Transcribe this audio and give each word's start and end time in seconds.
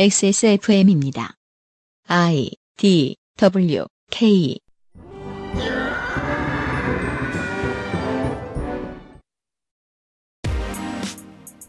XSFM입니다. 0.00 1.34
I 2.06 2.52
D 2.76 3.16
W 3.36 3.84
K 4.12 4.60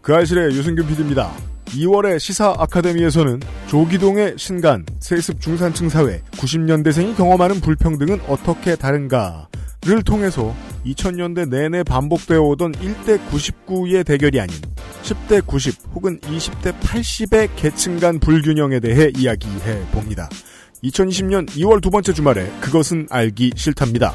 그 0.03 0.13
알실의 0.13 0.51
유승균 0.51 0.85
PD입니다. 0.85 1.35
2월의 1.69 2.19
시사 2.19 2.53
아카데미에서는 2.55 3.39
조기동의 3.67 4.35
신간, 4.37 4.85
세습 4.99 5.41
중산층 5.41 5.89
사회, 5.89 6.21
90년대생이 6.33 7.17
경험하는 7.17 7.61
불평등은 7.61 8.21
어떻게 8.27 8.75
다른가 8.75 9.47
를 9.85 10.03
통해서 10.03 10.53
2000년대 10.85 11.47
내내 11.47 11.83
반복되어 11.83 12.41
오던 12.41 12.73
1대 12.73 13.17
99의 13.29 14.05
대결이 14.05 14.41
아닌 14.41 14.53
10대 15.03 15.45
90 15.45 15.75
혹은 15.93 16.19
20대 16.19 16.77
80의 16.81 17.49
계층 17.55 17.97
간 17.97 18.19
불균형에 18.19 18.81
대해 18.81 19.09
이야기해 19.15 19.85
봅니다. 19.91 20.27
2020년 20.83 21.47
2월 21.51 21.81
두 21.81 21.89
번째 21.89 22.11
주말에 22.11 22.49
그것은 22.59 23.07
알기 23.09 23.53
싫답니다. 23.55 24.13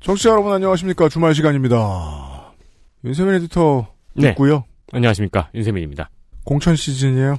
청취자 0.00 0.30
여러분 0.30 0.52
안녕하십니까 0.52 1.10
주말 1.10 1.34
시간입니다. 1.34 2.54
윤세민 3.04 3.34
에디터 3.34 3.86
네. 4.14 4.30
있고요. 4.30 4.64
안녕하십니까 4.90 5.50
윤세민입니다. 5.54 6.10
공천 6.44 6.76
시즌이에요. 6.76 7.38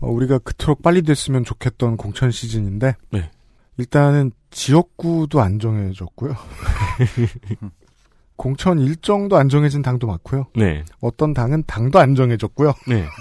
어, 0.00 0.08
우리가 0.08 0.38
그토록 0.38 0.82
빨리 0.82 1.02
됐으면 1.02 1.44
좋겠던 1.44 1.96
공천 1.96 2.30
시즌인데 2.30 2.96
네. 3.10 3.30
일단은 3.78 4.32
지역구도 4.50 5.40
안 5.40 5.58
정해졌고요. 5.58 6.34
공천 8.36 8.80
일정도 8.80 9.36
안 9.36 9.48
정해진 9.48 9.82
당도 9.82 10.06
많고요. 10.06 10.46
네, 10.56 10.84
어떤 11.00 11.34
당은 11.34 11.64
당도 11.66 11.98
안 11.98 12.14
정해졌고요. 12.14 12.74
네. 12.88 13.04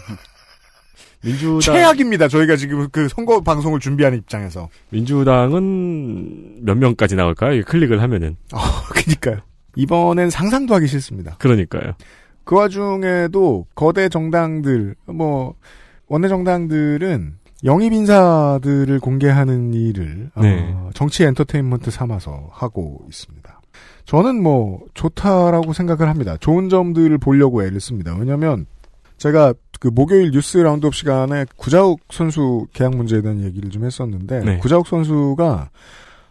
민주당 1.23 1.59
최악입니다. 1.61 2.27
저희가 2.27 2.57
지금 2.57 2.89
그 2.91 3.07
선거 3.07 3.41
방송을 3.41 3.79
준비하는 3.79 4.17
입장에서. 4.17 4.69
민주당은 4.89 6.65
몇 6.65 6.77
명까지 6.77 7.15
나올까요? 7.15 7.63
클릭을 7.63 8.01
하면은 8.01 8.35
어, 8.53 8.59
그니까요. 8.93 9.37
이번엔 9.75 10.29
상상도 10.29 10.75
하기 10.75 10.87
싫습니다. 10.87 11.37
그러니까요. 11.39 11.93
그 12.43 12.55
와중에도 12.55 13.65
거대 13.75 14.09
정당들, 14.09 14.95
뭐, 15.05 15.55
원내 16.07 16.27
정당들은 16.27 17.35
영입 17.63 17.93
인사들을 17.93 18.99
공개하는 18.99 19.73
일을 19.73 20.31
네. 20.41 20.73
어, 20.75 20.89
정치 20.93 21.23
엔터테인먼트 21.23 21.91
삼아서 21.91 22.49
하고 22.51 23.05
있습니다. 23.07 23.61
저는 24.05 24.43
뭐 24.43 24.81
좋다라고 24.93 25.71
생각을 25.71 26.09
합니다. 26.09 26.35
좋은 26.37 26.67
점들을 26.67 27.17
보려고 27.19 27.63
애를 27.63 27.79
씁니다. 27.79 28.13
왜냐하면 28.19 28.65
제가 29.17 29.53
그 29.79 29.87
목요일 29.87 30.31
뉴스 30.31 30.57
라운드업 30.57 30.93
시간에 30.93 31.45
구자욱 31.55 32.01
선수 32.09 32.67
계약 32.73 32.95
문제에 32.95 33.21
대한 33.21 33.41
얘기를 33.41 33.69
좀 33.69 33.85
했었는데 33.85 34.39
네. 34.43 34.57
구자욱 34.57 34.87
선수가 34.87 35.69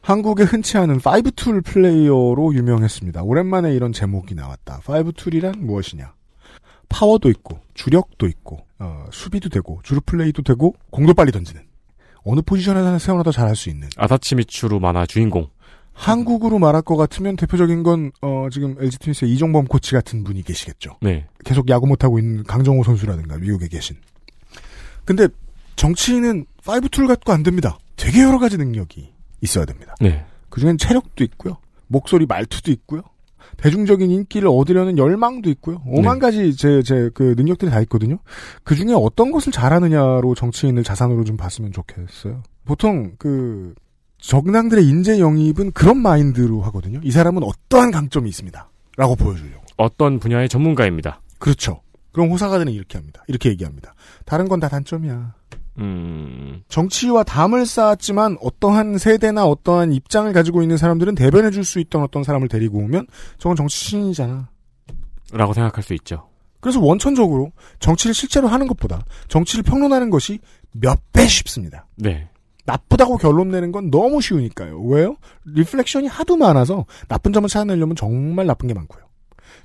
한국에 0.03 0.43
흔치 0.43 0.77
않은 0.79 0.99
5툴 0.99 1.65
플레이어로 1.65 2.55
유명했습니다. 2.55 3.23
오랜만에 3.23 3.73
이런 3.73 3.93
제목이 3.93 4.35
나왔다. 4.35 4.81
5툴이란 4.81 5.59
무엇이냐? 5.59 6.13
파워도 6.89 7.31
있고 7.31 7.61
주력도 7.75 8.27
있고 8.27 8.67
어, 8.81 9.07
수비도 9.13 9.49
되고 9.49 9.81
주루 9.85 10.01
플레이도 10.05 10.43
되고 10.43 10.75
공도 10.91 11.15
빨리 11.15 11.31
던지는 11.31 11.63
어느 12.25 12.41
포지션에서 12.43 12.99
세워놔도 12.99 13.33
잘할 13.33 13.57
수 13.57 13.71
있는 13.71 13.89
아다치미추루 13.97 14.81
만화 14.81 15.07
주인공. 15.07 15.49
한국으로 15.95 16.59
말할 16.59 16.83
것 16.83 16.97
같으면 16.97 17.37
대표적인 17.37 17.83
건 17.83 18.11
어, 18.23 18.49
지금 18.51 18.77
LG 18.81 18.99
트윈스의 18.99 19.33
이종범 19.33 19.67
코치 19.67 19.93
같은 19.93 20.25
분이 20.25 20.43
계시겠죠. 20.43 20.97
네, 21.01 21.27
계속 21.45 21.69
야구 21.69 21.87
못하고 21.87 22.19
있는 22.19 22.43
강정호 22.45 22.83
선수라든가 22.83 23.39
미국에 23.39 23.69
계신. 23.69 23.97
근데 25.05 25.29
정치인은 25.77 26.47
5툴 26.65 27.07
갖고 27.09 27.33
안 27.33 27.43
됩니다. 27.43 27.79
되게 27.97 28.23
여러 28.23 28.39
가지 28.39 28.57
능력이 28.57 29.12
있어야 29.43 29.65
됩니다. 29.67 29.95
네, 30.01 30.25
그중엔 30.49 30.79
체력도 30.79 31.23
있고요. 31.25 31.59
목소리 31.89 32.25
말투도 32.27 32.71
있고요. 32.71 33.03
대중적인 33.59 34.11
인기를 34.11 34.49
얻으려는 34.49 34.97
열망도 34.97 35.51
있고요. 35.51 35.83
오만 35.85 36.15
네. 36.15 36.21
가지 36.21 36.57
제, 36.57 36.83
제, 36.83 37.11
그 37.13 37.35
능력들이 37.37 37.71
다 37.71 37.81
있거든요. 37.83 38.19
그 38.65 38.75
중에 38.75 38.95
어떤 38.95 39.31
것을 39.31 39.53
잘하느냐로 39.53 40.35
정치인을 40.35 40.83
자산으로 40.85 41.25
좀 41.25 41.37
봤으면 41.37 41.71
좋겠어요. 41.73 42.43
보통 42.65 43.13
그, 43.19 43.75
정당들의 44.19 44.87
인재 44.87 45.19
영입은 45.19 45.73
그런 45.73 45.99
마인드로 45.99 46.63
하거든요. 46.63 47.01
이 47.03 47.11
사람은 47.11 47.43
어떠한 47.43 47.91
강점이 47.91 48.29
있습니다. 48.31 48.71
라고 48.97 49.17
보여주려고. 49.17 49.65
어떤 49.77 50.19
분야의 50.21 50.49
전문가입니다. 50.49 51.21
그렇죠. 51.39 51.83
그럼 52.13 52.31
호사가들은 52.31 52.73
이렇게 52.73 52.97
합니다. 52.99 53.25
이렇게 53.27 53.49
얘기합니다. 53.51 53.95
다른 54.25 54.49
건 54.49 54.61
다 54.61 54.69
단점이야. 54.69 55.35
음, 55.79 56.63
정치와 56.69 57.23
담을 57.25 57.65
쌓았지만 57.67 58.37
어떠한 58.41 58.99
세대나 58.99 59.47
어떠한 59.47 59.93
입장을 59.93 60.31
가지고 60.33 60.63
있는 60.63 60.77
사람들은 60.77 61.15
대변해 61.15 61.51
줄 61.51 61.65
수 61.65 61.81
있던 61.81 62.03
어떤 62.03 62.25
사람을 62.25 62.49
데리고 62.49 62.79
오면 62.79 63.07
저건 63.39 63.57
정치신이잖아. 63.57 64.49
라고 65.33 65.53
생각할 65.55 65.83
수 65.83 65.95
있죠. 65.95 66.29
그래서 66.61 66.81
원천적으로 66.81 67.53
정치를 67.81 68.15
실제로 68.15 68.49
하는 68.49 68.67
것보다 68.69 69.05
정치를 69.29 69.63
평론하는 69.65 70.11
것이 70.11 70.39
몇 70.73 71.01
배 71.13 71.27
쉽습니다. 71.27 71.87
네, 71.97 72.29
나쁘다고 72.67 73.17
결론 73.17 73.51
내는 73.51 73.73
건 73.73 73.91
너무 73.91 74.21
쉬우니까요. 74.21 74.81
왜요? 74.83 75.17
reflection이 75.45 76.07
하도 76.09 76.37
많아서 76.37 76.85
나쁜 77.09 77.33
점을 77.33 77.49
찾아내려면 77.49 77.97
정말 77.97 78.47
나쁜 78.47 78.69
게 78.69 78.75
많고요. 78.75 79.03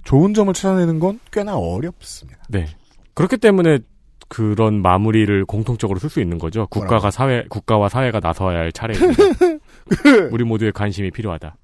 좋은 0.03 0.33
점을 0.33 0.53
찾아내는 0.53 0.99
건 0.99 1.19
꽤나 1.31 1.57
어렵습니다. 1.57 2.39
네. 2.49 2.67
그렇기 3.13 3.37
때문에 3.37 3.79
그런 4.27 4.81
마무리를 4.81 5.45
공통적으로 5.45 5.99
쓸 5.99 6.09
수 6.09 6.19
있는 6.19 6.37
거죠. 6.37 6.67
국가가 6.69 7.11
사회, 7.11 7.45
국가와 7.49 7.89
사회가 7.89 8.19
나서야 8.19 8.57
할 8.57 8.71
차례입니다. 8.71 9.23
우리 10.31 10.43
모두의 10.43 10.71
관심이 10.71 11.11
필요하다. 11.11 11.55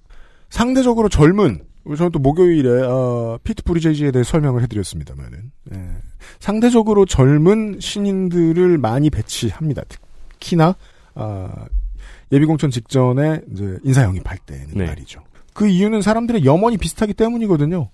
상대적으로 0.49 1.09
젊은 1.09 1.61
저는 1.97 2.11
또 2.11 2.19
목요일에 2.19 2.69
어, 2.83 3.37
피트 3.43 3.63
브리제이지에 3.63 4.11
대해 4.11 4.23
설명을 4.23 4.63
해드렸습니다만은 4.63 5.51
예. 5.73 5.77
상대적으로 6.39 7.05
젊은 7.05 7.77
신인들을 7.81 8.77
많이 8.77 9.09
배치합니다. 9.09 9.83
특히나 10.39 10.75
아, 11.15 11.65
예비공천 12.31 12.71
직전에 12.71 13.41
이제 13.51 13.77
인사 13.83 14.03
영입할 14.03 14.37
때는 14.45 14.69
네. 14.75 14.85
말이죠. 14.87 15.21
그 15.53 15.67
이유는 15.67 16.01
사람들의 16.01 16.45
염원이 16.45 16.77
비슷하기 16.77 17.13
때문이거든요. 17.13 17.89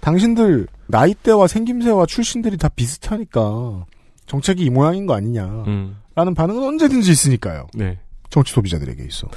당신들 0.00 0.66
나이대와 0.86 1.46
생김새와 1.46 2.04
출신들이 2.06 2.58
다 2.58 2.68
비슷하니까 2.68 3.86
정책이 4.26 4.64
이 4.64 4.70
모양인 4.70 5.06
거 5.06 5.14
아니냐라는 5.14 5.64
음, 5.66 6.34
반응은 6.34 6.62
언제든지 6.62 7.10
있으니까요. 7.10 7.66
네. 7.74 7.98
정치 8.30 8.52
소비자들에게 8.52 9.04
있어. 9.04 9.28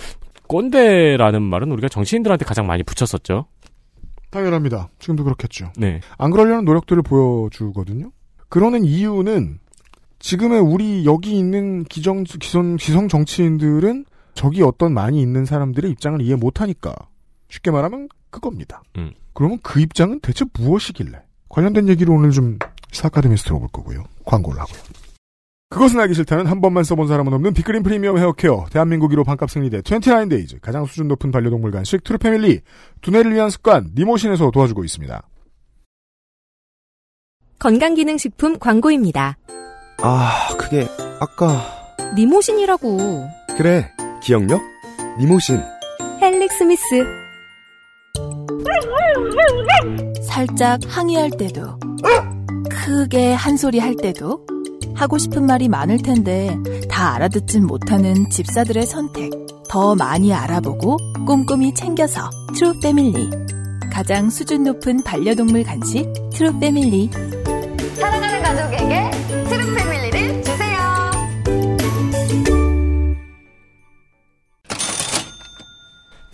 꼰대라는 0.48 1.42
말은 1.42 1.72
우리가 1.72 1.90
정치인들한테 1.90 2.46
가장 2.46 2.68
많이 2.68 2.84
붙였었죠. 2.84 3.46
당연합니다. 4.30 4.90
지금도 5.00 5.24
그렇겠죠. 5.24 5.72
네, 5.78 6.02
안 6.18 6.32
그러려는 6.32 6.66
노력들을 6.66 7.02
보여주거든요. 7.02 8.12
그러는 8.50 8.84
이유는 8.84 9.60
지금의 10.20 10.60
우리 10.60 11.06
여기 11.06 11.38
있는 11.38 11.84
기정 11.84 12.24
기성 12.24 12.76
기성 12.76 13.08
정치인들은 13.08 14.06
저기 14.34 14.64
어떤 14.64 14.94
많이 14.94 15.22
있는 15.22 15.46
사람들의 15.46 15.92
입장을 15.92 16.22
이해 16.22 16.36
못하니까 16.36 16.94
쉽게 17.50 17.72
말하면 17.72 18.10
그겁니다. 18.30 18.84
음. 18.98 19.12
그러면 19.34 19.60
그 19.62 19.80
입장은 19.80 20.20
대체 20.22 20.46
무엇이길래 20.54 21.22
관련된 21.50 21.88
얘기를 21.90 22.14
오늘 22.14 22.32
좀 22.32 22.58
시사 22.92 23.06
아카데미에서 23.06 23.44
들어볼 23.44 23.70
거고요. 23.72 24.04
광고를 24.26 24.60
하고요. 24.62 24.80
그것은 25.70 26.00
알기 26.00 26.14
싫다는 26.14 26.48
한 26.48 26.62
번만 26.62 26.86
써본 26.86 27.10
사람은 27.10 27.34
없는 27.34 27.54
빅그린 27.54 27.84
프리미엄 27.84 28.18
헤어케어 28.18 28.68
대한민국 28.72 29.12
1호 29.12 29.26
반값 29.26 29.52
생리대 29.52 29.82
29데이즈 29.82 30.62
가장 30.62 30.86
수준 30.86 31.10
높은 31.10 31.30
반려동물 31.32 31.72
간식 31.72 32.06
트루패밀리 32.06 32.62
두뇌를 33.02 33.34
위한 33.34 33.50
습관 33.50 33.92
니모신에서 33.94 34.50
도와주고 34.52 34.86
있습니다. 34.86 35.22
건강기능식품 37.60 38.60
광고입니다. 38.60 39.38
아, 40.02 40.48
그게 40.58 40.88
아까 41.20 41.62
니모신이라고. 42.16 43.28
그래 43.58 43.92
기억력 44.24 44.62
니모신 45.20 45.62
헬릭 46.22 46.52
스미스. 46.54 47.04
살짝 50.24 50.80
항의할 50.86 51.32
때도, 51.32 51.80
크게 52.86 53.34
한 53.34 53.58
소리 53.58 53.80
할 53.80 53.96
때도, 53.96 54.46
하고 54.96 55.18
싶은 55.18 55.46
말이 55.46 55.68
많을 55.68 55.98
텐데 55.98 56.56
다 56.90 57.16
알아듣진 57.16 57.66
못하는 57.66 58.30
집사들의 58.30 58.86
선택. 58.86 59.32
더 59.70 59.96
많이 59.96 60.34
알아보고 60.34 60.98
꼼꼼히 61.26 61.74
챙겨서 61.74 62.30
트루 62.56 62.80
패밀리. 62.82 63.30
가장 63.92 64.30
수준 64.30 64.64
높은 64.64 65.04
반려동물 65.04 65.64
간식 65.64 66.06
트루 66.34 66.60
패밀리. 66.60 67.10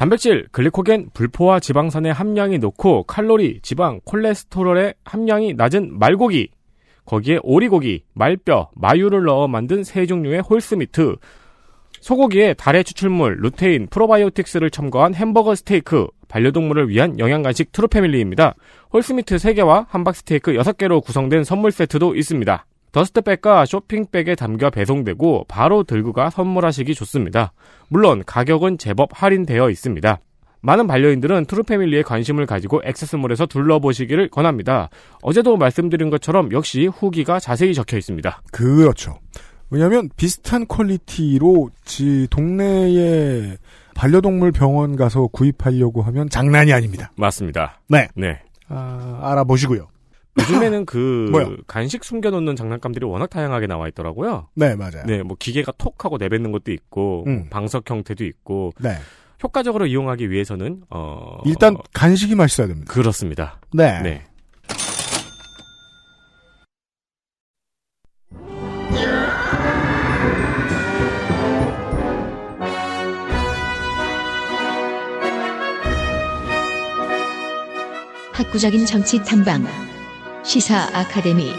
단백질, 0.04 0.50
글리코겐, 0.52 1.12
불포화 1.14 1.62
지방산의 1.62 2.12
함량이 2.12 2.58
높고 2.58 3.04
칼로리, 3.04 3.62
지방, 3.62 4.02
콜레스테롤의 4.04 4.96
함량이 5.06 5.54
낮은 5.54 5.98
말고기, 5.98 6.50
거기에 7.06 7.40
오리고기, 7.42 8.04
말뼈, 8.12 8.72
마유를 8.76 9.24
넣어 9.24 9.48
만든 9.48 9.86
세 9.86 10.06
종류의 10.06 10.42
홀스미트, 10.42 11.16
소고기에 12.02 12.56
달의 12.56 12.84
추출물, 12.84 13.38
루테인, 13.40 13.88
프로바이오틱스를 13.88 14.72
첨가한 14.72 15.16
햄버거 15.16 15.56
스테이크, 15.56 16.08
반려동물을 16.28 16.90
위한 16.90 17.18
영양간식 17.18 17.72
트루패밀리입니다. 17.72 18.56
홀스미트 18.92 19.38
3개와 19.38 19.86
함박 19.88 20.18
스테이크 20.18 20.52
6개로 20.52 21.02
구성된 21.02 21.46
선물 21.46 21.72
세트도 21.72 22.16
있습니다. 22.16 22.66
더스트백과 22.94 23.66
쇼핑백에 23.66 24.36
담겨 24.36 24.70
배송되고 24.70 25.46
바로 25.50 25.84
들고 25.84 26.14
가 26.14 26.30
선물하시기 26.30 26.94
좋습니다. 26.96 27.52
물론 27.90 28.24
가격은 28.26 28.78
제법 28.78 29.10
할인되어 29.12 29.70
있습니다. 29.70 30.20
많은 30.62 30.88
반려인들은 30.88 31.46
트루패밀리에 31.46 32.04
관심을 32.04 32.46
가지고 32.46 32.82
액세스몰에서 32.86 33.48
둘러보시기를 33.48 34.30
권합니다. 34.30 34.90
어제도 35.22 35.58
말씀드린 35.58 36.10
것처럼 36.10 36.54
역시 36.54 36.88
후기가 36.88 37.40
자세히 37.40 37.74
적혀 37.74 37.98
있습니다. 37.98 38.42
그렇죠. 38.52 39.20
왜냐하면 39.70 40.10
비슷한 40.16 40.68
퀄리티로 40.68 41.72
지 41.84 42.28
동네에 42.30 43.58
반려동물 43.96 44.52
병원 44.52 44.96
가서 44.96 45.28
구입하려고 45.28 46.04
하면 46.04 46.30
장난이 46.30 46.72
아닙니다. 46.72 47.12
맞습니다. 47.18 47.82
네. 47.90 48.08
네. 48.16 48.40
아, 48.70 49.20
알아보시고요. 49.22 49.88
요즘에는 50.40 50.86
그 50.86 51.28
뭐요? 51.32 51.58
간식 51.68 52.04
숨겨놓는 52.04 52.56
장난감들이 52.56 53.06
워낙 53.06 53.30
다양하게 53.30 53.68
나와 53.68 53.88
있더라고요. 53.90 54.50
네, 54.56 54.76
맞아요. 54.76 55.04
네, 55.06 55.22
뭐 55.24 55.38
기계가 55.40 55.74
톡 55.78 56.04
하고 56.04 56.18
내뱉는 56.18 56.52
것도 56.52 56.72
있고 56.72 57.24
음. 57.28 57.48
방석 57.50 57.90
형태도 57.90 58.24
있고 58.26 58.72
네. 58.80 58.98
효과적으로 59.44 59.86
이용하기 59.86 60.30
위해서는 60.32 60.84
어 60.90 61.38
일단 61.46 61.76
어, 61.76 61.84
간식이 61.94 62.36
맛있어야 62.36 62.68
됩니다. 62.68 62.92
그렇습니다. 62.92 63.60
네. 63.74 64.02
네. 64.02 64.24
학구적인 78.34 78.86
정치 78.86 79.22
탐방 79.24 79.64
시사 80.44 80.90
아카데미 80.94 81.54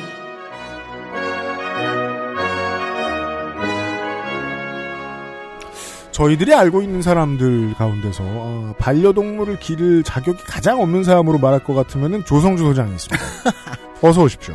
저희들이 6.11 6.55
알고 6.55 6.81
있는 6.83 7.03
사람들 7.03 7.75
가운데서 7.75 8.23
어, 8.25 8.75
반려동물을 8.79 9.59
기를 9.59 10.05
자격이 10.05 10.45
가장 10.45 10.81
없는 10.81 11.03
사람으로 11.03 11.39
말할 11.39 11.65
것 11.65 11.75
같으면은 11.75 12.25
조성주 12.25 12.63
소장이 12.63 12.93
있습니다. 12.95 13.25
어서 14.01 14.23
오십시오. 14.23 14.55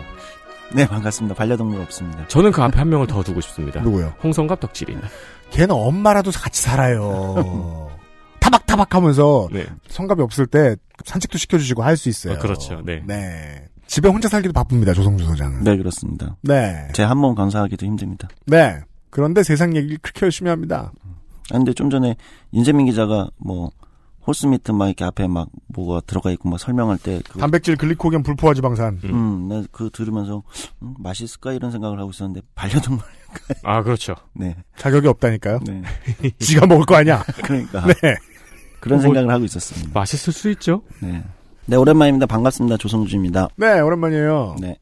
네, 0.74 0.88
반갑습니다. 0.88 1.36
반려동물 1.36 1.82
없습니다. 1.82 2.26
저는 2.28 2.52
그 2.52 2.62
앞에 2.62 2.78
한 2.78 2.88
명을 2.90 3.08
더 3.08 3.24
두고 3.24 3.42
싶습니다. 3.42 3.82
누구요? 3.82 4.14
홍성갑 4.24 4.60
덕질이. 4.62 4.98
걔는 5.52 5.72
엄마라도 5.76 6.32
같이 6.32 6.62
살아요. 6.62 7.90
타박타박하면서 8.40 9.50
네. 9.52 9.66
성갑이 9.90 10.22
없을 10.22 10.46
때 10.46 10.76
산책도 11.04 11.38
시켜주시고 11.40 11.84
할 11.84 11.98
수 11.98 12.08
있어요. 12.08 12.36
어, 12.36 12.38
그렇죠. 12.38 12.82
네. 12.86 13.02
네. 13.06 13.66
집에 13.90 14.08
혼자 14.08 14.30
살기도 14.30 14.54
바쁩니다. 14.54 14.94
조성주 14.94 15.26
소장은. 15.26 15.64
네, 15.64 15.76
그렇습니다. 15.76 16.36
네. 16.42 16.88
제 16.94 17.02
한몸 17.04 17.34
강사하기도 17.34 17.86
힘듭니다. 17.88 18.28
네. 18.46 18.80
그런데 19.10 19.42
세상 19.42 19.76
얘기를 19.76 19.98
그렇게 20.00 20.28
열심히 20.28 20.50
합니다. 20.52 20.92
아, 21.52 21.58
근데 21.58 21.74
좀 21.74 21.90
전에 21.90 22.16
윤재민 22.54 22.86
기자가 22.86 23.30
뭐 23.38 23.72
홀스미트 24.28 24.72
막 24.74 24.86
이렇게 24.86 25.04
앞에 25.06 25.28
막 25.28 25.48
뭐가 25.70 26.02
들어가 26.06 26.30
있고 26.30 26.50
막 26.50 26.60
설명할 26.60 27.00
때 27.00 27.20
그, 27.28 27.40
단백질, 27.40 27.76
글리코겐, 27.78 28.22
불포화 28.22 28.54
지방산. 28.54 29.00
음, 29.06 29.48
나그 29.48 29.90
들으면서 29.92 30.44
음, 30.84 30.94
맛있을까 31.00 31.54
이런 31.54 31.72
생각을 31.72 31.98
하고 32.00 32.12
있었는데 32.12 32.42
반려동물 32.54 33.04
아 33.64 33.82
그렇죠. 33.82 34.14
네. 34.36 34.56
자격이 34.78 35.08
없다니까요. 35.08 35.62
네. 35.66 35.82
지가 36.38 36.68
먹을 36.68 36.86
거 36.86 36.96
아니야. 36.96 37.24
그러니까 37.44 37.88
네. 37.88 38.16
그런 38.80 38.98
뭐- 38.98 39.02
생각을 39.04 39.32
하고 39.34 39.46
있었습니다. 39.46 39.90
맛있을 40.00 40.32
수 40.32 40.52
있죠. 40.52 40.84
네. 41.02 41.24
네, 41.70 41.76
오랜만입니다. 41.76 42.26
반갑습니다. 42.26 42.78
조성주입니다. 42.78 43.50
네, 43.58 43.80
오랜만이에요. 43.80 44.56
네. 44.60 44.76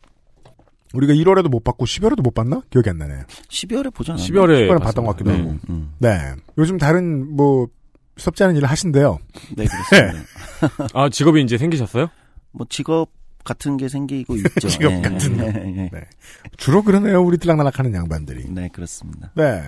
우리가 0.94 1.12
1월에도 1.14 1.50
못 1.50 1.62
받고 1.62 1.84
12월에도 1.84 2.22
못 2.22 2.34
받나? 2.34 2.62
기억이 2.70 2.90
안 2.90 2.98
나네. 2.98 3.24
12월에 3.50 3.94
보지 3.94 4.12
않았나요? 4.12 4.30
12월에 4.30 4.70
12월에 4.70 4.82
봤던 4.82 5.06
것 5.06 5.12
같기도 5.12 5.32
네. 5.32 5.38
하고. 5.38 5.50
음, 5.50 5.60
음. 5.70 5.94
네. 5.98 6.18
요즘 6.58 6.78
다른 6.78 7.36
뭐 7.36 7.68
무섭지 8.16 8.42
않은 8.46 8.56
일을 8.56 8.70
하신대요. 8.70 9.20
네, 9.58 9.66
그렇습니다. 9.66 10.30
아 10.94 11.10
직업이 11.10 11.42
이제 11.42 11.58
생기셨어요? 11.58 12.08
뭐 12.54 12.66
직업 12.70 13.10
같은 13.44 13.76
게 13.76 13.90
생기고 13.90 14.38
있죠. 14.38 14.68
직업 14.70 14.94
예, 14.94 15.02
같은 15.02 15.40
예, 15.40 15.46
예. 15.46 15.90
네. 15.92 16.02
주로 16.56 16.84
그러네요. 16.84 17.22
우리 17.22 17.38
들락날락하는 17.38 17.94
양반들이. 17.94 18.46
네, 18.50 18.70
그렇습니다. 18.72 19.32
네. 19.36 19.62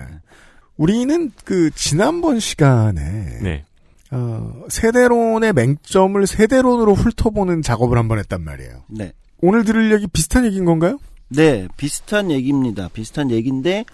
우리는 0.78 1.30
그 1.44 1.70
지난번 1.74 2.40
시간에 2.40 3.40
네. 3.42 3.64
어, 4.12 4.52
세대론의 4.68 5.52
맹점을 5.52 6.26
세대론으로 6.26 6.94
훑어보는 6.94 7.62
작업을 7.62 7.96
한번 7.98 8.18
했단 8.18 8.42
말이에요. 8.42 8.82
네. 8.88 9.12
오늘 9.42 9.64
들을 9.64 9.92
얘기 9.92 10.06
비슷한 10.06 10.44
얘기인 10.44 10.64
건가요? 10.64 10.98
네, 11.28 11.68
비슷한 11.76 12.30
얘기입니다. 12.30 12.88
비슷한 12.92 13.30
얘기인데 13.30 13.84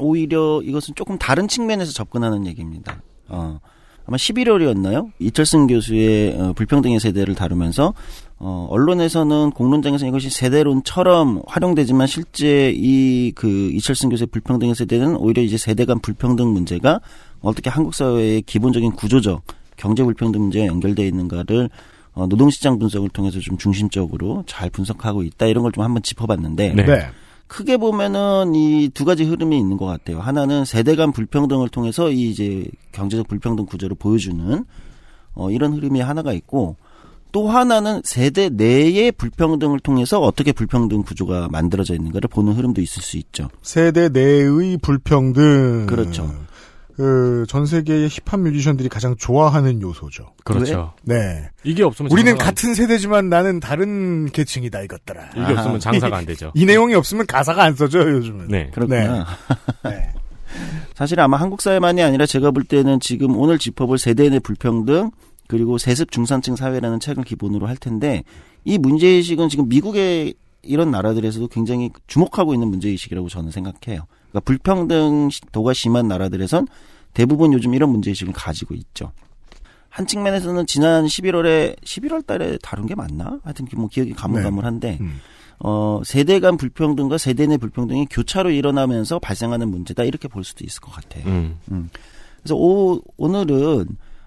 오히려 0.00 0.60
이것은 0.62 0.94
조금 0.94 1.18
다른 1.18 1.48
측면에서 1.48 1.92
접근하는 1.92 2.46
얘기입니다. 2.46 3.00
어, 3.28 3.58
아마 4.06 4.16
11월이었나요? 4.18 5.10
이철승 5.18 5.66
교수의 5.66 6.38
어, 6.38 6.52
불평등의 6.52 7.00
세대를 7.00 7.34
다루면서 7.34 7.94
어, 8.38 8.66
언론에서는 8.70 9.52
공론장에서 9.52 10.06
이것이 10.06 10.28
세대론처럼 10.28 11.42
활용되지만 11.46 12.06
실제 12.06 12.70
이 12.76 13.32
그 13.34 13.70
이철승 13.72 14.10
교수의 14.10 14.26
불평등의 14.26 14.74
세대는 14.74 15.16
오히려 15.16 15.42
이제 15.42 15.56
세대 15.56 15.86
간 15.86 15.98
불평등 16.00 16.52
문제가 16.52 17.00
어떻게 17.44 17.70
한국 17.70 17.94
사회의 17.94 18.42
기본적인 18.42 18.92
구조적 18.92 19.42
경제 19.76 20.02
불평등 20.02 20.40
문제와 20.42 20.66
연결되어 20.66 21.06
있는가를 21.06 21.68
어, 22.14 22.26
노동시장 22.26 22.78
분석을 22.78 23.08
통해서 23.10 23.40
좀 23.40 23.58
중심적으로 23.58 24.44
잘 24.46 24.70
분석하고 24.70 25.22
있다 25.24 25.46
이런 25.46 25.62
걸 25.62 25.72
좀 25.72 25.82
한번 25.84 26.02
짚어봤는데 26.02 26.74
네. 26.74 27.06
크게 27.48 27.76
보면은 27.76 28.54
이 28.54 28.88
두 28.94 29.04
가지 29.04 29.24
흐름이 29.24 29.58
있는 29.58 29.76
것 29.76 29.84
같아요. 29.86 30.20
하나는 30.20 30.64
세대 30.64 30.94
간 30.96 31.12
불평등을 31.12 31.68
통해서 31.68 32.10
이 32.10 32.30
이제 32.30 32.64
경제적 32.92 33.28
불평등 33.28 33.66
구조를 33.66 33.96
보여주는 33.98 34.64
어, 35.34 35.50
이런 35.50 35.72
흐름이 35.72 36.00
하나가 36.00 36.32
있고 36.32 36.76
또 37.32 37.48
하나는 37.48 38.00
세대 38.04 38.48
내의 38.48 39.10
불평등을 39.10 39.80
통해서 39.80 40.20
어떻게 40.20 40.52
불평등 40.52 41.02
구조가 41.02 41.48
만들어져 41.50 41.94
있는가를 41.94 42.28
보는 42.28 42.52
흐름도 42.52 42.80
있을 42.80 43.02
수 43.02 43.16
있죠. 43.18 43.48
세대 43.60 44.08
내의 44.08 44.78
불평등. 44.80 45.86
그렇죠. 45.88 46.32
그, 46.96 47.44
전 47.48 47.66
세계의 47.66 48.08
힙합 48.08 48.40
뮤지션들이 48.40 48.88
가장 48.88 49.16
좋아하는 49.16 49.82
요소죠. 49.82 50.32
그렇죠. 50.44 50.94
네. 51.02 51.48
이게 51.64 51.82
없으면 51.82 52.12
우리는 52.12 52.38
같은 52.38 52.74
세대지만 52.74 53.28
나는 53.28 53.60
다른 53.60 54.30
계층이다, 54.30 54.82
이것들아. 54.82 55.30
안, 55.34 55.42
이게 55.42 55.52
없으면 55.54 55.80
장사가 55.80 56.16
안 56.18 56.26
되죠. 56.26 56.52
이 56.56 56.64
내용이 56.64 56.94
없으면 56.94 57.26
가사가 57.26 57.64
안 57.64 57.74
써져요, 57.74 58.16
요즘은. 58.16 58.48
네. 58.48 58.70
그렇구나. 58.72 59.26
네. 59.84 60.12
사실 60.94 61.18
아마 61.20 61.36
한국 61.36 61.60
사회만이 61.60 62.02
아니라 62.02 62.26
제가 62.26 62.52
볼 62.52 62.62
때는 62.62 63.00
지금 63.00 63.36
오늘 63.36 63.58
짚어볼 63.58 63.98
세대 63.98 64.28
내 64.28 64.38
불평등 64.38 65.10
그리고 65.48 65.78
세습 65.78 66.12
중산층 66.12 66.56
사회라는 66.56 67.00
책을 67.00 67.24
기본으로 67.24 67.66
할 67.66 67.76
텐데 67.76 68.22
이 68.64 68.78
문제의식은 68.78 69.48
지금 69.48 69.68
미국의 69.68 70.34
이런 70.62 70.90
나라들에서도 70.90 71.48
굉장히 71.48 71.90
주목하고 72.06 72.54
있는 72.54 72.68
문제의식이라고 72.68 73.28
저는 73.28 73.50
생각해요. 73.50 74.06
그러니까 74.34 74.40
불평등 74.40 75.28
도가 75.52 75.72
심한 75.72 76.08
나라들에선 76.08 76.66
대부분 77.14 77.52
요즘 77.52 77.74
이런 77.74 77.90
문제의식을 77.90 78.32
가지고 78.32 78.74
있죠. 78.74 79.12
한 79.88 80.08
측면에서는 80.08 80.66
지난 80.66 81.06
11월에 81.06 81.80
11월 81.80 82.26
달에 82.26 82.58
다룬 82.60 82.86
게 82.86 82.96
맞나? 82.96 83.38
하여튼 83.44 83.66
뭐 83.76 83.86
기억이 83.86 84.12
가물가물한데 84.12 84.98
음. 85.00 85.20
어, 85.60 86.02
세대 86.04 86.40
간 86.40 86.56
불평등과 86.56 87.16
세대 87.16 87.46
내 87.46 87.56
불평등이 87.56 88.08
교차로 88.10 88.50
일어나면서 88.50 89.20
발생하는 89.20 89.68
문제다 89.68 90.02
이렇게 90.02 90.26
볼 90.26 90.42
수도 90.42 90.64
있을 90.64 90.80
것 90.80 90.90
같아요. 90.90 91.24
음. 91.26 91.90
그래서 92.42 92.56
오, 92.56 93.00
오늘은 93.16 93.86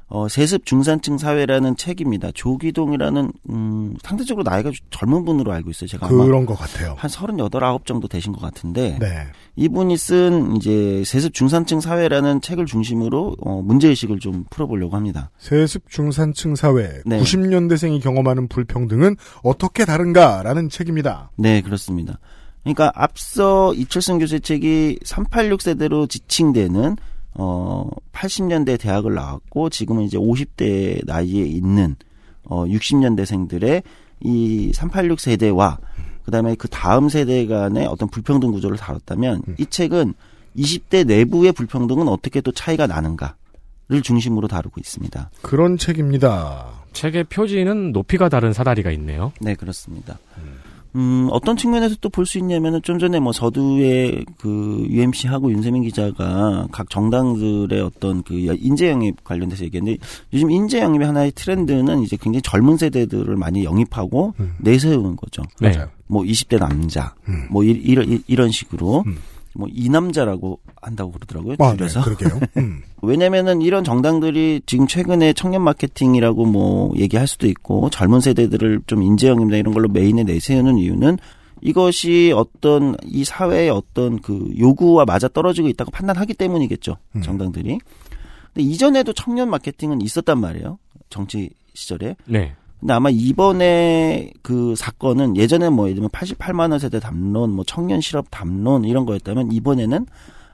어, 0.10 0.30
세습 0.30 0.66
중산층 0.66 1.18
사회라는 1.18 1.76
책입니다. 1.76 2.32
조기동이라는 2.34 3.32
음, 3.50 3.96
상대적으로 4.02 4.50
나이가 4.50 4.72
좀 4.72 4.86
젊은 4.90 5.26
분으로 5.26 5.52
알고 5.52 5.70
있어요. 5.72 5.88
제가 5.88 6.08
아마 6.08 6.24
그런 6.24 6.46
것 6.46 6.56
같아요. 6.56 6.96
한 6.98 7.10
38, 7.10 7.50
9 7.50 7.80
정도 7.84 8.08
되신 8.08 8.32
것 8.32 8.42
같은데 8.42 8.98
네. 9.02 9.28
이분이 9.58 9.98
쓴 9.98 10.56
이제 10.56 11.04
세습 11.06 11.34
중산층 11.34 11.82
사회라는 11.82 12.40
책을 12.40 12.66
중심으로 12.66 13.36
어, 13.42 13.62
문제 13.62 13.90
의식을 13.90 14.20
좀 14.20 14.46
풀어보려고 14.50 14.96
합니다. 14.96 15.30
세습 15.40 15.90
중산층 15.90 16.56
사회, 16.56 17.02
네. 17.06 17.20
90년대생이 17.20 18.02
경험하는 18.02 18.48
불평등은 18.48 19.18
어떻게 19.44 19.84
다른가라는 19.84 20.70
책입니다. 20.70 21.32
네, 21.36 21.62
그렇습니다. 21.62 22.18
그러니까 22.64 22.92
앞서 22.96 23.74
이철승 23.74 24.20
교수의 24.20 24.42
책이 24.42 25.00
386 25.04 25.62
세대로 25.62 26.06
지칭되는 26.08 26.98
어 27.40 27.88
80년대 28.14 28.80
대학을 28.80 29.14
나왔고 29.14 29.70
지금은 29.70 30.04
이제 30.04 30.18
50대 30.18 31.06
나이에 31.06 31.46
있는 31.46 31.96
어 32.44 32.66
60년대생들의 32.66 33.84
이 34.22 34.72
386 34.74 35.20
세대와 35.20 35.78
그다음에 36.26 36.56
그 36.56 36.68
다음 36.68 37.10
세대 37.10 37.46
간의 37.46 37.86
어떤 37.86 38.10
불평등 38.10 38.52
구조를 38.52 38.78
다뤘다면 38.78 39.44
이 39.60 39.66
책은 39.66 40.14
20대 40.58 41.06
내부의 41.06 41.52
불평등은 41.52 42.08
어떻게 42.08 42.42
또 42.42 42.52
차이가 42.52 42.88
나는가를 42.88 44.02
중심으로 44.04 44.48
다루고 44.48 44.82
있습니다. 44.82 45.30
그런 45.42 45.78
책입니다. 45.78 46.68
책의 46.94 47.26
표지는 47.26 47.92
높이가 47.92 48.28
다른 48.28 48.52
사다리가 48.52 48.92
있네요. 48.92 49.32
네, 49.40 49.54
그렇습니다. 49.54 50.18
음, 50.38 50.58
어떤 51.32 51.58
측면에서 51.58 51.96
또 52.02 52.10
볼 52.10 52.26
수 52.26 52.38
있냐면은 52.40 52.82
좀 52.82 53.00
전에 53.00 53.20
뭐 53.20 53.32
서두에 53.32 54.24
그 54.40 54.86
UMC하고 54.90 55.52
윤세민 55.52 55.84
기자가 55.84 56.68
각 56.72 56.90
정당들의 56.90 57.80
어떤 57.82 58.24
그 58.24 58.34
인재 58.60 58.90
영입 58.90 59.24
관련돼서 59.24 59.64
얘기했는데 59.66 60.00
요즘 60.34 60.52
인재 60.52 60.80
영입의 60.82 61.08
하나의 61.08 61.32
트렌드는 61.32 62.02
이제 62.02 62.18
굉장히 62.20 62.42
젊은 62.42 62.78
세대들을 62.78 63.36
많이 63.36 63.64
영입하고 63.64 64.34
음. 64.40 64.56
내세우는 64.60 65.16
거죠. 65.16 65.44
네. 65.60 65.74
뭐 66.08 66.24
20대 66.24 66.58
남자, 66.60 67.14
음. 67.28 67.48
뭐 67.50 67.64
이, 67.64 67.70
이런 67.70 68.24
이런 68.28 68.52
식으로 68.52 69.04
음. 69.08 69.18
뭐 69.58 69.68
이남자라고 69.72 70.60
한다고 70.82 71.12
그러더라고요. 71.12 71.56
아, 71.60 71.72
네, 71.72 71.78
줄여서. 71.78 72.04
그러게요. 72.04 72.40
음. 72.58 72.84
왜냐면은 73.02 73.62
이런 73.62 73.84
정당들이 73.84 74.62
지금 74.66 74.88
최근에 74.88 75.34
청년 75.34 75.64
마케팅이라고 75.64 76.46
뭐 76.46 76.94
얘기할 76.96 77.28
수도 77.28 77.48
있고 77.48 77.90
젊은 77.90 78.20
세대들을 78.20 78.82
좀 78.88 79.02
인재 79.02 79.28
영입이나 79.28 79.58
이런 79.58 79.74
걸로 79.74 79.90
메인에 79.90 80.24
내세우는 80.24 80.78
이유는 80.78 81.18
이것이 81.62 82.34
어떤 82.36 82.96
이 83.04 83.24
사회의 83.24 83.70
어떤 83.70 84.20
그 84.22 84.52
요구와 84.58 85.06
맞아 85.06 85.28
떨어지고 85.28 85.68
있다고 85.70 85.92
판단하기 85.92 86.36
때문이겠죠. 86.36 86.98
음. 87.16 87.22
정당들이. 87.22 87.80
근데 88.54 88.70
이전에도 88.70 89.14
청년 89.14 89.50
마케팅은 89.50 90.02
있었단 90.02 90.40
말이에요. 90.40 90.78
정치 91.10 91.50
시절에. 91.74 92.16
네. 92.26 92.56
근데 92.80 92.94
아마 92.94 93.10
이번에 93.10 94.32
그 94.44 94.76
사건은 94.76 95.36
예전에 95.36 95.70
뭐 95.70 95.86
예를 95.88 95.96
들면 95.96 96.10
88만 96.10 96.72
원 96.72 96.80
세대 96.80 97.00
담론, 97.00 97.52
뭐 97.52 97.64
청년 97.66 98.02
실업 98.02 98.28
담론 98.30 98.86
이런 98.86 99.06
거였다면 99.06 99.52
이번에는 99.52 100.06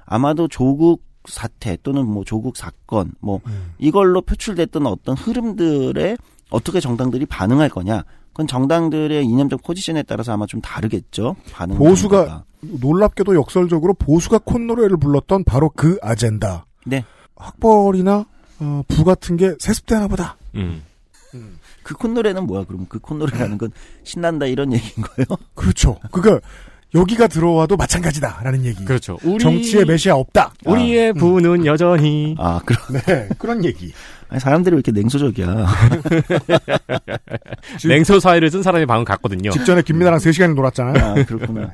아마도 0.06 0.48
조국 0.48 1.03
사태 1.25 1.77
또는 1.84 2.06
뭐 2.06 2.24
조국 2.24 2.56
사건 2.58 3.12
뭐 3.20 3.39
음. 3.48 3.72
이걸로 3.77 4.22
표출됐던 4.22 4.86
어떤 4.88 5.15
흐름들에 5.15 6.18
어떻게 6.50 6.80
정당들이 6.80 7.25
반응할 7.25 7.70
거냐. 7.70 8.03
그건 8.30 8.48
정당들의 8.48 9.24
이념적 9.25 9.62
포지션에 9.63 10.03
따라서 10.03 10.34
아마 10.34 10.46
좀 10.46 10.60
다르겠죠. 10.62 11.36
반응 11.51 11.77
보수가- 11.77 12.10
정도가. 12.10 12.44
놀랍게도 12.82 13.36
역설적으로 13.36 13.94
보수가 13.94 14.39
콧노래를 14.39 14.98
불렀던 14.98 15.44
바로 15.44 15.70
그 15.75 15.98
아젠다. 16.01 16.65
네. 16.86 17.03
학벌이나 17.36 18.25
어, 18.60 18.82
부 18.88 19.03
같은 19.03 19.36
게 19.36 19.53
세습되나 19.60 20.08
보다. 20.08 20.38
음. 20.56 20.82
그 21.84 21.94
콧노래는 21.96 22.46
뭐야? 22.46 22.63
그럼 22.66 22.86
그 22.90 23.00
콧노래라는 23.00 23.58
건 23.58 23.72
신난다 24.04 24.46
이런 24.46 24.74
얘기인 24.74 25.06
거예요? 25.06 25.25
그렇죠. 25.54 26.00
그러니까 26.12 26.46
여기가 26.96 27.28
들어와도 27.28 27.75
마찬가지다라는 27.75 28.66
얘기. 28.66 28.86
그렇죠. 28.86 29.18
우리 29.24 29.40
정치에 29.40 29.84
메시아 29.84 30.16
없다. 30.16 30.54
우리의 30.66 31.13
부는 31.13 31.66
여전히 31.66 32.36
아, 32.38 32.62
그럼 32.66 32.82
네, 33.06 33.30
그런 33.40 33.66
얘기. 33.66 33.92
아니, 34.30 34.40
사람들이 34.40 34.75
왜 34.75 34.78
이렇게 34.86 34.92
냉소적이야? 34.92 35.68
냉소 37.88 38.20
사회를 38.20 38.50
쓴 38.52 38.62
사람이 38.63 38.86
방금 38.86 39.06
갔거든요. 39.06 39.52
직전에 39.52 39.82
김민아랑 39.82 40.20
3 40.20 40.32
시간을 40.32 40.56
놀았잖아요. 40.56 41.04
아, 41.04 41.13
그렇구나. 41.25 41.72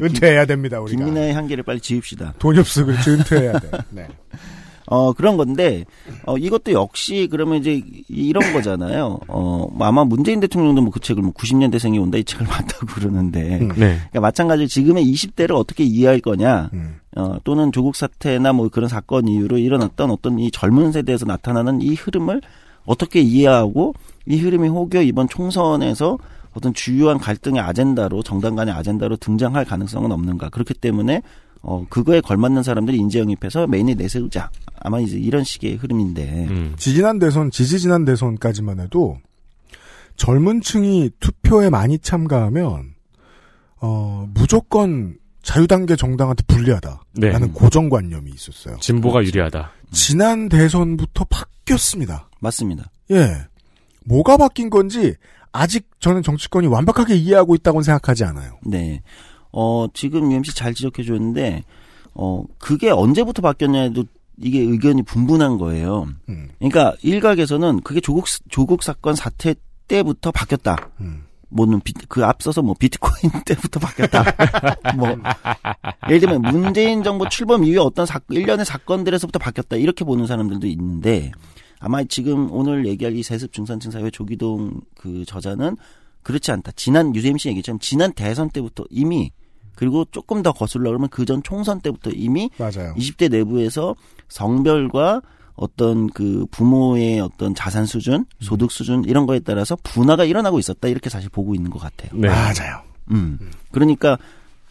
은퇴해야 0.00 0.46
됩니다, 0.46 0.80
우리가. 0.80 1.04
김민아의 1.04 1.34
한계를 1.34 1.64
빨리 1.64 1.80
지읍시다. 1.80 2.34
돈이 2.38 2.58
없어, 2.60 2.84
그렇지, 2.84 3.10
은퇴해야 3.10 3.58
돼. 3.58 3.70
네. 3.90 4.06
어, 4.90 5.12
그런 5.12 5.36
건데, 5.36 5.84
어, 6.26 6.36
이것도 6.36 6.72
역시 6.72 7.28
그러면 7.30 7.58
이제 7.58 7.82
이런 8.08 8.52
거잖아요. 8.52 9.20
어, 9.28 9.68
뭐 9.72 9.86
아마 9.86 10.04
문재인 10.04 10.40
대통령도 10.40 10.82
뭐 10.82 10.90
그 10.90 10.98
책을 10.98 11.22
뭐 11.22 11.32
90년대생이 11.32 12.02
온다 12.02 12.18
이 12.18 12.24
책을 12.24 12.44
봤다고 12.46 12.86
그러는데, 12.86 13.60
음. 13.60 13.68
네. 13.68 13.96
그러니까 13.96 14.20
마찬가지로 14.20 14.66
지금의 14.66 15.04
20대를 15.04 15.54
어떻게 15.54 15.84
이해할 15.84 16.20
거냐, 16.20 16.70
음. 16.72 16.96
어, 17.16 17.36
또는 17.44 17.70
조국 17.70 17.94
사태나 17.94 18.52
뭐 18.52 18.68
그런 18.68 18.88
사건 18.88 19.28
이후로 19.28 19.58
일어났던 19.58 20.10
어떤 20.10 20.38
이 20.40 20.50
젊은 20.50 20.90
세대에서 20.90 21.24
나타나는 21.24 21.82
이 21.82 21.94
흐름을 21.94 22.42
어떻게 22.84 23.20
이해하고 23.20 23.94
이 24.26 24.38
흐름이 24.38 24.68
혹여 24.68 25.02
이번 25.02 25.28
총선에서 25.28 26.18
어떤 26.52 26.74
주요한 26.74 27.18
갈등의 27.18 27.60
아젠다로 27.60 28.22
정당 28.22 28.56
간의 28.56 28.74
아젠다로 28.74 29.16
등장할 29.16 29.64
가능성은 29.64 30.10
없는가. 30.10 30.48
그렇기 30.48 30.74
때문에 30.74 31.22
어, 31.62 31.84
그거에 31.88 32.20
걸맞는 32.20 32.62
사람들이 32.62 32.96
인재 32.96 33.18
영입해서 33.20 33.66
메인에 33.66 33.94
내세우자. 33.94 34.50
아마 34.78 35.00
이제 35.00 35.18
이런 35.18 35.44
식의 35.44 35.76
흐름인데. 35.76 36.46
음. 36.48 36.74
지지난 36.76 37.18
대선, 37.18 37.50
지지지난 37.50 38.04
대선까지만 38.04 38.80
해도 38.80 39.18
젊은 40.16 40.60
층이 40.60 41.10
투표에 41.20 41.70
많이 41.70 41.98
참가하면, 41.98 42.94
어, 43.80 44.28
무조건 44.34 45.16
자유단계 45.42 45.96
정당한테 45.96 46.44
불리하다. 46.46 47.02
네. 47.14 47.30
라는 47.30 47.52
고정관념이 47.52 48.30
있었어요. 48.30 48.76
진보가 48.80 49.24
유리하다. 49.24 49.72
지난 49.90 50.48
대선부터 50.48 51.24
바뀌었습니다. 51.24 52.28
맞습니다. 52.40 52.90
예. 53.10 53.46
뭐가 54.04 54.36
바뀐 54.36 54.70
건지 54.70 55.14
아직 55.52 55.88
저는 56.00 56.22
정치권이 56.22 56.66
완벽하게 56.66 57.16
이해하고 57.16 57.54
있다고는 57.54 57.82
생각하지 57.82 58.24
않아요. 58.24 58.58
네. 58.64 59.02
어, 59.52 59.86
지금 59.92 60.30
UMC 60.30 60.54
잘 60.54 60.74
지적해 60.74 61.02
줬는데, 61.02 61.64
어, 62.14 62.44
그게 62.58 62.90
언제부터 62.90 63.42
바뀌었냐에도 63.42 64.04
이게 64.38 64.60
의견이 64.60 65.02
분분한 65.02 65.58
거예요. 65.58 66.08
음, 66.28 66.48
그러니까 66.58 66.94
일각에서는 67.02 67.82
그게 67.82 68.00
조국 68.00 68.26
조국 68.48 68.82
사건 68.82 69.14
사태 69.14 69.54
때부터 69.86 70.30
바뀌었다. 70.30 70.90
음. 71.00 71.24
뭐는 71.50 71.80
비, 71.80 71.92
그 72.08 72.24
앞서서 72.24 72.62
뭐 72.62 72.74
비트코인 72.78 73.32
때부터 73.44 73.80
바뀌었다. 73.80 74.24
뭐 74.96 75.16
예를 76.08 76.20
들면 76.20 76.42
문재인 76.42 77.02
정부 77.02 77.28
출범 77.28 77.64
이후에 77.64 77.78
어떤 77.78 78.06
사, 78.06 78.20
일련의 78.30 78.64
사건들에서부터 78.64 79.38
바뀌었다. 79.38 79.76
이렇게 79.76 80.04
보는 80.04 80.26
사람들도 80.26 80.66
있는데 80.68 81.32
아마 81.80 82.04
지금 82.04 82.52
오늘 82.52 82.86
얘기할 82.86 83.16
이 83.16 83.22
세습 83.22 83.52
중산층 83.52 83.90
사회 83.90 84.10
조기동 84.10 84.80
그 84.94 85.24
저자는 85.26 85.76
그렇지 86.22 86.52
않다. 86.52 86.72
지난 86.76 87.14
유재임 87.14 87.36
씨 87.36 87.48
얘기처럼 87.48 87.78
지난 87.80 88.12
대선 88.12 88.50
때부터 88.50 88.84
이미 88.90 89.32
그리고 89.80 90.04
조금 90.12 90.42
더 90.42 90.52
거슬러 90.52 90.90
그러면 90.90 91.08
그 91.08 91.24
전 91.24 91.42
총선 91.42 91.80
때부터 91.80 92.10
이미 92.10 92.50
맞아요. 92.58 92.92
20대 92.96 93.30
내부에서 93.30 93.94
성별과 94.28 95.22
어떤 95.54 96.08
그 96.08 96.46
부모의 96.50 97.20
어떤 97.20 97.54
자산 97.54 97.86
수준, 97.86 98.24
소득 98.40 98.70
수준 98.72 99.04
이런 99.04 99.26
거에 99.26 99.40
따라서 99.40 99.76
분화가 99.82 100.24
일어나고 100.24 100.58
있었다 100.58 100.88
이렇게 100.88 101.08
사실 101.10 101.28
보고 101.30 101.54
있는 101.54 101.70
것 101.70 101.78
같아요. 101.80 102.10
네. 102.14 102.28
맞아요. 102.28 102.80
음. 103.10 103.38
그러니까 103.70 104.16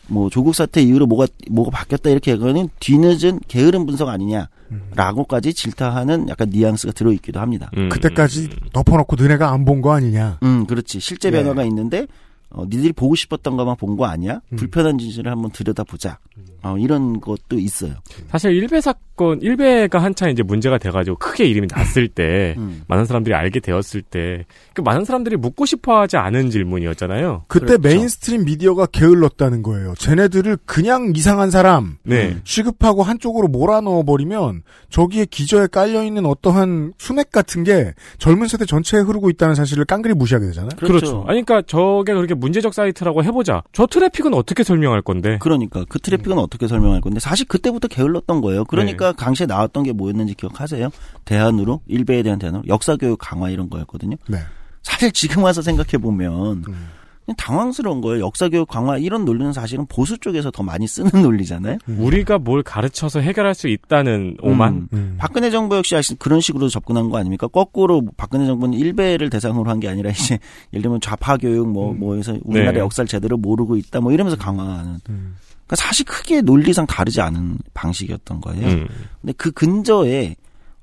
뭐 0.07 0.29
조국 0.29 0.55
사태 0.55 0.81
이후로 0.81 1.05
뭐가 1.05 1.27
뭐가 1.51 1.69
바뀌었다 1.71 2.09
이렇게 2.09 2.31
하고는 2.31 2.69
뒤늦은 2.79 3.39
게으른 3.47 3.85
분석 3.85 4.09
아니냐라고까지 4.09 5.53
질타하는 5.53 6.29
약간 6.29 6.49
뉘앙스가 6.49 6.93
들어 6.93 7.11
있기도 7.13 7.39
합니다. 7.39 7.69
음. 7.77 7.89
그때까지 7.89 8.49
덮어놓고 8.73 9.15
너네가 9.15 9.51
안 9.51 9.65
본 9.65 9.81
거 9.81 9.93
아니냐. 9.93 10.39
음, 10.43 10.65
그렇지. 10.65 10.99
실제 10.99 11.29
네. 11.29 11.37
변화가 11.43 11.63
있는데 11.65 12.07
어, 12.51 12.63
니들이 12.65 12.93
보고 12.93 13.15
싶었던 13.15 13.55
것만 13.57 13.75
본 13.77 13.95
거 13.95 14.05
아니야? 14.05 14.39
음. 14.51 14.55
불편한 14.55 14.97
진실을 14.97 15.31
한번 15.31 15.51
들여다보자. 15.51 16.19
어, 16.61 16.77
이런 16.77 17.19
것도 17.21 17.57
있어요. 17.59 17.93
사실 18.29 18.51
일베 18.51 18.81
사건, 18.81 19.41
일베가 19.41 19.99
한창 20.01 20.29
이제 20.29 20.41
문제가 20.43 20.77
돼가지고 20.77 21.17
크게 21.17 21.45
이름이 21.45 21.67
났을 21.71 22.07
때, 22.07 22.55
음. 22.57 22.81
많은 22.87 23.05
사람들이 23.05 23.33
알게 23.35 23.59
되었을 23.61 24.01
때, 24.01 24.45
그 24.73 24.81
많은 24.81 25.05
사람들이 25.05 25.37
묻고 25.37 25.65
싶어 25.65 25.99
하지 26.01 26.17
않은 26.17 26.49
질문이었잖아요. 26.49 27.45
그때 27.47 27.77
그렇죠. 27.77 27.81
mainstream 27.81 28.45
미디어가 28.45 28.87
게을렀다는 28.87 29.63
거예요. 29.63 29.93
쟤네들을 29.97 30.57
그냥 30.65 31.13
이상한 31.15 31.49
사람 31.51 31.97
네. 32.03 32.29
음. 32.29 32.41
취급하고 32.43 33.03
한쪽으로 33.03 33.47
몰아넣어 33.47 34.03
버리면 34.03 34.63
저기에 34.89 35.25
기저에 35.25 35.67
깔려 35.67 36.03
있는 36.03 36.25
어떠한 36.25 36.93
수맥 36.97 37.31
같은 37.31 37.63
게 37.63 37.93
젊은 38.17 38.47
세대 38.47 38.65
전체에 38.65 39.01
흐르고 39.01 39.29
있다는 39.29 39.55
사실을 39.55 39.85
깡그리 39.85 40.13
무시하게 40.13 40.47
되잖아요. 40.47 40.69
그렇죠. 40.77 41.25
아니, 41.27 41.43
그러니까 41.43 41.61
저게 41.67 42.13
그렇게 42.13 42.33
문제적 42.39 42.74
사이트라고 42.74 43.24
해보자. 43.24 43.63
저 43.74 43.86
트래픽은 43.86 44.34
어떻게 44.34 44.63
설명할 44.63 45.01
건데? 45.01 45.38
그러니까 45.41 45.86
그 45.88 46.00
트래픽은 46.00 46.38
어떻게 46.38 46.67
설명할 46.67 47.01
건데 47.01 47.19
사실 47.19 47.48
그때부터 47.48 47.88
게을렀던 47.88 48.41
거예요. 48.41 48.65
그러니까 48.65 49.12
당시에 49.13 49.46
나왔던 49.46 49.84
게 49.84 49.91
뭐였는지 49.91 50.34
기억하세요? 50.34 50.89
대안으로 51.25 51.81
일베에 51.88 52.24
대한 52.24 52.39
대안으로 52.39 52.63
역사 52.67 52.96
교육 52.96 53.17
강화 53.19 53.50
이런 53.50 53.69
거였거든요. 53.69 54.17
네. 54.27 54.39
사실 54.81 55.12
지금 55.12 55.43
와서 55.43 55.62
생각해 55.62 55.98
보면 55.98 56.63
음. 56.67 56.89
당황스러운 57.38 58.01
거예요. 58.01 58.25
역사 58.25 58.48
교육 58.50 58.67
강화 58.67 58.98
이런 58.98 59.25
논리는 59.25 59.51
사실은 59.53 59.86
보수 59.88 60.17
쪽에서 60.17 60.51
더 60.51 60.63
많이 60.63 60.88
쓰는 60.88 61.09
논리잖아요. 61.24 61.77
우리가 61.88 62.38
뭘 62.39 62.62
가르쳐서 62.63 63.19
해결할 63.21 63.55
수 63.55 63.67
있다는 63.67 64.38
오만? 64.41 64.74
음. 64.74 64.88
음. 64.93 65.15
박근혜 65.17 65.50
정부 65.50 65.75
역시 65.77 65.95
그런 66.19 66.41
식으로 66.41 66.69
접근한 66.69 67.09
거 67.09 67.17
아닙니까? 67.17 67.48
거꾸로 67.48 68.03
박근혜 68.17 68.45
정부는 68.45 68.77
일베를 68.77 69.29
대상으로 69.29 69.69
한 69.69 69.79
게 69.79 69.88
아니라 69.88 70.09
이제 70.12 70.38
예를 70.74 70.81
들면 70.83 71.00
좌파 71.01 71.38
교육 71.38 71.69
뭐 71.69 71.91
음. 71.91 72.00
뭐 72.00 72.15
해서 72.15 72.38
우리나라 72.43 72.74
네. 72.74 72.79
역사를 72.79 73.07
제대로 73.07 73.38
모르고 73.38 73.77
있다 73.77 74.01
뭐 74.01 74.12
이러면서 74.12 74.38
강화하는 74.38 75.00
음. 75.09 75.36
그러니까 75.65 75.75
사실 75.77 76.05
크게 76.05 76.41
논리상 76.41 76.86
다르지 76.86 77.21
않은 77.21 77.59
방식이었던 77.74 78.41
거예요. 78.41 78.67
음. 78.67 78.88
근데 79.21 79.33
그 79.38 79.51
근저에 79.51 80.36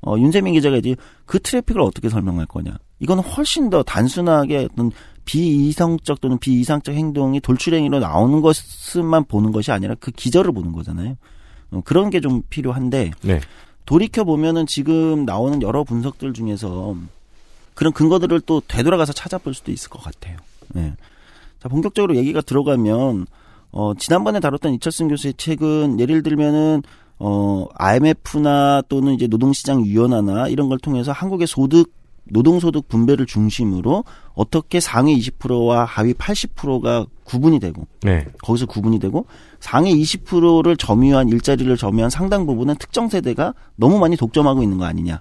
어, 0.02 0.16
윤세민 0.18 0.54
기자가 0.54 0.76
이제 0.76 0.94
그 1.24 1.40
트래픽을 1.40 1.80
어떻게 1.80 2.08
설명할 2.08 2.46
거냐. 2.46 2.78
이건 3.00 3.18
훨씬 3.18 3.68
더 3.70 3.82
단순하게 3.82 4.68
어떤 4.72 4.90
비이성적 5.26 6.20
또는 6.22 6.38
비이상적 6.38 6.94
행동이 6.94 7.40
돌출행위로 7.40 7.98
나오는 7.98 8.40
것만 8.40 9.24
보는 9.24 9.52
것이 9.52 9.70
아니라 9.72 9.94
그 10.00 10.10
기저를 10.10 10.52
보는 10.52 10.72
거잖아요. 10.72 11.16
어, 11.72 11.82
그런 11.84 12.08
게 12.10 12.20
좀 12.20 12.42
필요한데 12.48 13.10
네. 13.22 13.40
돌이켜 13.84 14.24
보면은 14.24 14.66
지금 14.66 15.24
나오는 15.26 15.60
여러 15.62 15.84
분석들 15.84 16.32
중에서 16.32 16.96
그런 17.74 17.92
근거들을 17.92 18.40
또 18.40 18.62
되돌아가서 18.66 19.12
찾아볼 19.12 19.52
수도 19.52 19.70
있을 19.70 19.90
것 19.90 20.02
같아요. 20.02 20.38
네. 20.68 20.94
자 21.60 21.68
본격적으로 21.68 22.16
얘기가 22.16 22.40
들어가면 22.40 23.26
어 23.72 23.94
지난번에 23.94 24.40
다뤘던 24.40 24.74
이철승 24.74 25.08
교수의 25.08 25.34
책은 25.34 26.00
예를 26.00 26.22
들면은 26.22 26.82
어 27.18 27.66
IMF나 27.74 28.82
또는 28.88 29.14
이제 29.14 29.26
노동시장 29.26 29.84
위원화나 29.84 30.48
이런 30.48 30.68
걸 30.68 30.78
통해서 30.78 31.12
한국의 31.12 31.46
소득 31.46 31.92
노동소득 32.28 32.88
분배를 32.88 33.26
중심으로 33.26 34.04
어떻게 34.34 34.80
상위 34.80 35.18
20%와 35.18 35.84
하위 35.84 36.12
80%가 36.14 37.06
구분이 37.24 37.60
되고 37.60 37.86
네. 38.02 38.26
거기서 38.42 38.66
구분이 38.66 38.98
되고 38.98 39.26
상위 39.60 39.94
20%를 40.02 40.76
점유한 40.76 41.28
일자리를 41.28 41.76
점유한 41.76 42.10
상당 42.10 42.46
부분은 42.46 42.76
특정 42.76 43.08
세대가 43.08 43.54
너무 43.76 43.98
많이 43.98 44.16
독점하고 44.16 44.62
있는 44.62 44.78
거 44.78 44.84
아니냐. 44.84 45.20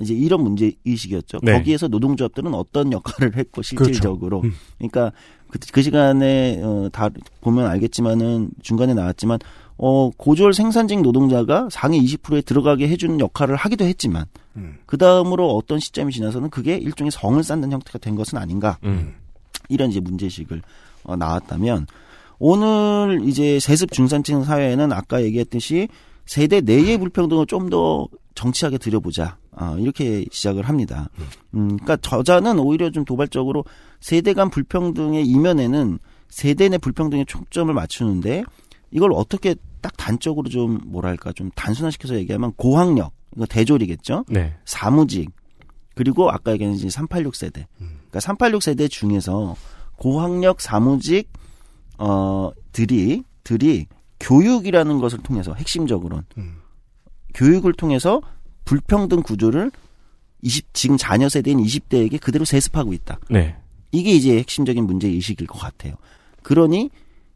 이제 0.00 0.14
이런 0.14 0.42
문제 0.42 0.72
의식이었죠. 0.86 1.40
네. 1.42 1.52
거기에서 1.52 1.86
노동조합들은 1.88 2.54
어떤 2.54 2.92
역할을 2.92 3.36
했고 3.36 3.62
실질적으로. 3.62 4.40
그렇죠. 4.40 4.56
음. 4.56 4.58
그러니까 4.78 5.12
그, 5.48 5.58
그 5.70 5.82
시간에 5.82 6.60
어, 6.62 6.88
다 6.90 7.10
보면 7.42 7.66
알겠지만은 7.66 8.50
중간에 8.62 8.94
나왔지만 8.94 9.38
어 9.84 10.10
고졸 10.16 10.54
생산직 10.54 11.02
노동자가 11.02 11.66
상위 11.68 12.00
20%에 12.04 12.42
들어가게 12.42 12.86
해주는 12.86 13.18
역할을 13.18 13.56
하기도 13.56 13.84
했지만 13.84 14.26
음. 14.56 14.78
그 14.86 14.96
다음으로 14.96 15.56
어떤 15.56 15.80
시점이 15.80 16.12
지나서는 16.12 16.50
그게 16.50 16.76
일종의 16.76 17.10
성을 17.10 17.42
쌓는 17.42 17.72
형태가 17.72 17.98
된 17.98 18.14
것은 18.14 18.38
아닌가. 18.38 18.78
음. 18.84 19.14
이런 19.68 19.90
이제 19.90 19.98
문제식을 19.98 20.62
어, 21.02 21.16
나왔다면 21.16 21.88
오늘 22.38 23.22
이제 23.24 23.58
세습 23.58 23.90
중산층 23.90 24.44
사회에는 24.44 24.92
아까 24.92 25.20
얘기했듯이 25.24 25.88
세대 26.26 26.60
내의 26.60 26.96
불평등을 26.98 27.46
좀 27.46 27.68
더 27.68 28.06
정치하게 28.34 28.78
들여보자. 28.78 29.36
아, 29.54 29.76
이렇게 29.78 30.24
시작을 30.30 30.68
합니다. 30.68 31.10
음, 31.54 31.76
그러니까 31.76 31.96
저자는 31.96 32.58
오히려 32.58 32.90
좀 32.90 33.04
도발적으로 33.04 33.64
세대 34.00 34.32
간 34.32 34.48
불평등의 34.48 35.26
이면에는 35.26 35.98
세대 36.28 36.68
내 36.68 36.78
불평등에 36.78 37.24
초점을 37.24 37.72
맞추는데 37.74 38.44
이걸 38.90 39.12
어떻게 39.12 39.54
딱 39.82 39.94
단적으로 39.96 40.48
좀 40.48 40.80
뭐랄까 40.86 41.32
좀 41.32 41.50
단순화시켜서 41.54 42.14
얘기하면 42.14 42.52
고학력 42.54 43.12
이거 43.36 43.46
대졸이겠죠. 43.46 44.24
네. 44.28 44.54
사무직 44.64 45.30
그리고 45.94 46.30
아까 46.30 46.52
얘기한 46.52 46.74
이제 46.74 46.88
386 46.88 47.36
세대. 47.36 47.66
그러니까 47.76 48.20
386 48.20 48.62
세대 48.62 48.88
중에서 48.88 49.56
고학력 49.96 50.60
사무직 50.60 51.30
어 51.98 52.50
들이 52.72 53.24
들이 53.44 53.86
교육이라는 54.20 54.98
것을 54.98 55.18
통해서 55.18 55.52
핵심적으로는 55.54 56.24
음. 56.38 56.56
교육을 57.34 57.72
통해서 57.74 58.22
불평등 58.64 59.22
구조를 59.22 59.70
20 60.42 60.72
지금 60.72 60.96
자녀 60.96 61.28
세대인 61.28 61.58
20대에게 61.58 62.20
그대로 62.20 62.44
세습하고 62.44 62.92
있다. 62.92 63.18
네. 63.30 63.56
이게 63.90 64.12
이제 64.12 64.38
핵심적인 64.38 64.84
문제 64.84 65.08
의식일 65.08 65.46
것 65.46 65.58
같아요. 65.58 65.94
그러니 66.42 66.90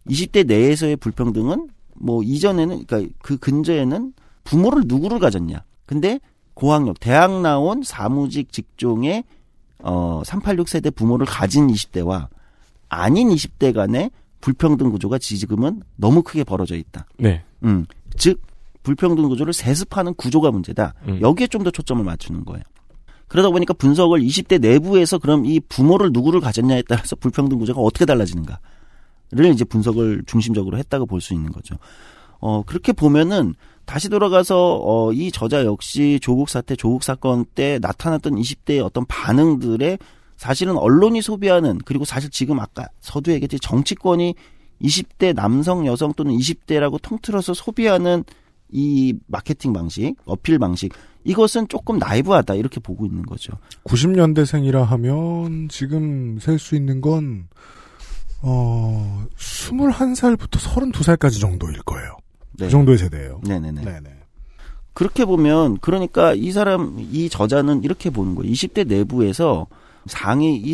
20대 0.08 0.46
내에서의 0.46 0.96
불평등은 0.96 1.68
뭐 1.98 2.22
이전에는 2.22 2.84
그러니까 2.86 3.14
그 3.22 3.36
근저에는 3.36 4.12
부모를 4.44 4.84
누구를 4.86 5.18
가졌냐. 5.18 5.64
근데 5.86 6.20
고학력 6.54 7.00
대학 7.00 7.40
나온 7.42 7.82
사무직 7.82 8.52
직종의 8.52 9.24
어 9.80 10.22
386 10.24 10.68
세대 10.68 10.90
부모를 10.90 11.26
가진 11.26 11.66
20대와 11.68 12.28
아닌 12.88 13.28
20대 13.28 13.74
간의 13.74 14.10
불평등 14.40 14.90
구조가 14.90 15.18
지금은 15.18 15.82
너무 15.96 16.22
크게 16.22 16.44
벌어져 16.44 16.76
있다. 16.76 17.06
네. 17.18 17.42
음. 17.64 17.86
즉 18.16 18.40
불평등 18.82 19.28
구조를 19.28 19.52
세습하는 19.52 20.14
구조가 20.14 20.50
문제다. 20.50 20.94
음. 21.08 21.20
여기에 21.20 21.48
좀 21.48 21.64
더 21.64 21.70
초점을 21.70 22.02
맞추는 22.04 22.44
거예요. 22.44 22.62
그러다 23.28 23.50
보니까 23.50 23.74
분석을 23.74 24.20
20대 24.20 24.60
내부에서 24.60 25.18
그럼 25.18 25.44
이 25.46 25.58
부모를 25.60 26.10
누구를 26.12 26.40
가졌냐에 26.40 26.84
따라서 26.88 27.16
불평등 27.16 27.58
구조가 27.58 27.80
어떻게 27.80 28.04
달라지는가 28.04 28.60
를 29.32 29.46
이제 29.50 29.64
분석을 29.64 30.22
중심적으로 30.26 30.78
했다고 30.78 31.06
볼 31.06 31.20
수 31.20 31.34
있는 31.34 31.50
거죠. 31.50 31.76
어, 32.38 32.62
그렇게 32.62 32.92
보면은 32.92 33.54
다시 33.84 34.08
돌아가서 34.08 34.80
어, 34.84 35.12
이 35.12 35.32
저자 35.32 35.64
역시 35.64 36.18
조국 36.22 36.48
사태, 36.48 36.76
조국 36.76 37.02
사건 37.02 37.44
때 37.44 37.78
나타났던 37.80 38.34
20대의 38.34 38.84
어떤 38.84 39.04
반응들에 39.06 39.98
사실은 40.36 40.76
언론이 40.76 41.22
소비하는 41.22 41.78
그리고 41.84 42.04
사실 42.04 42.30
지금 42.30 42.60
아까 42.60 42.86
서두 43.00 43.32
얘기했듯이 43.32 43.60
정치권이 43.60 44.34
20대 44.82 45.34
남성, 45.34 45.86
여성 45.86 46.12
또는 46.12 46.36
20대라고 46.36 47.00
통틀어서 47.02 47.54
소비하는 47.54 48.22
이 48.70 49.14
마케팅 49.26 49.72
방식, 49.72 50.14
어필 50.26 50.58
방식 50.58 50.92
이것은 51.24 51.68
조금 51.68 51.98
나이브하다 51.98 52.54
이렇게 52.54 52.78
보고 52.80 53.06
있는 53.06 53.22
거죠. 53.24 53.54
90년대생이라 53.84 54.84
하면 54.84 55.68
지금 55.68 56.38
셀 56.40 56.58
수 56.58 56.76
있는 56.76 57.00
건 57.00 57.48
어, 58.42 59.26
21살부터 59.36 60.58
32살까지 60.58 61.40
정도일 61.40 61.78
거예요. 61.82 62.16
네. 62.58 62.66
그 62.66 62.70
정도의 62.70 62.98
세대예요. 62.98 63.40
네네네. 63.44 63.82
네네. 63.82 64.10
그렇게 64.92 65.24
보면 65.26 65.78
그러니까 65.80 66.32
이 66.34 66.52
사람 66.52 66.96
이 66.98 67.28
저자는 67.28 67.84
이렇게 67.84 68.08
보는 68.08 68.34
거예요. 68.34 68.50
20대 68.50 68.86
내부에서 68.86 69.66
상위 70.06 70.56
이, 70.56 70.72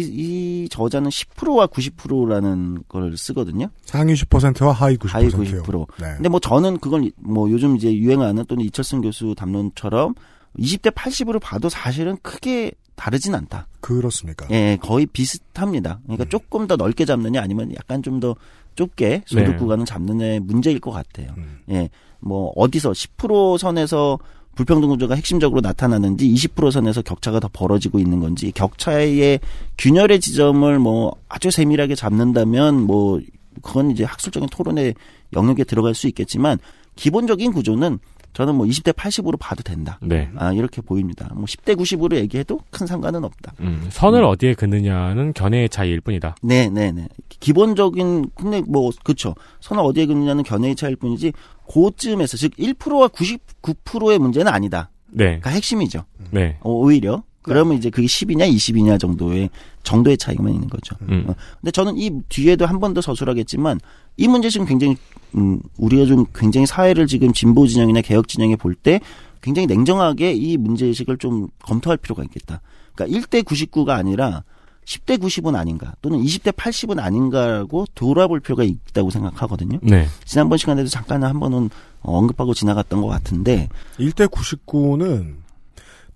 이 0.64 0.68
저자는 0.68 1.10
10%와 1.10 1.66
90%라는 1.66 2.84
걸 2.86 3.16
쓰거든요. 3.16 3.68
상위 3.84 4.14
10%와 4.14 4.72
하위 4.72 4.96
90%요. 4.96 5.10
하위 5.12 5.28
90%. 5.28 5.86
네. 6.00 6.14
근데 6.14 6.28
뭐 6.28 6.38
저는 6.38 6.78
그걸 6.78 7.10
뭐 7.16 7.50
요즘 7.50 7.76
이제 7.76 7.92
유행하는 7.92 8.44
또는 8.44 8.64
이철승 8.64 9.00
교수 9.00 9.34
담론처럼 9.36 10.14
20대 10.58 10.94
80으로 10.94 11.40
봐도 11.40 11.68
사실은 11.68 12.16
크게 12.22 12.72
다르진 12.94 13.34
않다. 13.34 13.66
그렇습니까? 13.80 14.46
예, 14.50 14.78
거의 14.80 15.06
비슷합니다. 15.06 16.00
그러니까 16.04 16.24
음. 16.24 16.28
조금 16.28 16.66
더 16.66 16.76
넓게 16.76 17.04
잡느냐 17.04 17.40
아니면 17.42 17.72
약간 17.74 18.02
좀 18.02 18.20
더 18.20 18.36
좁게 18.74 19.22
소득 19.26 19.50
네. 19.52 19.56
구간을 19.56 19.84
잡느냐의 19.84 20.40
문제일 20.40 20.80
것 20.80 20.90
같아요. 20.90 21.34
음. 21.36 21.60
예, 21.70 21.90
뭐 22.20 22.52
어디서 22.56 22.92
10% 22.92 23.58
선에서 23.58 24.18
불평등 24.54 24.90
구조가 24.90 25.14
핵심적으로 25.14 25.60
나타나는지 25.60 26.28
20% 26.28 26.70
선에서 26.70 27.02
격차가 27.02 27.40
더 27.40 27.48
벌어지고 27.52 27.98
있는 27.98 28.20
건지 28.20 28.52
격차의 28.52 29.40
균열의 29.78 30.20
지점을 30.20 30.78
뭐 30.78 31.16
아주 31.28 31.50
세밀하게 31.50 31.94
잡는다면 31.94 32.82
뭐 32.82 33.20
그건 33.62 33.90
이제 33.90 34.04
학술적인 34.04 34.50
토론의 34.50 34.94
영역에 35.32 35.64
들어갈 35.64 35.94
수 35.94 36.06
있겠지만 36.08 36.58
기본적인 36.96 37.52
구조는 37.52 37.98
저는 38.32 38.54
뭐 38.54 38.66
20대 38.66 38.92
80으로 38.92 39.38
봐도 39.38 39.62
된다. 39.62 39.98
네. 40.02 40.30
아 40.36 40.52
이렇게 40.52 40.80
보입니다. 40.80 41.28
뭐 41.34 41.44
10대 41.44 41.76
90으로 41.76 42.16
얘기해도 42.16 42.60
큰 42.70 42.86
상관은 42.86 43.24
없다. 43.24 43.54
음, 43.60 43.86
선을 43.90 44.24
어디에 44.24 44.54
긋느냐는 44.54 45.32
견해의 45.32 45.68
차이일 45.68 46.00
뿐이다. 46.00 46.36
네, 46.42 46.68
네, 46.68 46.92
네. 46.92 47.08
기본적인 47.28 48.30
근데 48.34 48.62
뭐 48.66 48.90
그렇죠. 49.04 49.34
선을 49.60 49.82
어디에 49.84 50.06
긋느냐는 50.06 50.42
견해의 50.42 50.76
차이일 50.76 50.96
뿐이지 50.96 51.32
고쯤에서 51.66 52.36
즉 52.36 52.52
1%와 52.56 53.08
99%의 53.08 54.18
문제는 54.18 54.52
아니다. 54.52 54.90
네. 55.10 55.40
가 55.40 55.50
핵심이죠. 55.50 56.04
네. 56.30 56.58
어, 56.60 56.70
오히려 56.70 57.22
그러면 57.42 57.76
이제 57.76 57.90
그게 57.90 58.06
10이냐 58.06 58.48
20이냐 58.54 58.98
정도의 59.00 59.50
정도의 59.82 60.16
차이만 60.16 60.52
있는 60.52 60.68
거죠. 60.68 60.94
음. 61.08 61.24
어, 61.28 61.34
근데 61.60 61.70
저는 61.72 61.96
이 61.98 62.10
뒤에도 62.28 62.66
한 62.66 62.78
번 62.80 62.94
더 62.94 63.00
서술하겠지만 63.00 63.80
이 64.16 64.28
문제 64.28 64.48
지금 64.50 64.66
굉장히 64.66 64.96
음, 65.36 65.60
우리가 65.78 66.06
좀 66.06 66.24
굉장히 66.34 66.66
사회를 66.66 67.06
지금 67.06 67.32
진보 67.32 67.66
진영이나 67.66 68.00
개혁 68.02 68.28
진영에 68.28 68.56
볼 68.56 68.74
때 68.74 69.00
굉장히 69.40 69.66
냉정하게 69.66 70.32
이 70.34 70.56
문제 70.56 70.86
의식을 70.86 71.18
좀 71.18 71.48
검토할 71.64 71.96
필요가 71.96 72.22
있겠다. 72.22 72.60
그러니까 72.94 73.18
1대 73.20 73.42
99가 73.42 73.90
아니라 73.90 74.44
10대 74.84 75.18
90은 75.18 75.54
아닌가 75.56 75.94
또는 76.02 76.20
20대 76.22 76.52
80은 76.52 76.98
아닌가라고 77.00 77.86
돌아볼 77.94 78.40
필요가 78.40 78.62
있다고 78.64 79.10
생각하거든요. 79.10 79.78
네. 79.82 80.06
지난번 80.24 80.58
시간에도 80.58 80.88
잠깐 80.88 81.22
한 81.24 81.40
번은 81.40 81.70
어, 82.02 82.18
언급하고 82.18 82.52
지나갔던 82.54 83.00
것 83.00 83.06
같은데 83.08 83.68
1대 83.98 84.26
99는 84.28 85.36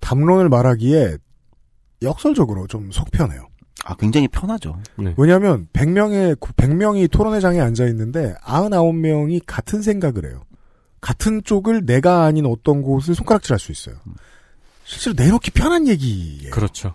담론을 0.01 0.49
말하기에 0.49 1.17
역설적으로 2.03 2.67
좀 2.67 2.91
속편해요. 2.91 3.49
아 3.85 3.95
굉장히 3.97 4.29
편하죠. 4.29 4.79
왜냐하면 5.17 5.69
100명의 5.73 6.37
100명이 6.37 7.11
토론회장에 7.11 7.61
앉아 7.61 7.87
있는데 7.87 8.35
99명이 8.43 9.43
같은 9.47 9.83
생각을 9.83 10.27
해요. 10.27 10.43
같은 11.01 11.43
쪽을 11.45 11.87
내가 11.87 12.25
아닌 12.25 12.47
어떤 12.47 12.83
곳을 12.83 13.15
손가락질할 13.15 13.59
수 13.59 13.71
있어요. 13.71 13.97
실제로 14.85 15.15
내놓기 15.15 15.51
편한 15.53 15.87
얘기예요. 15.87 16.51
그렇죠. 16.51 16.95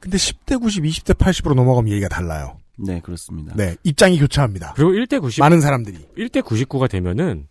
근데 0.00 0.16
10대 0.16 0.60
90, 0.60 0.82
20대 0.84 1.14
80으로 1.14 1.54
넘어가면 1.54 1.92
얘기가 1.92 2.08
달라요. 2.08 2.58
네, 2.76 3.00
그렇습니다. 3.00 3.54
네, 3.54 3.76
입장이 3.84 4.18
교차합니다. 4.18 4.72
그리고 4.74 4.90
1대 4.92 5.20
90, 5.20 5.40
많은 5.40 5.60
사람들이. 5.60 6.08
1대 6.18 6.42
99가 6.42 6.90
되면은 6.90 7.46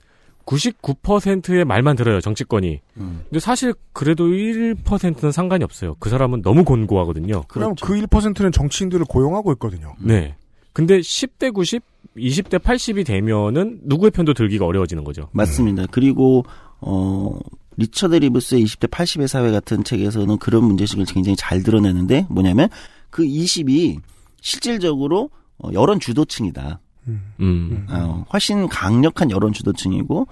99%의 0.46 1.66
말만 1.66 1.96
들어요, 1.96 2.20
정치권이. 2.20 2.82
음, 2.98 3.22
근데 3.24 3.40
사실 3.40 3.74
그래도 3.94 4.28
1%는 4.28 5.32
상관이 5.32 5.64
없어요. 5.64 5.96
그 6.00 6.10
사람은 6.10 6.42
너무 6.42 6.64
곤고하거든요. 6.64 7.44
그럼 7.48 7.76
그렇죠. 7.76 7.86
그 7.86 8.08
1%는 8.08 8.52
정치인들을 8.52 9.06
고용하고 9.06 9.52
있거든요. 9.54 9.96
네. 10.00 10.36
근데 10.74 11.00
10대 11.00 11.54
90, 11.54 11.84
20대 12.18 12.60
80이 12.60 13.06
되면은 13.06 13.82
누구의 13.84 14.12
편도 14.12 14.34
들기가 14.34 14.66
어려워지는 14.66 15.04
거죠. 15.04 15.30
맞습니다. 15.32 15.86
그리고 15.92 16.44
어 16.80 17.38
리처드 17.78 18.16
리브스의 18.16 18.64
20대 18.64 18.90
80의 18.90 19.28
사회 19.28 19.52
같은 19.52 19.84
책에서는 19.84 20.38
그런 20.38 20.64
문제식을 20.66 21.06
굉장히 21.06 21.36
잘 21.36 21.64
드러내는데 21.64 22.28
뭐냐면 22.30 22.70
그 23.10 23.24
20이 23.24 24.00
실질적으로 24.42 25.30
어, 25.58 25.70
여론 25.74 26.00
주도층이다. 26.00 26.80
음. 27.08 27.86
어, 27.90 28.26
훨씬 28.32 28.68
강력한 28.68 29.32
여론 29.32 29.54
주도층이고 29.54 30.28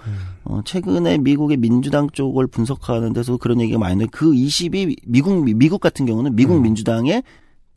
어, 0.45 0.61
최근에 0.65 1.17
미국의 1.17 1.57
민주당 1.57 2.09
쪽을 2.11 2.47
분석하는 2.47 3.13
데서 3.13 3.37
그런 3.37 3.59
얘기가 3.61 3.79
많이 3.79 3.93
있는데 3.93 4.09
그 4.11 4.31
20이 4.31 4.95
미국 5.05 5.43
미국 5.55 5.79
같은 5.81 6.05
경우는 6.05 6.35
미국 6.35 6.61
민주당의 6.61 7.23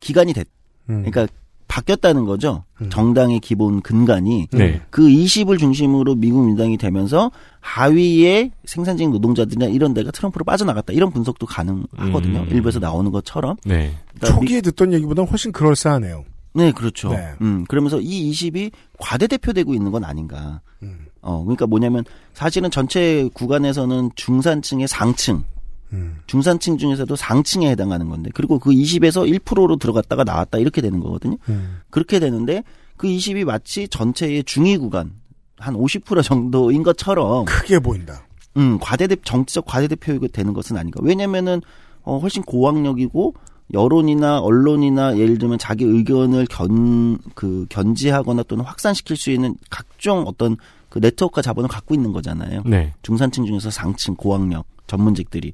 기간이 0.01 0.33
됐. 0.33 0.47
음. 0.91 1.05
그러니까 1.05 1.27
바뀌었다는 1.69 2.27
거죠. 2.27 2.65
음. 2.83 2.91
정당의 2.91 3.41
기본 3.41 3.81
근간이 3.81 4.49
네. 4.53 4.83
그 4.91 5.03
20을 5.09 5.59
중심으로 5.59 6.17
미국 6.17 6.45
민주당이 6.45 6.77
되면서 6.77 7.31
하위의 7.61 8.51
생산직 8.67 9.09
노동자들이나 9.11 9.67
이런 9.67 9.95
데가 9.95 10.11
트럼프로 10.11 10.45
빠져나갔다 10.45 10.93
이런 10.93 11.11
분석도 11.11 11.47
가능하거든요. 11.47 12.41
음. 12.41 12.49
일부에서 12.51 12.79
나오는 12.79 13.11
것처럼. 13.11 13.57
네. 13.65 13.95
그러니까 14.15 14.41
미- 14.41 14.47
초기에 14.47 14.61
듣던 14.61 14.93
얘기보다는 14.93 15.31
훨씬 15.31 15.51
그럴싸하네요. 15.51 16.25
네, 16.55 16.73
그렇죠. 16.73 17.11
네. 17.11 17.33
음, 17.41 17.65
그러면서 17.69 18.01
이 18.01 18.31
20이 18.31 18.73
과대대표되고 18.99 19.75
있는 19.75 19.91
건 19.91 20.05
아닌가. 20.05 20.61
음. 20.83 21.07
어, 21.21 21.43
그러니까 21.43 21.67
뭐냐면 21.67 22.05
사실은 22.35 22.71
전체 22.71 23.29
구간에서는 23.35 24.11
중산층의 24.17 24.89
상층, 24.89 25.45
음. 25.93 26.19
중산층 26.27 26.79
중에서도 26.79 27.15
상층에 27.17 27.71
해당하는 27.71 28.09
건데, 28.09 28.31
그리고 28.35 28.59
그 28.59 28.71
20에서 28.71 29.41
1%로 29.41 29.77
들어갔다가 29.77 30.25
나왔다 30.25 30.59
이렇게 30.59 30.81
되는 30.81 31.01
거거든요. 31.01 31.37
음. 31.49 31.81
그렇게 31.91 32.19
되는데 32.19 32.63
그 32.97 33.07
20이 33.07 33.45
마치 33.45 33.89
전체의 33.89 34.45
중위 34.45 34.77
구간 34.77 35.13
한 35.57 35.75
50% 35.75 36.23
정도인 36.23 36.83
것처럼 36.83 37.45
크게 37.45 37.79
보인다. 37.79 38.27
음, 38.57 38.79
과대대 38.81 39.17
정치적 39.25 39.65
과대대표가 39.65 40.29
되는 40.33 40.53
것은 40.53 40.77
아닌가. 40.77 41.01
왜냐면은 41.03 41.63
어 42.03 42.19
훨씬 42.19 42.43
고학력이고 42.43 43.35
여론이나 43.73 44.41
언론이나 44.41 45.17
예를 45.17 45.39
들면 45.39 45.59
자기 45.59 45.85
의견을 45.85 46.47
견 46.47 47.19
그 47.35 47.67
견지하거나 47.69 48.45
또는 48.45 48.65
확산시킬 48.65 49.17
수 49.17 49.31
있는 49.31 49.55
각종 49.71 50.25
어떤 50.27 50.57
그 50.89 50.99
네트워크와 50.99 51.43
자본을 51.43 51.69
갖고 51.69 51.95
있는 51.95 52.13
거잖아요. 52.13 52.63
네. 52.67 52.93
중산층 53.03 53.47
중에서 53.47 53.71
상층, 53.71 54.15
고학력, 54.15 54.67
전문직들이. 54.87 55.53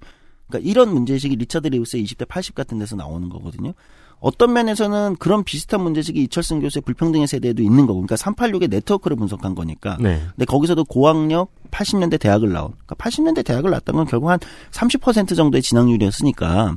그러니까 0.48 0.68
이런 0.68 0.92
문제의식이 0.92 1.36
리처드 1.36 1.68
리우스의 1.68 2.04
20대 2.04 2.26
80 2.26 2.54
같은 2.54 2.78
데서 2.78 2.96
나오는 2.96 3.28
거거든요. 3.28 3.74
어떤 4.20 4.52
면에서는 4.52 5.16
그런 5.20 5.44
비슷한 5.44 5.80
문제의식이 5.82 6.20
이철승 6.24 6.60
교수의 6.60 6.82
불평등의 6.82 7.28
세대에도 7.28 7.62
있는 7.62 7.86
거고. 7.86 8.00
그러니까 8.04 8.16
386의 8.16 8.68
네트워크를 8.68 9.16
분석한 9.16 9.54
거니까. 9.54 9.96
네. 10.00 10.20
근데 10.30 10.44
거기서도 10.44 10.84
고학력 10.84 11.52
80년대 11.70 12.18
대학을 12.18 12.52
나온. 12.52 12.72
그러니까 12.84 12.96
80년대 12.96 13.44
대학을 13.44 13.70
나왔다는 13.70 13.98
건 13.98 14.06
결국 14.06 14.30
한 14.30 14.40
30% 14.72 15.36
정도의 15.36 15.62
진학률이었으니까 15.62 16.74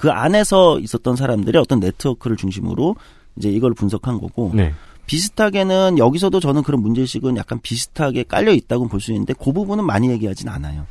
그 0.00 0.10
안에서 0.10 0.78
있었던 0.78 1.14
사람들의 1.14 1.60
어떤 1.60 1.78
네트워크를 1.78 2.38
중심으로 2.38 2.96
이제 3.36 3.50
이걸 3.50 3.74
분석한 3.74 4.18
거고. 4.18 4.50
네. 4.54 4.72
비슷하게는 5.04 5.98
여기서도 5.98 6.40
저는 6.40 6.62
그런 6.62 6.80
문제의식은 6.80 7.36
약간 7.36 7.60
비슷하게 7.60 8.22
깔려 8.22 8.52
있다고 8.52 8.88
볼 8.88 9.00
수 9.00 9.12
있는데 9.12 9.34
그 9.34 9.52
부분은 9.52 9.84
많이 9.84 10.08
얘기하진 10.08 10.48
않아요. 10.48 10.86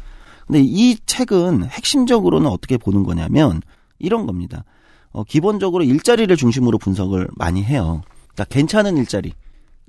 근데 0.46 0.62
이 0.64 0.96
책은 1.08 1.64
핵심적으로는 1.64 2.52
어떻게 2.52 2.78
보는 2.78 3.02
거냐면 3.04 3.62
이런 3.98 4.28
겁니다. 4.28 4.64
어, 5.12 5.24
기본적으로 5.24 5.84
일자리를 5.84 6.36
중심으로 6.38 6.78
분석을 6.78 7.30
많이 7.32 7.64
해요. 7.64 8.04
그러니까 8.36 8.44
괜찮은 8.54 8.96
일자리. 8.98 9.34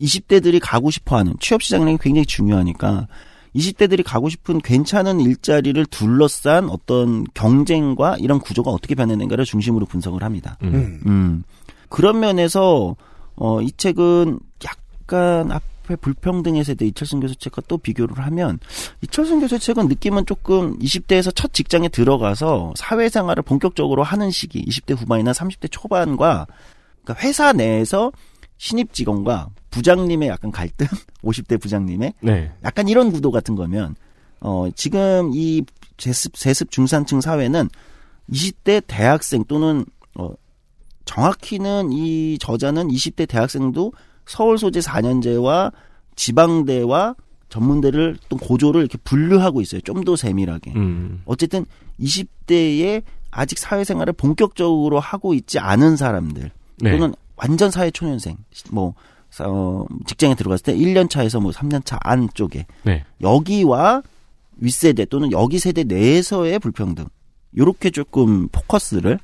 20대들이 0.01 0.61
가고 0.63 0.91
싶어 0.91 1.19
하는 1.19 1.35
취업 1.41 1.63
시장이 1.63 1.99
굉장히 2.01 2.25
중요하니까 2.25 3.07
20대들이 3.55 4.03
가고 4.05 4.29
싶은 4.29 4.59
괜찮은 4.59 5.21
일자리를 5.21 5.85
둘러싼 5.87 6.69
어떤 6.71 7.25
경쟁과 7.35 8.17
이런 8.19 8.39
구조가 8.39 8.71
어떻게 8.71 8.95
변했는가를 8.95 9.45
중심으로 9.45 9.87
분석을 9.87 10.23
합니다. 10.23 10.57
음. 10.63 10.75
음. 10.75 11.01
음. 11.07 11.45
그런 11.89 12.21
면에서 12.21 12.97
어, 13.37 13.61
이 13.63 13.73
책은 13.73 14.39
약간 14.65 15.51
앞에 15.51 15.97
불평등의 15.97 16.65
세대 16.65 16.87
이철승 16.87 17.21
교수 17.21 17.35
책과 17.37 17.63
또 17.67 17.79
비교를 17.79 18.19
하면 18.19 18.61
이철승 19.03 19.41
교수 19.41 19.59
책은 19.59 19.89
느낌은 19.89 20.27
조금 20.27 20.79
20대에서 20.79 21.35
첫 21.35 21.53
직장에 21.53 21.89
들어가서 21.89 22.75
사회생활을 22.77 23.43
본격적으로 23.43 24.03
하는 24.03 24.31
시기 24.31 24.65
20대 24.65 24.97
후반이나 24.97 25.33
30대 25.33 25.69
초반과 25.71 26.47
그러니까 27.03 27.27
회사 27.27 27.53
내에서 27.53 28.13
신입 28.59 28.93
직원과 28.93 29.49
부장님의 29.71 30.29
약간 30.29 30.51
갈등 30.51 30.87
50대 31.23 31.61
부장님의 31.61 32.15
네. 32.21 32.53
약간 32.65 32.89
이런 32.89 33.13
구도 33.13 33.31
같은 33.31 33.55
거면 33.55 33.95
어 34.41 34.69
지금 34.75 35.31
이 35.35 35.63
세습 35.99 36.37
세습 36.37 36.71
중산층 36.71 37.21
사회는 37.21 37.69
20대 38.31 38.83
대학생 38.87 39.45
또는 39.45 39.85
어 40.15 40.31
정확히는 41.05 41.93
이 41.93 42.39
저자는 42.39 42.89
20대 42.89 43.29
대학생도 43.29 43.93
서울 44.27 44.59
소재 44.59 44.81
4년제와 44.81 45.73
지방대와 46.17 47.17
전문대를 47.49 48.17
또 48.29 48.37
고조를 48.37 48.81
이렇게 48.83 48.97
분류하고 48.99 49.61
있어요. 49.61 49.81
좀 49.81 50.05
더 50.05 50.15
세밀하게. 50.15 50.73
음. 50.77 51.23
어쨌든 51.25 51.67
20대에 52.01 53.03
아직 53.31 53.59
사회생활을 53.59 54.13
본격적으로 54.13 55.01
하고 55.01 55.35
있지 55.35 55.59
않은 55.59 55.97
사람들 55.97 56.51
네. 56.79 56.91
또는 56.93 57.15
완전 57.37 57.71
사회 57.71 57.91
초년생 57.91 58.37
뭐 58.71 58.95
어, 59.41 59.85
직장에 60.07 60.35
들어갔을 60.35 60.65
때 60.65 60.77
1년 60.77 61.09
차에서 61.09 61.41
뭐 61.41 61.53
3년 61.53 61.85
차 61.85 61.99
안쪽에 62.03 62.67
네. 62.83 63.05
여기와 63.21 64.03
윗세대 64.57 65.07
또는 65.07 65.33
여기 65.33 65.59
세대 65.59 65.85
내에서의 65.85 66.59
불평등 66.59 67.07
요렇게 67.57 67.91
조금 67.91 68.49
포커스를 68.49 69.19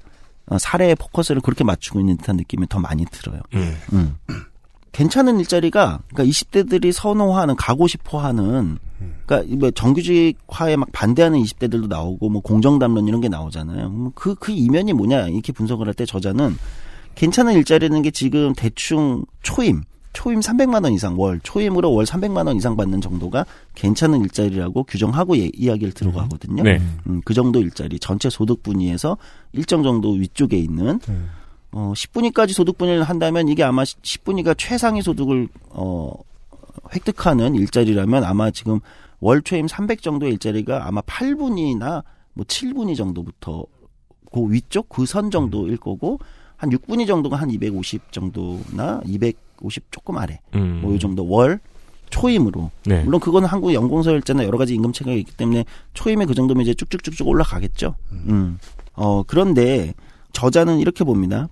어, 0.46 0.58
사례의 0.58 0.94
포커스를 0.96 1.40
그렇게 1.42 1.64
맞추고 1.64 2.00
있는 2.00 2.16
듯한 2.18 2.36
느낌이 2.36 2.68
더 2.68 2.78
많이 2.78 3.04
들어요. 3.06 3.40
음. 3.54 3.76
음. 3.92 4.16
괜찮은 4.92 5.40
일자리가 5.40 6.00
그러니까 6.08 6.24
20대들이 6.24 6.90
선호하는 6.92 7.56
가고 7.56 7.86
싶어하는 7.86 8.78
그러니까 9.26 9.56
뭐 9.58 9.70
정규직화에 9.70 10.76
막 10.76 10.90
반대하는 10.92 11.42
20대들도 11.42 11.88
나오고 11.88 12.30
뭐 12.30 12.40
공정담론 12.40 13.06
이런 13.06 13.20
게 13.20 13.28
나오잖아요. 13.28 14.12
그그 14.14 14.34
그 14.36 14.52
이면이 14.52 14.94
뭐냐 14.94 15.28
이렇게 15.28 15.52
분석을 15.52 15.86
할 15.86 15.92
때 15.94 16.06
저자는 16.06 16.56
괜찮은 17.14 17.54
일자리라는 17.54 18.00
게 18.02 18.10
지금 18.10 18.54
대충 18.54 19.24
초임 19.42 19.82
초임 20.16 20.40
300만 20.40 20.82
원 20.82 20.94
이상 20.94 21.20
월 21.20 21.38
초임으로 21.42 21.92
월 21.92 22.06
300만 22.06 22.46
원 22.46 22.56
이상 22.56 22.74
받는 22.74 23.02
정도가 23.02 23.44
괜찮은 23.74 24.22
일자리라고 24.22 24.84
규정하고 24.84 25.36
예, 25.36 25.50
이야기를 25.52 25.92
들어가거든요. 25.92 26.62
네. 26.62 26.80
음, 27.06 27.20
그 27.26 27.34
정도 27.34 27.60
일자리 27.60 27.98
전체 27.98 28.30
소득 28.30 28.62
분위에서 28.62 29.18
일정 29.52 29.82
정도 29.82 30.12
위쪽에 30.12 30.56
있는 30.56 31.00
음. 31.10 31.28
어 31.70 31.92
10분위까지 31.94 32.54
소득 32.54 32.78
분위를 32.78 33.02
한다면 33.02 33.48
이게 33.48 33.62
아마 33.62 33.82
10분위가 33.82 34.56
최상위 34.56 35.02
소득을 35.02 35.48
어 35.68 36.10
획득하는 36.94 37.54
일자리라면 37.54 38.24
아마 38.24 38.50
지금 38.50 38.80
월 39.20 39.42
초임 39.42 39.68
300 39.68 40.00
정도의 40.00 40.32
일자리가 40.32 40.88
아마 40.88 41.02
8분이나 41.02 42.02
뭐 42.32 42.46
7분위 42.46 42.96
정도부터 42.96 43.66
그 44.32 44.50
위쪽 44.50 44.88
그 44.88 45.04
선 45.04 45.30
정도일 45.30 45.76
거고 45.76 46.18
한 46.56 46.70
6분위 46.70 47.06
정도가 47.06 47.36
한 47.36 47.50
250 47.50 48.12
정도나 48.12 49.02
250 49.62 49.90
조금 49.90 50.18
아래 50.18 50.40
음. 50.54 50.80
뭐이 50.82 50.98
정도 50.98 51.28
월 51.28 51.60
초임으로 52.10 52.70
네. 52.84 53.02
물론 53.02 53.20
그거는 53.20 53.48
한국 53.48 53.74
연공서열제나 53.74 54.44
여러 54.44 54.58
가지 54.58 54.74
임금 54.74 54.92
체계가 54.92 55.16
있기 55.16 55.36
때문에 55.36 55.64
초임에 55.94 56.24
그 56.24 56.34
정도면 56.34 56.62
이제 56.62 56.74
쭉쭉쭉쭉 56.74 57.26
올라가겠죠. 57.26 57.96
음. 58.12 58.58
어 58.94 59.22
그런데 59.24 59.94
저자는 60.32 60.78
이렇게 60.78 61.04
봅니다. 61.04 61.48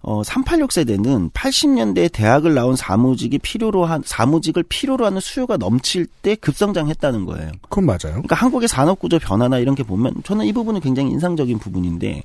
어 0.00 0.22
386 0.24 0.72
세대는 0.72 1.30
80년대에 1.30 2.10
대학을 2.10 2.54
나온 2.54 2.74
사무직이 2.74 3.38
필요로 3.38 3.84
한 3.84 4.02
사무직을 4.04 4.64
필요로 4.64 5.06
하는 5.06 5.20
수요가 5.20 5.56
넘칠 5.56 6.06
때 6.06 6.34
급성장했다는 6.34 7.24
거예요. 7.26 7.52
그건 7.62 7.86
맞아요. 7.86 7.98
그러니까 8.14 8.34
한국의 8.34 8.68
산업 8.68 8.98
구조 8.98 9.18
변화나 9.20 9.58
이런 9.58 9.76
게 9.76 9.84
보면 9.84 10.22
저는 10.24 10.46
이 10.46 10.52
부분은 10.52 10.80
굉장히 10.80 11.10
인상적인 11.12 11.58
부분인데 11.60 12.22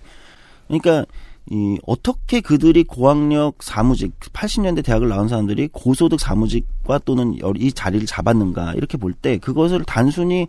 그러니까 0.67 1.05
이 1.49 1.77
어떻게 1.85 2.41
그들이 2.41 2.83
고학력 2.83 3.63
사무직 3.63 4.19
80년대 4.19 4.83
대학을 4.83 5.07
나온 5.07 5.27
사람들이 5.29 5.69
고소득 5.71 6.19
사무직과 6.19 6.99
또는 7.05 7.39
여- 7.39 7.53
이 7.55 7.71
자리를 7.71 8.05
잡았는가 8.05 8.73
이렇게 8.73 8.97
볼 8.97 9.13
때 9.13 9.37
그것을 9.37 9.83
단순히 9.85 10.47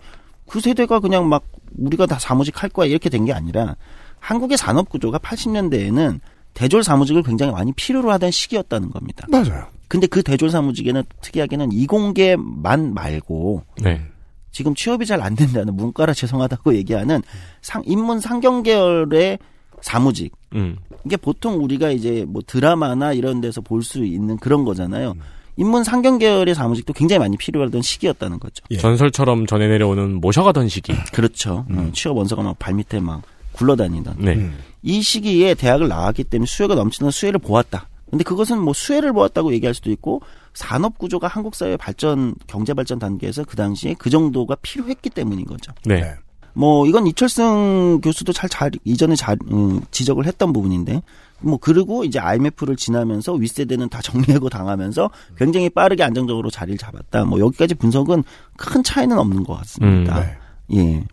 그 0.49 0.61
세대가 0.61 0.99
그냥 0.99 1.29
막 1.29 1.45
우리가 1.77 2.07
다 2.07 2.19
사무직 2.19 2.63
할 2.63 2.71
거야 2.71 2.87
이렇게 2.87 3.09
된 3.11 3.25
게 3.27 3.33
아니라 3.33 3.77
한국의 4.19 4.59
산업 4.59 4.89
구조가 4.89 5.19
80년대에는 5.19 6.19
대졸 6.55 6.83
사무직을 6.83 7.23
굉장히 7.23 7.53
많이 7.53 7.73
필요로 7.73 8.11
하던 8.13 8.31
시기였다는 8.33 8.91
겁니다. 8.91 9.27
맞아요. 9.31 9.67
근데 9.87 10.07
그 10.09 10.23
대졸 10.25 10.51
사무직에는 10.51 11.05
특이하게는 11.23 11.71
이공계만 11.73 12.93
말고 12.95 13.63
네. 13.83 14.03
지금 14.51 14.75
취업이 14.75 15.07
잘 15.07 15.23
안 15.23 15.37
된다는 15.37 15.77
문과라 15.77 16.13
죄송하다고 16.15 16.75
얘기하는 16.75 17.23
상, 17.63 17.83
인문 17.87 18.19
상경 18.21 18.65
계열의 18.65 19.39
사무직. 19.83 20.33
음. 20.55 20.77
이게 21.05 21.17
보통 21.17 21.63
우리가 21.63 21.91
이제 21.91 22.25
뭐 22.29 22.43
드라마나 22.47 23.13
이런 23.13 23.41
데서 23.41 23.61
볼 23.61 23.83
수 23.83 24.05
있는 24.05 24.37
그런 24.39 24.65
거잖아요. 24.65 25.15
인문 25.57 25.83
상경 25.85 26.19
계열의 26.19 26.55
사무직도 26.55 26.93
굉장히 26.93 27.19
많이 27.19 27.37
필요하던 27.37 27.83
시기였다는 27.83 28.39
거죠. 28.39 28.65
예. 28.71 28.77
전설처럼 28.77 29.47
전해 29.47 29.67
내려오는 29.69 30.21
모셔가던 30.21 30.69
시기. 30.69 30.93
그렇죠. 31.13 31.65
어, 31.71 31.91
취업 31.93 32.17
원서가 32.17 32.43
막 32.43 32.59
발밑에 32.59 33.01
막 33.01 33.23
굴러다니던. 33.53 34.17
네. 34.19 34.35
음. 34.35 34.57
이 34.83 35.03
시기에 35.03 35.55
대학을 35.55 35.89
나왔기 35.89 36.25
때문에 36.25 36.47
수혜가 36.47 36.75
넘치는 36.77 37.11
수혜를 37.11 37.41
보았다. 37.41 37.89
근데 38.09 38.23
그것은 38.25 38.61
뭐 38.61 38.73
수혜를 38.73 39.13
보았다고 39.13 39.53
얘기할 39.55 39.75
수도 39.75 39.91
있고 39.91 40.23
산업 40.55 40.97
구조가 40.97 41.27
한국 41.27 41.55
사회 41.57 41.77
발전 41.77 42.35
경제 42.47 42.73
발전 42.73 42.99
단계에서 42.99 43.45
그 43.45 43.57
당시에 43.57 43.95
그 43.99 44.11
정도가 44.11 44.57
필요했기 44.63 45.11
때문인 45.11 45.45
거죠. 45.45 45.73
네. 45.85 46.15
네. 46.59 46.61
뭐 46.61 46.87
이건 46.87 47.07
이철승 47.07 48.01
교수도 48.03 48.33
잘, 48.33 48.49
잘 48.51 48.71
이전에 48.85 49.15
잘 49.15 49.39
음, 49.53 49.81
지적을 49.93 50.27
했던 50.27 50.53
부분인데 50.53 51.03
뭐 51.41 51.57
그리고 51.61 52.05
이제 52.05 52.19
IMF를 52.19 52.75
지나면서 52.75 53.33
윗세대는 53.35 53.89
다 53.89 54.01
정리하고 54.03 54.49
당하면서 54.49 55.11
굉장히 55.37 55.71
빠르게 55.71 56.03
안정적으로 56.03 56.51
자리를 56.51 56.77
잡았다. 56.79 57.25
뭐 57.27 57.39
여기까지 57.39 57.75
분석은 57.77 58.25
큰 58.57 58.83
차이는 58.83 59.17
없는 59.17 59.45
것 59.45 59.55
같습니다. 59.59 60.19
음, 60.19 60.25
네. 60.69 60.77
예. 60.77 61.05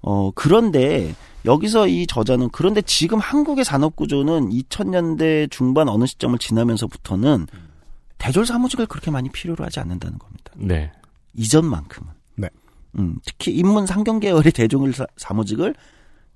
어, 0.00 0.30
그런데 0.34 1.14
여기서 1.44 1.86
이 1.88 2.06
저자는 2.06 2.48
그런데 2.50 2.80
지금 2.82 3.18
한국의 3.18 3.64
산업 3.64 3.94
구조는 3.94 4.50
2000년대 4.50 5.50
중반 5.50 5.88
어느 5.88 6.06
시점을 6.06 6.38
지나면서부터는 6.38 7.46
대졸 8.16 8.46
사무직을 8.46 8.86
그렇게 8.86 9.10
많이 9.10 9.28
필요로 9.28 9.64
하지 9.64 9.80
않는다는 9.80 10.18
겁니다. 10.18 10.52
네. 10.56 10.90
이전만큼은. 11.34 12.17
네. 12.92 13.02
음, 13.02 13.16
특히 13.24 13.52
인문 13.52 13.86
상경 13.86 14.20
계열의 14.20 14.52
사- 14.94 15.06
사무직을 15.16 15.74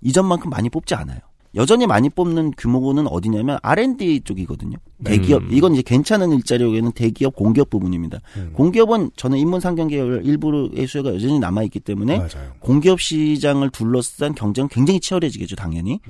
이전만큼 0.00 0.50
많이 0.50 0.68
뽑지 0.68 0.94
않아요. 0.94 1.18
여전히 1.54 1.86
많이 1.86 2.08
뽑는 2.08 2.52
규모는 2.56 3.06
어디냐면 3.08 3.58
R&D 3.62 4.22
쪽이거든요. 4.24 4.78
대기업 5.04 5.42
음. 5.42 5.48
이건 5.52 5.74
이제 5.74 5.82
괜찮은 5.82 6.32
일자리에는 6.32 6.92
대기업 6.92 7.36
공기업 7.36 7.68
부분입니다. 7.68 8.20
음. 8.38 8.52
공기업은 8.54 9.10
저는 9.16 9.36
인문 9.36 9.60
상경 9.60 9.88
계열 9.88 10.24
일부의 10.24 10.86
수요가 10.86 11.12
여전히 11.14 11.38
남아 11.38 11.62
있기 11.64 11.80
때문에 11.80 12.16
맞아요. 12.16 12.52
공기업 12.60 13.02
시장을 13.02 13.68
둘러싼 13.68 14.34
경쟁은 14.34 14.68
굉장히 14.70 14.98
치열해지겠죠, 15.00 15.56
당연히. 15.56 16.00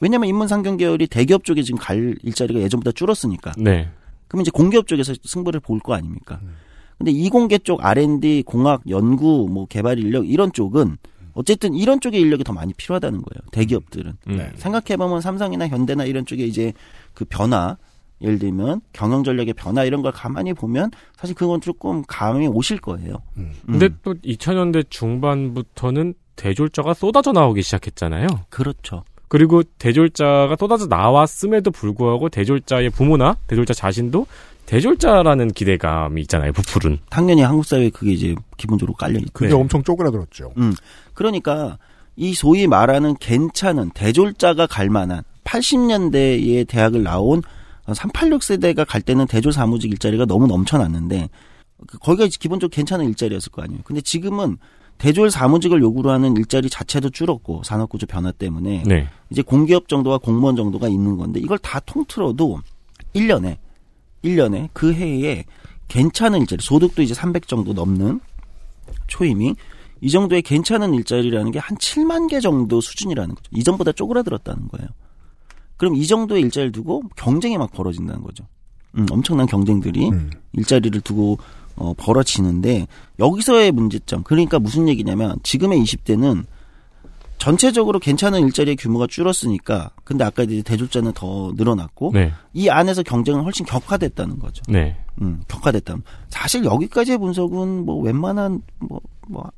왜냐하면 0.00 0.28
인문 0.28 0.48
상경 0.48 0.76
계열이 0.76 1.06
대기업 1.06 1.44
쪽에 1.44 1.62
지금 1.62 1.78
갈 1.78 2.16
일자리가 2.24 2.58
예전보다 2.60 2.90
줄었으니까. 2.90 3.52
네. 3.56 3.88
그러면 4.26 4.42
이제 4.42 4.50
공기업 4.50 4.88
쪽에서 4.88 5.14
승부를 5.22 5.60
볼 5.60 5.78
거 5.78 5.94
아닙니까? 5.94 6.40
음. 6.42 6.56
근데 7.02 7.10
이공계 7.10 7.58
쪽 7.58 7.84
R&D, 7.84 8.44
공학, 8.46 8.80
연구, 8.88 9.48
뭐 9.50 9.66
개발 9.66 9.98
인력 9.98 10.28
이런 10.30 10.52
쪽은 10.52 10.98
어쨌든 11.34 11.74
이런 11.74 11.98
쪽의 12.00 12.20
인력이 12.20 12.44
더 12.44 12.52
많이 12.52 12.72
필요하다는 12.74 13.22
거예요. 13.22 13.40
대기업들은. 13.50 14.12
음. 14.28 14.36
네. 14.36 14.52
생각해보면 14.54 15.20
삼성이나 15.20 15.66
현대나 15.66 16.04
이런 16.04 16.24
쪽에 16.24 16.44
이제 16.44 16.72
그 17.12 17.24
변화, 17.24 17.76
예를 18.20 18.38
들면 18.38 18.82
경영 18.92 19.24
전략의 19.24 19.54
변화 19.54 19.82
이런 19.82 20.00
걸 20.02 20.12
가만히 20.12 20.52
보면 20.52 20.92
사실 21.16 21.34
그건 21.34 21.60
조금 21.60 22.04
감이 22.06 22.46
오실 22.46 22.80
거예요. 22.80 23.16
음. 23.36 23.52
근데 23.66 23.86
음. 23.86 23.98
또 24.04 24.14
2000년대 24.14 24.88
중반부터는 24.88 26.14
대졸자가 26.36 26.94
쏟아져 26.94 27.32
나오기 27.32 27.62
시작했잖아요. 27.62 28.28
그렇죠. 28.48 29.02
그리고 29.26 29.64
대졸자가 29.64 30.54
쏟아져 30.56 30.86
나왔음에도 30.86 31.72
불구하고 31.72 32.28
대졸자의 32.28 32.90
부모나 32.90 33.38
대졸자 33.48 33.74
자신도 33.74 34.26
대졸자라는 34.76 35.52
기대감이 35.52 36.22
있잖아요. 36.22 36.50
부풀은. 36.54 37.00
당연히 37.10 37.42
한국 37.42 37.66
사회에 37.66 37.90
그게 37.90 38.12
이제 38.12 38.34
기본적으로 38.56 38.94
깔려 38.96 39.18
있고. 39.18 39.30
그게 39.34 39.48
네. 39.50 39.54
엄청 39.54 39.82
쪼그라들었죠. 39.82 40.54
그러니까 41.12 41.76
이 42.16 42.32
소위 42.32 42.66
말하는 42.66 43.14
괜찮은 43.20 43.90
대졸자가 43.90 44.66
갈 44.66 44.88
만한 44.88 45.24
80년대에 45.44 46.66
대학을 46.66 47.02
나온 47.02 47.42
386 47.86 48.42
세대가 48.42 48.84
갈 48.86 49.02
때는 49.02 49.26
대졸 49.26 49.52
사무직 49.52 49.90
일자리가 49.90 50.24
너무 50.24 50.46
넘쳐났는데 50.46 51.28
그- 51.86 51.98
거기가 51.98 52.24
이제 52.24 52.38
기본적으로 52.40 52.70
괜찮은 52.74 53.04
일자리였을 53.08 53.52
거 53.52 53.60
아니에요. 53.60 53.82
근데 53.84 54.00
지금은 54.00 54.56
대졸 54.96 55.30
사무직을 55.30 55.82
요구로 55.82 56.10
하는 56.10 56.34
일자리 56.38 56.70
자체도 56.70 57.10
줄었고 57.10 57.62
산업구조 57.62 58.06
변화 58.06 58.32
때문에 58.32 58.84
네. 58.86 59.06
이제 59.28 59.42
공기업 59.42 59.88
정도와 59.88 60.16
공무원 60.16 60.56
정도가 60.56 60.88
있는 60.88 61.18
건데 61.18 61.40
이걸 61.40 61.58
다 61.58 61.78
통틀어도 61.80 62.60
1년에 63.14 63.58
1년에 64.24 64.68
그 64.72 64.92
해에 64.92 65.44
괜찮은 65.88 66.40
일자리 66.40 66.62
소득도 66.62 67.02
이제 67.02 67.14
300 67.14 67.48
정도 67.48 67.72
넘는 67.72 68.20
초임이 69.08 69.54
이 70.00 70.10
정도의 70.10 70.42
괜찮은 70.42 70.94
일자리라는 70.94 71.52
게 71.52 71.58
한 71.58 71.76
7만 71.76 72.28
개 72.28 72.40
정도 72.40 72.80
수준이라는 72.80 73.34
거죠. 73.34 73.48
이전보다 73.52 73.92
쪼그라들었다는 73.92 74.68
거예요. 74.68 74.88
그럼 75.76 75.94
이 75.96 76.06
정도의 76.06 76.42
일자리를 76.42 76.72
두고 76.72 77.02
경쟁이 77.16 77.58
막 77.58 77.72
벌어진다는 77.72 78.22
거죠. 78.22 78.44
음, 78.96 79.06
엄청난 79.10 79.46
경쟁들이 79.46 80.10
음. 80.10 80.30
일자리를 80.52 81.00
두고 81.02 81.38
어, 81.76 81.94
벌어지는데 81.96 82.86
여기서의 83.18 83.72
문제점 83.72 84.22
그러니까 84.24 84.58
무슨 84.58 84.88
얘기냐면 84.88 85.36
지금의 85.42 85.80
20대는 85.82 86.44
전체적으로 87.42 87.98
괜찮은 87.98 88.38
일자리의 88.42 88.76
규모가 88.76 89.08
줄었으니까 89.08 89.90
근데 90.04 90.22
아까 90.22 90.44
이제 90.44 90.62
대졸자는 90.62 91.10
더 91.12 91.52
늘어났고 91.56 92.12
네. 92.14 92.32
이 92.52 92.68
안에서 92.68 93.02
경쟁은 93.02 93.42
훨씬 93.42 93.66
격화됐다는 93.66 94.38
거죠. 94.38 94.62
네. 94.68 94.96
음, 95.20 95.42
격화됐다. 95.48 95.96
사실 96.28 96.64
여기까지의 96.64 97.18
분석은 97.18 97.84
뭐 97.84 98.00
웬만한 98.00 98.62
뭐, 98.78 99.00
뭐 99.26 99.50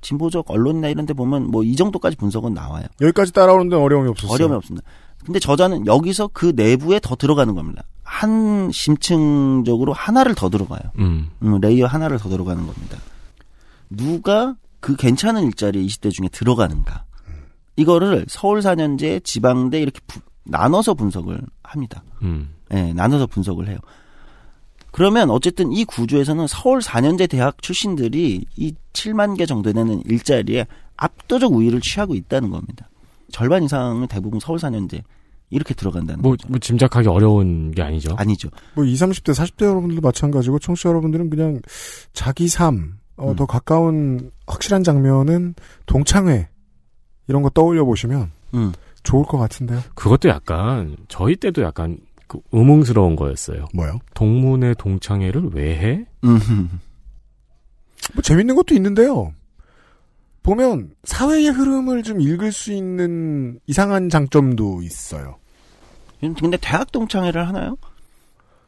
진보적 0.00 0.50
언론이나 0.50 0.88
이런 0.88 1.06
데 1.06 1.12
보면 1.12 1.52
뭐 1.52 1.62
이 1.62 1.76
정도까지 1.76 2.16
분석은 2.16 2.54
나와요. 2.54 2.86
여기까지 3.00 3.32
따라오는 3.32 3.68
데는 3.68 3.84
어려움이 3.84 4.08
없었어요. 4.08 4.34
어려움이 4.34 4.56
없습니다. 4.56 4.84
근데 5.24 5.38
저자는 5.38 5.86
여기서 5.86 6.30
그 6.32 6.52
내부에 6.56 6.98
더 6.98 7.14
들어가는 7.14 7.54
겁니다. 7.54 7.84
한 8.02 8.72
심층적으로 8.72 9.92
하나를 9.92 10.34
더 10.34 10.50
들어가요. 10.50 10.80
음. 10.98 11.28
음, 11.44 11.60
layer 11.60 11.86
하나를 11.86 12.18
더 12.18 12.30
들어가는 12.30 12.66
겁니다. 12.66 12.98
누가 13.90 14.56
그 14.80 14.96
괜찮은 14.96 15.44
일자리에 15.44 15.84
20대 15.84 16.10
중에 16.10 16.26
들어가는가. 16.32 17.04
이거를 17.78 18.26
서울 18.28 18.58
4년제, 18.60 19.22
지방대 19.24 19.80
이렇게 19.80 20.00
부- 20.06 20.20
나눠서 20.44 20.94
분석을 20.94 21.40
합니다. 21.62 22.02
음. 22.22 22.50
예, 22.74 22.92
나눠서 22.92 23.26
분석을 23.28 23.68
해요. 23.68 23.78
그러면 24.90 25.30
어쨌든 25.30 25.70
이 25.72 25.84
구조에서는 25.84 26.46
서울 26.48 26.80
4년제 26.80 27.30
대학 27.30 27.62
출신들이 27.62 28.44
이 28.56 28.74
7만 28.92 29.36
개 29.38 29.46
정도 29.46 29.72
되는 29.72 30.02
일자리에 30.06 30.66
압도적 30.96 31.52
우위를 31.52 31.80
취하고 31.80 32.14
있다는 32.14 32.50
겁니다. 32.50 32.88
절반 33.30 33.62
이상은 33.62 34.08
대부분 34.08 34.40
서울 34.40 34.58
4년제 34.58 35.02
이렇게 35.50 35.72
들어간다는 35.74 36.20
뭐, 36.20 36.32
거죠. 36.32 36.48
뭐 36.48 36.58
짐작하기 36.58 37.06
어려운 37.08 37.70
게 37.70 37.82
아니죠. 37.82 38.14
아니죠. 38.18 38.48
뭐 38.74 38.84
20, 38.84 39.08
30대, 39.08 39.34
40대 39.34 39.66
여러분들도 39.66 40.00
마찬가지고 40.02 40.58
청취자 40.58 40.88
여러분들은 40.88 41.30
그냥 41.30 41.60
자기 42.12 42.48
삶, 42.48 42.98
어, 43.16 43.30
음. 43.30 43.36
더 43.36 43.46
가까운 43.46 44.30
확실한 44.46 44.82
장면은 44.82 45.54
동창회 45.86 46.48
이런 47.28 47.42
거 47.42 47.50
떠올려 47.50 47.84
보시면 47.84 48.30
음. 48.54 48.72
좋을 49.02 49.24
것 49.24 49.38
같은데요. 49.38 49.80
그것도 49.94 50.28
약간 50.28 50.96
저희 51.08 51.36
때도 51.36 51.62
약간 51.62 51.98
그 52.26 52.40
의문스러운 52.52 53.16
거였어요. 53.16 53.66
뭐요? 53.74 53.98
동문회 54.14 54.74
동창회를 54.74 55.50
왜 55.52 55.76
해? 55.76 56.06
음. 56.24 56.80
뭐 58.14 58.22
재밌는 58.22 58.54
것도 58.56 58.74
있는데요. 58.74 59.32
보면 60.42 60.90
사회의 61.04 61.48
흐름을 61.48 62.02
좀 62.02 62.20
읽을 62.20 62.52
수 62.52 62.72
있는 62.72 63.60
이상한 63.66 64.08
장점도 64.08 64.82
있어요. 64.82 65.36
근데 66.20 66.56
대학 66.60 66.90
동창회를 66.90 67.46
하나요? 67.46 67.76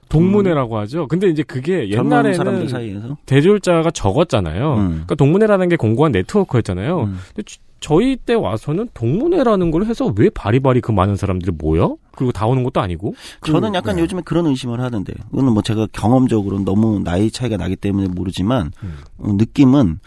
동문회라고 0.09 0.77
하죠. 0.79 1.07
근데 1.09 1.29
이제 1.29 1.43
그게 1.43 1.89
사람들 1.91 2.33
옛날에는 2.33 2.69
사이에서. 2.69 3.17
대졸자가 3.27 3.91
적었잖아요. 3.93 4.75
음. 4.75 4.89
그러니까 4.89 5.15
동문회라는 5.15 5.69
게 5.69 5.77
공고한 5.77 6.13
네트워크였잖아요. 6.13 7.01
음. 7.05 7.19
근데 7.35 7.43
저- 7.81 7.91
저희 8.01 8.17
때 8.17 8.35
와서는 8.35 8.89
동문회라는 8.95 9.71
걸 9.71 9.85
해서 9.87 10.13
왜 10.17 10.31
바리바리 10.31 10.81
그 10.81 10.93
많은 10.93 11.17
사람들이 11.17 11.53
모여? 11.59 11.97
그리고 12.13 12.31
다 12.33 12.47
오는 12.47 12.63
것도 12.63 12.81
아니고. 12.81 13.15
저는 13.45 13.75
약간 13.75 13.97
네. 13.97 14.03
요즘에 14.03 14.23
그런 14.25 14.47
의심을 14.47 14.81
하는데, 14.81 15.13
이거는 15.33 15.53
뭐 15.53 15.63
제가 15.63 15.87
경험적으로 15.93 16.61
너무 16.61 17.01
나이 17.01 17.31
차이가 17.31 17.57
나기 17.57 17.77
때문에 17.77 18.09
모르지만, 18.09 18.71
음. 18.83 18.99
어, 19.19 19.33
느낌은 19.33 19.99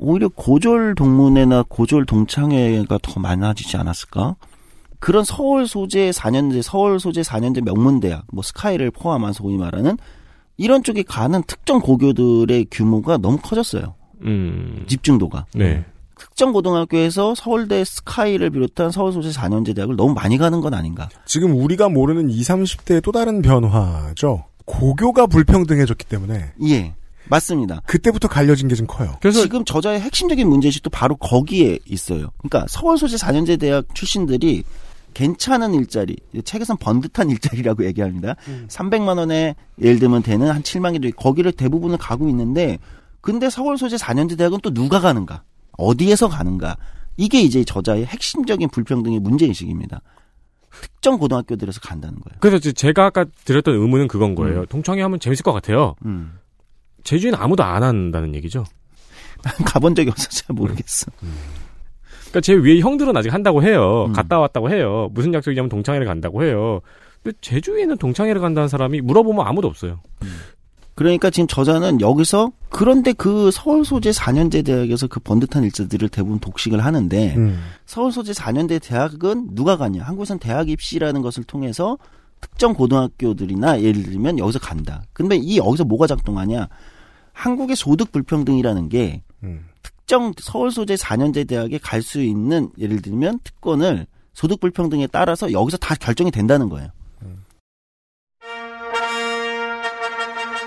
오히려 0.00 0.28
고졸 0.28 0.94
동문회나 0.96 1.64
고졸 1.68 2.04
동창회가 2.06 2.98
더 3.02 3.20
많아지지 3.20 3.76
않았을까? 3.76 4.36
그런 4.98 5.24
서울 5.24 5.66
소재 5.66 6.10
4년제, 6.10 6.62
서울 6.62 7.00
소재 7.00 7.22
4년제 7.22 7.62
명문대학, 7.64 8.24
뭐 8.32 8.42
스카이를 8.42 8.90
포함한 8.90 9.32
소위 9.32 9.56
말하는 9.56 9.96
이런 10.56 10.82
쪽에 10.82 11.02
가는 11.02 11.42
특정 11.46 11.80
고교들의 11.80 12.66
규모가 12.70 13.16
너무 13.18 13.38
커졌어요. 13.38 13.94
음. 14.22 14.84
집중도가. 14.86 15.46
네. 15.54 15.84
특정 16.42 16.52
고등학교에서 16.52 17.36
서울대 17.36 17.84
스카이를 17.84 18.50
비롯한 18.50 18.90
서울 18.90 19.12
소재 19.12 19.28
4년제 19.30 19.76
대학을 19.76 19.94
너무 19.94 20.12
많이 20.12 20.38
가는 20.38 20.60
건 20.60 20.74
아닌가? 20.74 21.08
지금 21.24 21.54
우리가 21.54 21.88
모르는 21.88 22.28
20, 22.30 22.48
30대의 22.48 23.00
또 23.04 23.12
다른 23.12 23.42
변화죠. 23.42 24.46
고교가 24.64 25.28
불평등해졌기 25.28 26.04
때문에 26.06 26.54
예. 26.64 26.94
맞습니다. 27.28 27.82
그때부터 27.86 28.26
갈려진 28.26 28.66
게 28.66 28.74
좀 28.74 28.88
커요. 28.88 29.16
그래서 29.20 29.40
지금 29.42 29.64
저자의 29.64 30.00
핵심적인 30.00 30.48
문제의식도 30.48 30.90
바로 30.90 31.14
거기에 31.14 31.78
있어요. 31.86 32.30
그러니까 32.38 32.66
서울 32.68 32.98
소재 32.98 33.14
4년제 33.16 33.60
대학 33.60 33.84
출신들이 33.94 34.64
괜찮은 35.14 35.74
일자리, 35.74 36.16
책에선 36.44 36.76
번듯한 36.78 37.30
일자리라고 37.30 37.84
얘기합니다. 37.86 38.34
300만 38.66 39.16
원에 39.18 39.54
예를 39.80 40.00
들면 40.00 40.24
되는 40.24 40.50
한 40.50 40.62
7만 40.62 41.00
개 41.00 41.08
거기를 41.12 41.52
대부분을 41.52 41.98
가고 41.98 42.28
있는데 42.28 42.78
근데 43.20 43.48
서울 43.48 43.78
소재 43.78 43.94
4년제 43.94 44.36
대학은 44.36 44.58
또 44.60 44.74
누가 44.74 44.98
가는가? 44.98 45.44
어디에서 45.78 46.28
가는가? 46.28 46.76
이게 47.16 47.40
이제 47.40 47.64
저자의 47.64 48.06
핵심적인 48.06 48.68
불평등의 48.70 49.20
문제의식입니다. 49.20 50.00
특정 50.70 51.18
고등학교들에서 51.18 51.80
간다는 51.80 52.18
거예요. 52.20 52.38
그래서 52.40 52.70
제가 52.72 53.06
아까 53.06 53.24
드렸던 53.44 53.74
의문은 53.74 54.08
그건 54.08 54.34
거예요. 54.34 54.64
동창회 54.66 55.02
하면 55.02 55.20
재밌을 55.20 55.42
것 55.42 55.52
같아요. 55.52 55.94
음. 56.04 56.38
제주에는 57.04 57.38
아무도 57.38 57.62
안 57.62 57.82
한다는 57.82 58.34
얘기죠. 58.34 58.64
난 59.42 59.54
가본 59.66 59.94
적이 59.94 60.10
없어서 60.10 60.30
잘 60.30 60.54
모르겠어. 60.54 61.10
그러니까 62.20 62.40
제 62.40 62.54
위에 62.54 62.80
형들은 62.80 63.14
아직 63.16 63.32
한다고 63.32 63.62
해요. 63.62 64.06
음. 64.08 64.12
갔다 64.12 64.38
왔다고 64.38 64.70
해요. 64.70 65.10
무슨 65.12 65.34
약속이냐면 65.34 65.68
동창회를 65.68 66.06
간다고 66.06 66.42
해요. 66.42 66.80
근데 67.22 67.36
제주에는 67.40 67.98
동창회를 67.98 68.40
간다는 68.40 68.68
사람이 68.68 69.00
물어보면 69.02 69.46
아무도 69.46 69.68
없어요. 69.68 70.00
그러니까 70.94 71.30
지금 71.30 71.46
저자는 71.46 72.00
여기서 72.00 72.52
그런데 72.68 73.12
그 73.12 73.50
서울 73.50 73.84
소재 73.84 74.10
4년제 74.10 74.64
대학에서 74.64 75.06
그 75.06 75.20
번듯한 75.20 75.64
일자들을 75.64 76.08
대부분 76.10 76.38
독식을 76.38 76.84
하는데 76.84 77.34
음. 77.36 77.60
서울 77.86 78.12
소재 78.12 78.32
4년제 78.32 78.82
대학은 78.82 79.54
누가 79.54 79.76
가냐? 79.76 80.02
한국에선 80.02 80.38
대학 80.38 80.68
입시라는 80.68 81.22
것을 81.22 81.44
통해서 81.44 81.96
특정 82.40 82.74
고등학교들이나 82.74 83.80
예를 83.82 84.02
들면 84.02 84.38
여기서 84.38 84.58
간다. 84.58 85.02
근데 85.12 85.36
이 85.36 85.56
여기서 85.56 85.84
뭐가 85.84 86.06
작동하냐? 86.06 86.68
한국의 87.32 87.76
소득 87.76 88.12
불평등이라는 88.12 88.88
게 88.90 89.22
음. 89.42 89.64
특정 89.82 90.32
서울 90.38 90.70
소재 90.70 90.94
4년제 90.94 91.48
대학에 91.48 91.78
갈 91.78 92.02
수 92.02 92.20
있는 92.20 92.68
예를 92.78 93.00
들면 93.00 93.40
특권을 93.44 94.06
소득 94.34 94.60
불평등에 94.60 95.06
따라서 95.06 95.52
여기서 95.52 95.78
다 95.78 95.94
결정이 95.94 96.30
된다는 96.30 96.68
거예요. 96.68 96.88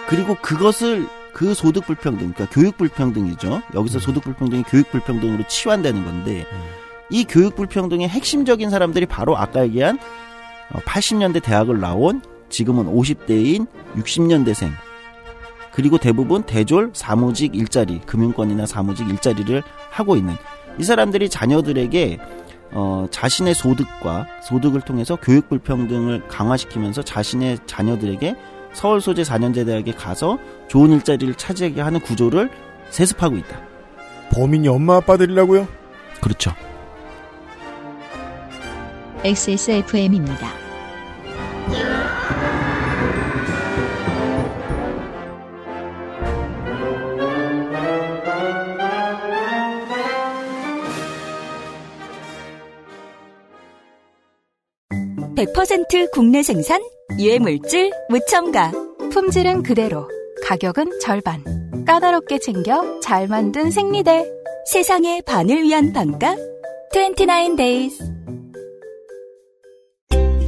그리고 0.08 0.36
그것을 0.36 1.08
그 1.34 1.54
소득 1.54 1.86
불평등, 1.86 2.32
그러니까 2.32 2.48
교육 2.54 2.78
불평등이죠. 2.78 3.62
여기서 3.74 4.00
소득 4.00 4.24
불평등이 4.24 4.64
교육 4.64 4.90
불평등으로 4.92 5.48
치환되는 5.48 6.06
건데 6.06 6.46
이 7.10 7.26
교육 7.26 7.56
불평등의 7.56 8.08
핵심적인 8.08 8.70
사람들이 8.70 9.06
바로 9.06 9.38
아까 9.38 9.64
얘기한 9.64 10.00
80년대 10.70 11.44
대학을 11.44 11.80
나온 11.80 12.22
지금은 12.50 12.86
50대인 12.86 13.68
60년대생. 13.96 14.72
그리고 15.74 15.98
대부분 15.98 16.44
대졸 16.44 16.92
사무직 16.94 17.54
일자리 17.54 18.00
금융권이나 18.06 18.66
사무직 18.66 19.10
일자리를 19.10 19.62
하고 19.90 20.16
있는 20.16 20.36
이 20.80 20.84
사람들이 20.84 21.30
자녀들에게 21.30 22.18
어, 22.72 23.08
자신의 23.12 23.56
소득과 23.56 24.26
소득을 24.44 24.82
통해서 24.82 25.18
교육 25.22 25.50
불평등을 25.50 26.28
강화시키면서 26.28 27.04
자신의 27.04 27.60
자녀들에게 27.66 28.36
서울 28.76 29.00
소재 29.00 29.24
4년제 29.24 29.66
대학에 29.66 29.94
가서 29.94 30.38
좋은 30.68 30.92
일자리를 30.92 31.34
차지하게 31.36 31.80
하는 31.80 32.02
구조를 32.02 32.50
세습하고 32.90 33.38
있다. 33.38 33.62
범인이 34.32 34.68
엄마 34.68 34.98
아빠들이라고요? 34.98 35.68
그렇죠. 36.22 36.52
XSFM입니다. 39.24 40.50
(100%) 55.36 56.12
국내 56.12 56.44
생산 56.44 56.82
유해물질 57.20 57.92
무첨가 58.10 58.72
품질은 59.12 59.64
그대로, 59.64 60.10
가격은 60.44 61.00
절반. 61.00 61.44
까다롭게 61.86 62.40
챙겨 62.40 63.00
잘 63.02 63.28
만든 63.28 63.72
생리대. 63.72 64.36
세상의 64.66 65.22
반을 65.22 65.62
위한 65.64 65.94
반가 65.94 66.36
29 66.92 67.56
days 67.56 68.00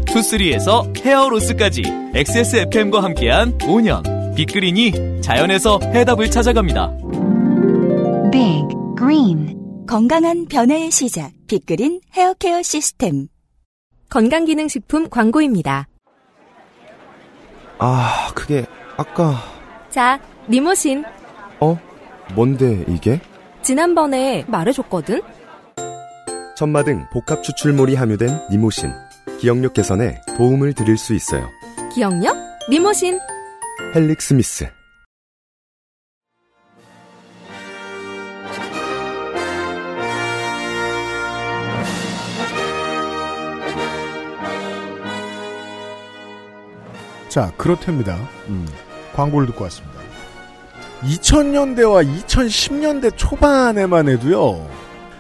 투쓰리에서 0.07 0.91
헤어로스까지 0.97 1.83
XSFM과 2.15 3.03
함께한 3.03 3.59
5년 3.59 4.35
빅그린이 4.35 5.21
자연에서 5.21 5.79
해답을 5.83 6.31
찾아갑니다. 6.31 6.97
Big 8.31 8.67
Green 8.97 9.85
건강한 9.87 10.45
변화의 10.45 10.89
시작 10.89 11.31
빅그린 11.47 12.01
헤어케어 12.13 12.63
시스템 12.63 13.27
건강기능식품 14.09 15.09
광고입니다. 15.09 15.87
아, 17.79 18.31
그게 18.33 18.65
아까 18.97 19.35
자, 19.89 20.19
니모신. 20.49 21.03
어? 21.59 21.77
뭔데 22.35 22.83
이게? 22.87 23.19
지난번에 23.61 24.45
말해줬거든? 24.47 25.21
천마 26.55 26.83
등 26.83 27.05
복합 27.11 27.43
추출물이 27.43 27.95
함유된 27.95 28.47
니모신. 28.51 28.91
기억력 29.39 29.73
개선에 29.73 30.21
도움을 30.37 30.73
드릴 30.73 30.97
수 30.97 31.13
있어요. 31.13 31.47
기억력? 31.93 32.35
니모신. 32.69 33.19
헬릭 33.95 34.21
스미스. 34.21 34.67
자, 47.29 47.51
그렇답니다. 47.57 48.17
음. 48.47 48.67
광고를 49.15 49.47
듣고 49.47 49.63
왔습니다. 49.65 49.97
2000년대와 51.03 52.25
2010년대 52.25 53.15
초반에만 53.15 54.09
해도요. 54.09 54.67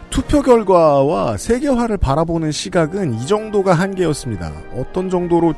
투표 0.09 0.41
결과와 0.41 1.37
세계화를 1.37 1.97
바라보는 1.97 2.51
시각은 2.51 3.13
이 3.15 3.27
정도가 3.27 3.73
한계였습니다. 3.73 4.51
어떤 4.75 5.09
정도로 5.09 5.53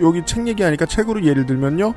여기 0.00 0.24
책 0.24 0.46
얘기하니까 0.46 0.86
책으로 0.86 1.24
예를 1.24 1.46
들면요. 1.46 1.94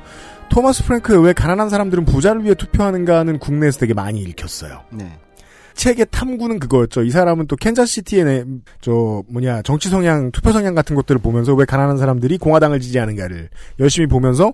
토마스 0.49 0.83
프랭크의 0.83 1.23
왜 1.23 1.33
가난한 1.33 1.69
사람들은 1.69 2.05
부자를 2.05 2.43
위해 2.43 2.53
투표하는가 2.55 3.19
하는 3.19 3.39
국내에서 3.39 3.79
되게 3.79 3.93
많이 3.93 4.21
읽혔어요. 4.21 4.81
네. 4.89 5.17
책의 5.75 6.07
탐구는 6.11 6.59
그거였죠. 6.59 7.03
이 7.03 7.09
사람은 7.11 7.47
또 7.47 7.55
캔자스시티의 7.55 8.23
내- 8.25 8.45
저 8.81 9.23
뭐냐 9.29 9.61
정치 9.63 9.89
성향, 9.89 10.31
투표 10.31 10.51
성향 10.51 10.75
같은 10.75 10.95
것들을 10.95 11.21
보면서 11.21 11.53
왜 11.53 11.65
가난한 11.65 11.97
사람들이 11.97 12.37
공화당을 12.37 12.79
지지하는가를 12.79 13.49
열심히 13.79 14.07
보면서 14.07 14.53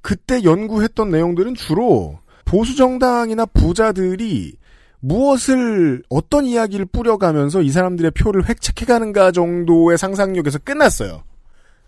그때 0.00 0.42
연구했던 0.44 1.10
내용들은 1.10 1.54
주로 1.54 2.18
보수 2.44 2.76
정당이나 2.76 3.46
부자들이 3.46 4.56
무엇을 5.00 6.02
어떤 6.08 6.44
이야기를 6.46 6.86
뿌려가면서 6.86 7.62
이 7.62 7.70
사람들의 7.70 8.12
표를 8.12 8.48
획책해가는가 8.48 9.32
정도의 9.32 9.98
상상력에서 9.98 10.58
끝났어요. 10.60 11.22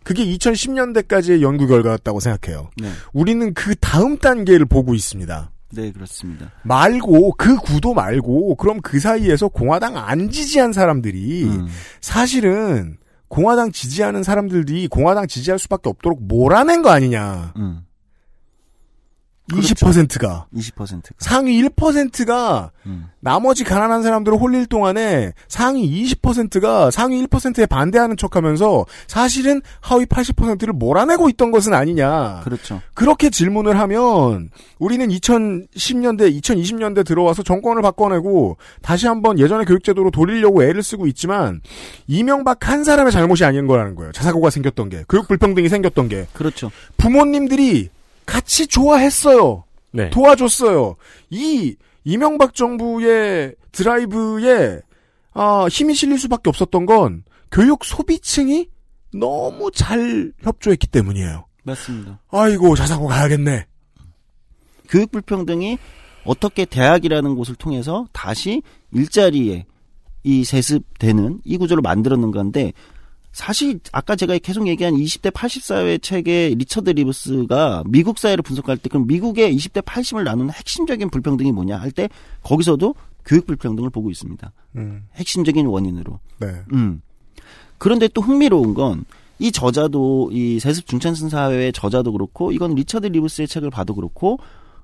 그게 0.03 0.25
2010년대까지의 0.27 1.41
연구 1.41 1.67
결과였다고 1.67 2.21
생각해요. 2.21 2.71
네. 2.77 2.91
우리는 3.13 3.55
그 3.55 3.75
다음 3.77 4.19
단계를 4.19 4.67
보고 4.67 4.95
있습니다. 4.95 5.51
네, 5.75 5.93
그렇습니다. 5.93 6.51
말고 6.63 7.35
그 7.37 7.57
구도 7.57 7.95
말고 7.95 8.57
그럼 8.57 8.81
그 8.81 9.01
사이에서 9.01 9.49
공화당 9.49 9.97
안 9.97 10.31
지지한 10.31 10.73
사람들이 10.73 11.45
음. 11.45 11.67
사실은 12.01 12.97
공화당 13.29 13.73
지지하는 13.73 14.23
사람들이 14.23 14.89
공화당 14.89 15.27
지지할 15.27 15.59
수밖에 15.59 15.89
없도록 15.89 16.23
몰아낸 16.23 16.83
거 16.83 16.91
아니냐. 16.91 17.55
음. 17.57 17.85
20%가 19.51 20.47
20%가. 20.55 21.15
상위 21.19 21.63
1%가 21.63 22.71
음. 22.87 23.09
나머지 23.21 23.63
가난한 23.63 24.03
사람들을 24.03 24.39
홀릴 24.39 24.67
동안에 24.67 25.33
상위 25.49 26.05
20%가 26.05 26.91
상위 26.91 27.27
1%에 27.27 27.67
반대하는 27.67 28.17
척하면서 28.17 28.87
사실은 29.07 29.61
하위 29.81 30.07
80%를 30.07 30.73
몰아내고 30.73 31.29
있던 31.31 31.51
것은 31.51 31.75
아니냐. 31.75 32.41
그렇죠. 32.45 32.81
그렇게 32.95 33.29
질문을 33.31 33.79
하면 33.81 34.51
우리는 34.79 35.09
2010년대, 35.09 36.41
2020년대 36.41 37.05
들어와서 37.07 37.43
정권을 37.43 37.83
바꿔내고 37.83 38.57
다시 38.83 39.07
한번 39.07 39.39
예전의 39.39 39.67
교육제도로 39.67 40.11
돌리려고 40.11 40.63
애를 40.65 40.83
쓰고 40.83 41.07
있지만 41.09 41.61
이명박 42.07 42.67
한 42.69 42.85
사람의 42.85 43.13
잘못이 43.13 43.45
아닌 43.45 43.67
거라는 43.67 43.95
거예요. 43.95 44.13
자사고가 44.13 44.51
생겼던 44.51 44.89
게, 44.89 45.05
교육 45.09 45.29
불평등이 45.29 45.69
생겼던 45.69 46.09
게 46.09 46.27
그렇죠. 46.33 46.71
부모님들이 46.97 47.91
같이 48.27 48.67
좋아했어요. 48.67 49.65
네. 49.93 50.11
도와줬어요. 50.11 50.97
이 51.31 51.77
이명박 52.05 52.55
정부의 52.55 53.55
드라이브에 53.73 54.81
아, 55.33 55.67
힘이 55.71 55.95
실릴 55.95 56.19
수밖에 56.19 56.49
없었던 56.49 56.87
건 56.87 57.25
교육 57.51 57.85
소비층이 57.85 58.69
너무 59.15 59.71
잘 59.73 60.33
협조했기 60.43 60.87
때문이에요. 60.89 61.47
맞습니다. 61.63 62.21
아이고 62.31 62.75
자사고 62.77 63.07
가야겠네. 63.07 63.67
교육 64.89 65.11
불평등이 65.11 65.79
어떻게 66.25 66.65
대학이라는 66.65 67.35
곳을 67.35 67.55
통해서 67.55 68.07
다시 68.13 68.63
일자리에 68.93 69.67
이 70.25 70.45
세습되는 70.45 71.41
이 71.45 71.57
구조를 71.57 71.83
만들었는 71.83 72.31
건데 72.31 72.73
사실 73.35 73.81
아까 73.93 74.17
제가 74.17 74.39
계속 74.39 74.67
얘기한 74.69 74.95
20대 74.95 75.31
80사회 75.31 76.01
책의 76.01 76.55
리처드 76.55 76.91
리브스가 76.91 77.83
미국 77.87 78.19
사회를 78.19 78.43
분석할 78.43 78.79
때 78.79 78.89
그럼 78.89 79.07
미국의 79.07 79.55
20대 79.55 79.83
80을 79.83 80.23
나누는 80.25 80.53
핵심적인 80.53 81.11
불평등이 81.11 81.53
뭐냐 81.53 81.77
할 81.77 81.91
때 81.91 82.09
거기서도 82.43 82.95
교육 83.27 83.47
불평등을 83.47 83.91
보고 83.91 84.11
있습니다. 84.11 84.53
음, 84.77 85.07
핵심적인 85.15 85.67
원인으로. 85.67 86.19
네. 86.41 86.49
음. 86.73 87.03
그런데 87.79 88.09
또 88.09 88.23
흥미로운 88.23 88.73
건 88.75 89.05
이 89.39 89.51
저자도 89.51 90.31
이 90.33 90.61
세습 90.61 90.87
중산층 90.87 91.29
사회의 91.29 91.73
저자도 91.73 92.13
그렇고 92.13 92.53
이건 92.53 92.75
리처드 92.75 93.07
리브스의 93.09 93.49
책을 93.49 93.71
봐도 93.71 93.95
그렇고 93.95 94.39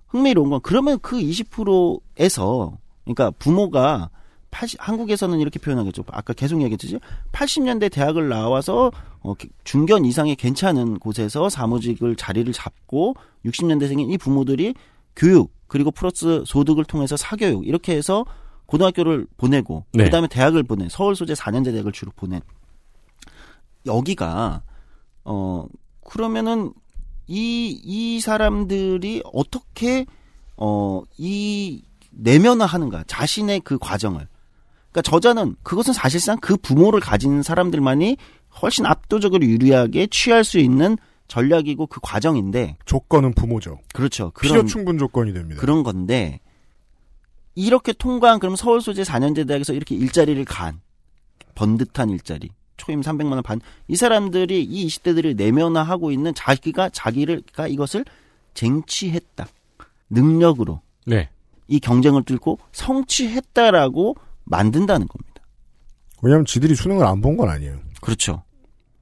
흥미로운 0.08 0.50
건 0.50 0.60
그러면 0.62 0.98
그 1.00 1.18
20%에서 1.18 2.76
그러니까 3.04 3.30
부모가 3.38 4.10
80, 4.50 4.78
한국에서는 4.80 5.38
이렇게 5.40 5.58
표현하겠죠. 5.58 6.04
아까 6.08 6.32
계속 6.32 6.60
얘기했듯이 6.62 6.98
80년대 7.32 7.90
대학을 7.92 8.28
나와서 8.28 8.90
어, 9.20 9.34
중견 9.64 10.04
이상의 10.04 10.36
괜찮은 10.36 10.98
곳에서 10.98 11.48
사무직을 11.48 12.16
자리를 12.16 12.52
잡고 12.52 13.14
60년대생인 13.44 14.10
이 14.10 14.18
부모들이 14.18 14.74
교육 15.14 15.52
그리고 15.66 15.90
플러스 15.90 16.42
소득을 16.46 16.84
통해서 16.84 17.16
사교육 17.16 17.66
이렇게 17.66 17.96
해서 17.96 18.24
고등학교를 18.66 19.26
보내고 19.36 19.84
네. 19.92 20.04
그다음에 20.04 20.28
대학을 20.28 20.62
보내 20.62 20.88
서울 20.88 21.14
소재 21.16 21.34
4년제 21.34 21.72
대학을 21.72 21.92
주로 21.92 22.12
보내 22.16 22.40
여기가 23.86 24.62
어 25.24 25.66
그러면은 26.04 26.72
이 27.26 27.80
이 27.84 28.20
사람들이 28.20 29.22
어떻게 29.32 30.04
어이 30.56 31.82
내면화하는가 32.10 33.04
자신의 33.06 33.60
그 33.60 33.78
과정을 33.78 34.26
그러니까 34.92 35.02
저자는 35.02 35.56
그것은 35.62 35.92
사실상 35.92 36.38
그 36.40 36.56
부모를 36.56 37.00
가진 37.00 37.42
사람들만이 37.42 38.16
훨씬 38.62 38.86
압도적으로 38.86 39.44
유리하게 39.46 40.08
취할 40.08 40.44
수 40.44 40.58
있는 40.58 40.96
전략이고 41.28 41.86
그 41.86 42.00
과정인데 42.02 42.76
조건은 42.84 43.34
부모죠. 43.34 43.78
그렇죠 43.94 44.32
필요 44.40 44.54
그런 44.54 44.66
충분 44.66 44.98
조건이 44.98 45.32
됩니다. 45.32 45.60
그런 45.60 45.82
건데 45.84 46.40
이렇게 47.54 47.92
통과한 47.92 48.40
그럼 48.40 48.56
서울 48.56 48.80
소재 48.80 49.02
4년제 49.02 49.46
대학에서 49.46 49.72
이렇게 49.72 49.94
일자리를 49.94 50.44
간 50.44 50.80
번듯한 51.54 52.10
일자리 52.10 52.50
초임 52.76 53.00
300만 53.02 53.32
원 53.32 53.42
반 53.42 53.60
이 53.86 53.94
사람들이 53.96 54.62
이 54.64 54.86
20대들을 54.86 55.36
내면화하고 55.36 56.10
있는 56.10 56.34
자기가 56.34 56.88
자기를 56.88 57.42
가 57.52 57.68
이것을 57.68 58.04
쟁취했다 58.54 59.46
능력으로 60.08 60.80
네. 61.06 61.28
이 61.68 61.78
경쟁을 61.78 62.24
뚫고 62.24 62.58
성취했다라고 62.72 64.16
만든다는 64.50 65.06
겁니다. 65.08 65.42
왜냐하면 66.22 66.44
지들이 66.44 66.74
수능을 66.74 67.06
안 67.06 67.20
본 67.20 67.36
건 67.36 67.48
아니에요. 67.48 67.78
그렇죠. 68.00 68.42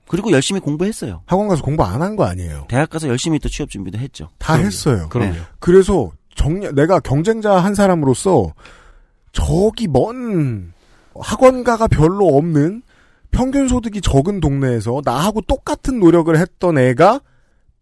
그리고 0.07 0.31
열심히 0.33 0.61
공부했어요. 0.61 1.23
학원 1.27 1.49
가서 1.49 1.63
공부 1.63 1.83
안 1.85 2.01
한 2.03 2.17
거 2.17 2.25
아니에요. 2.25 2.67
대학 2.69 2.89
가서 2.91 3.09
열심히 3.09 3.39
또 3.39 3.49
취업 3.49 3.69
준비도 3.71 3.99
했죠. 3.99 4.29
다 4.39 4.55
했어요. 4.55 5.09
그럼요. 5.11 5.33
네. 5.33 5.41
그래서 5.59 6.11
정리, 6.35 6.73
내가 6.73 7.01
경쟁자 7.01 7.57
한 7.59 7.75
사람으로서 7.75 8.55
저기 9.33 9.89
먼 9.89 10.73
학원가가 11.19 11.89
별로 11.89 12.37
없는 12.37 12.83
평균 13.31 13.69
소득이 13.69 14.01
적은 14.01 14.41
동네에서 14.41 15.03
나하고 15.05 15.41
똑같은 15.43 15.99
노력을 15.99 16.35
했던 16.37 16.79
애가 16.79 17.21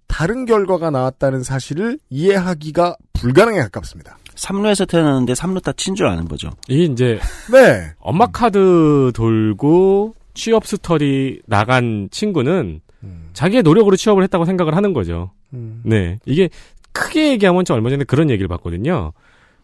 다른 0.09 0.47
결과가 0.47 0.91
나왔다는 0.91 1.43
사실을 1.43 1.99
이해하기가 2.11 2.97
불가능에 3.13 3.59
가깝습니다. 3.61 4.19
삼루에서 4.37 4.85
태어났는데 4.85 5.35
삼루 5.35 5.61
다친 5.61 5.95
줄 5.95 6.07
아는 6.07 6.29
거죠. 6.29 6.51
이게 6.69 6.85
이제 6.85 7.19
네. 7.53 7.91
엄마 7.99 8.27
카드 8.27 9.11
돌고 9.15 10.15
취업 10.35 10.67
스터디 10.67 11.41
나간 11.47 12.09
친구는 12.11 12.81
음, 13.03 13.31
자기의 13.33 13.63
노력으로 13.63 13.97
취업을 13.97 14.23
했다고 14.25 14.45
생각을 14.45 14.77
하는 14.77 14.93
거죠. 14.93 15.31
음. 15.55 15.83
네. 15.85 16.19
이게 16.27 16.49
크게 16.93 17.31
얘기하면 17.33 17.65
저 17.65 17.75
얼마 17.75 17.91
전에 17.91 18.05
그런 18.05 18.31
얘기를 18.31 18.49
봤거든요. 18.49 19.13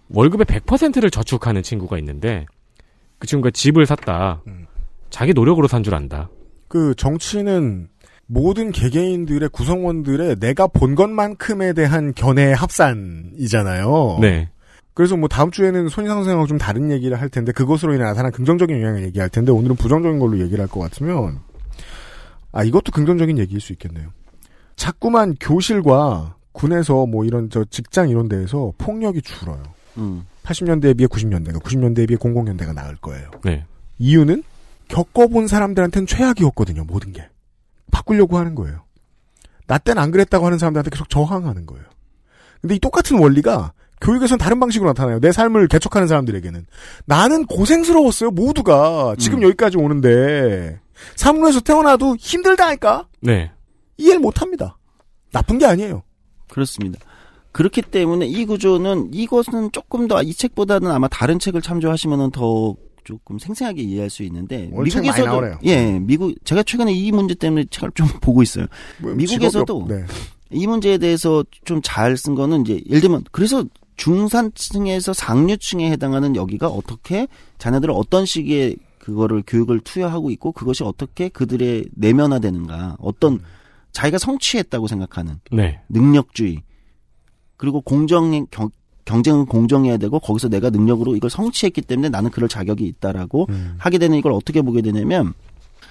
월급의 0.08 0.46
100%를 0.46 1.10
저축하는 1.10 1.62
친구가 1.62 1.98
있는데 1.98 2.46
그 3.18 3.26
친구가 3.26 3.50
집을 3.50 3.86
샀다. 3.86 4.42
음. 4.46 4.66
자기 5.10 5.32
노력으로 5.32 5.68
산 5.68 5.82
줄 5.82 5.94
안다. 5.94 6.28
그 6.68 6.94
정치는 6.96 7.88
모든 8.26 8.72
개개인들의 8.72 9.48
구성원들의 9.50 10.36
내가 10.40 10.66
본 10.66 10.94
것만큼에 10.94 11.74
대한 11.74 12.14
견해의 12.14 12.54
합산이잖아요. 12.54 14.18
네. 14.20 14.48
그래서 14.94 15.16
뭐 15.16 15.28
다음 15.28 15.50
주에는 15.50 15.88
손희상 15.88 16.18
선생하고 16.18 16.46
좀 16.46 16.58
다른 16.58 16.90
얘기를 16.90 17.18
할 17.20 17.28
텐데 17.28 17.52
그것으로 17.52 17.94
인해 17.94 18.04
나타난 18.04 18.30
긍정적인 18.30 18.76
영향을 18.76 19.02
얘기할 19.04 19.28
텐데 19.30 19.50
오늘은 19.52 19.76
부정적인 19.76 20.18
걸로 20.18 20.38
얘기를 20.38 20.60
할 20.60 20.68
것 20.68 20.80
같으면 20.80 21.40
아 22.52 22.62
이것도 22.64 22.92
긍정적인 22.92 23.38
얘기일 23.38 23.60
수 23.60 23.72
있겠네요. 23.72 24.10
자꾸만 24.76 25.34
교실과 25.40 26.36
군에서 26.52 27.06
뭐 27.06 27.24
이런 27.24 27.48
저 27.48 27.64
직장 27.64 28.10
이런 28.10 28.28
데에서 28.28 28.72
폭력이 28.78 29.22
줄어요. 29.22 29.62
음. 29.96 30.26
80년대에 30.44 30.96
비해 30.96 31.06
90년대가 31.06 31.62
90년대에 31.62 32.08
비해 32.08 32.18
00년대가 32.18 32.74
나을 32.74 32.96
거예요. 32.96 33.30
네. 33.44 33.64
이유는 33.98 34.42
겪어본 34.88 35.46
사람들한테는 35.46 36.06
최악이었거든요. 36.06 36.84
모든 36.84 37.12
게 37.12 37.26
바꾸려고 37.90 38.36
하는 38.38 38.54
거예요. 38.54 38.82
나 39.66 39.78
때는 39.78 40.02
안 40.02 40.10
그랬다고 40.10 40.44
하는 40.44 40.58
사람들한테 40.58 40.90
계속 40.90 41.08
저항하는 41.08 41.64
거예요. 41.64 41.84
근데 42.60 42.74
이 42.74 42.78
똑같은 42.78 43.18
원리가 43.18 43.72
교육에선 44.02 44.36
다른 44.38 44.60
방식으로 44.60 44.90
나타나요. 44.90 45.18
내 45.20 45.32
삶을 45.32 45.68
개척하는 45.68 46.08
사람들에게는. 46.08 46.66
나는 47.06 47.46
고생스러웠어요. 47.46 48.30
모두가. 48.32 49.14
지금 49.18 49.38
음. 49.38 49.42
여기까지 49.44 49.78
오는데. 49.78 50.78
사문에서 51.16 51.60
태어나도 51.60 52.16
힘들다니까? 52.18 53.06
네. 53.20 53.50
이해를 53.96 54.20
못 54.20 54.42
합니다. 54.42 54.76
나쁜 55.32 55.58
게 55.58 55.64
아니에요. 55.66 56.02
그렇습니다. 56.50 56.98
그렇기 57.52 57.82
때문에 57.82 58.26
이 58.26 58.44
구조는 58.44 59.10
이것은 59.12 59.72
조금 59.72 60.08
더 60.08 60.20
이 60.22 60.32
책보다는 60.34 60.90
아마 60.90 61.06
다른 61.08 61.38
책을 61.38 61.62
참조하시면은 61.62 62.30
더 62.30 62.74
조금 63.04 63.38
생생하게 63.38 63.82
이해할 63.82 64.10
수 64.10 64.22
있는데 64.22 64.70
나오네요. 65.26 65.58
예 65.64 65.98
미국 65.98 66.32
제가 66.44 66.62
최근에 66.62 66.92
이 66.92 67.10
문제 67.12 67.34
때문에 67.34 67.64
책을 67.70 67.90
좀 67.94 68.06
보고 68.22 68.42
있어요. 68.42 68.66
뭐, 69.00 69.12
미국에서도 69.14 69.86
직업이 69.86 69.92
네. 69.94 70.06
이 70.50 70.66
문제에 70.66 70.98
대해서 70.98 71.44
좀 71.64 71.80
잘 71.82 72.16
쓴 72.16 72.34
거는 72.34 72.62
이제 72.62 72.80
예를 72.88 73.00
들면 73.00 73.24
그래서 73.32 73.64
중산층에서 73.96 75.12
상류층에 75.12 75.90
해당하는 75.90 76.36
여기가 76.36 76.68
어떻게 76.68 77.28
자녀들을 77.58 77.94
어떤 77.96 78.26
식의 78.26 78.76
그거를 78.98 79.42
교육을 79.46 79.80
투여하고 79.80 80.30
있고 80.30 80.52
그것이 80.52 80.84
어떻게 80.84 81.28
그들의 81.28 81.86
내면화되는가 81.94 82.96
어떤 83.00 83.40
자기가 83.92 84.18
성취했다고 84.18 84.86
생각하는 84.86 85.40
네. 85.50 85.80
능력주의 85.88 86.62
그리고 87.56 87.80
공정 87.80 88.46
경, 88.46 88.70
경쟁은 89.04 89.46
공정해야 89.46 89.96
되고 89.96 90.18
거기서 90.18 90.48
내가 90.48 90.70
능력으로 90.70 91.16
이걸 91.16 91.30
성취했기 91.30 91.82
때문에 91.82 92.08
나는 92.08 92.30
그럴 92.30 92.48
자격이 92.48 92.86
있다라고 92.86 93.46
음. 93.50 93.74
하게 93.78 93.98
되는 93.98 94.16
이걸 94.16 94.32
어떻게 94.32 94.62
보게 94.62 94.82
되냐면 94.82 95.34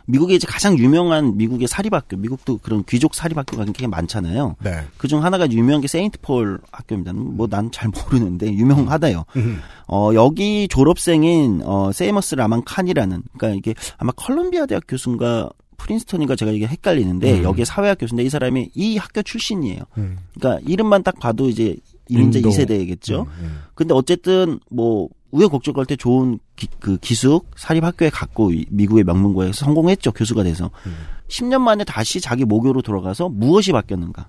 미국에 0.06 0.36
이제 0.36 0.48
가장 0.48 0.78
유명한 0.78 1.38
미국의 1.38 1.68
사립학교 1.68 2.18
미국도 2.18 2.60
그런 2.60 2.84
귀족 2.88 3.14
사립학교가 3.16 3.66
굉장히 3.66 3.88
많잖아요. 3.88 4.56
네. 4.64 4.82
그중 4.98 5.24
하나가 5.24 5.50
유명한 5.52 5.82
게 5.82 5.88
세인트 5.88 6.20
폴 6.22 6.60
학교입니다. 6.72 7.14
뭐 7.14 7.48
난 7.48 7.70
잘 7.72 7.90
모르는데 7.90 8.52
유명하다요. 8.54 9.26
음. 9.36 9.60
어 9.88 10.12
여기 10.14 10.68
졸업생인 10.68 11.62
어 11.64 11.92
세이머스 11.92 12.36
라만 12.36 12.64
칸이라는 12.64 13.24
그러니까 13.38 13.58
이게 13.58 13.74
아마 13.98 14.12
컬럼비아 14.16 14.66
대학 14.66 14.84
교수인가 14.88 15.50
프린스턴인가 15.78 16.36
제가 16.36 16.52
이게 16.52 16.68
헷갈리는데 16.68 17.40
음. 17.40 17.44
여기에 17.44 17.66
사회학 17.66 17.98
교수인데 18.00 18.24
이 18.24 18.30
사람이 18.30 18.70
이 18.76 18.98
학교 18.98 19.22
출신이에요. 19.24 19.82
음. 19.98 20.18
그러니까 20.40 20.64
이름만 20.70 21.02
딱 21.04 21.20
봐도 21.20 21.50
이제 21.50 21.76
이민자 22.10 22.40
인도. 22.40 22.50
2세대겠죠. 22.50 23.22
음, 23.22 23.32
음. 23.40 23.60
근데 23.74 23.94
어쨌든 23.94 24.60
뭐 24.70 25.08
우여곡절 25.32 25.74
끝에 25.86 25.96
좋은 25.96 26.40
기, 26.56 26.68
그 26.80 26.98
기숙 26.98 27.48
사립 27.56 27.84
학교에 27.84 28.10
갔고 28.10 28.52
이- 28.52 28.66
미국의 28.70 29.04
명문고에서 29.06 29.54
성공했죠 29.66 30.12
교수가 30.12 30.44
돼서 30.44 30.70
음. 30.86 30.96
10년 31.28 31.62
만에 31.62 31.84
다시 31.84 32.20
자기 32.20 32.44
모교로 32.46 32.82
돌아가서 32.82 33.30
무엇이 33.30 33.72
바뀌었는가? 33.72 34.28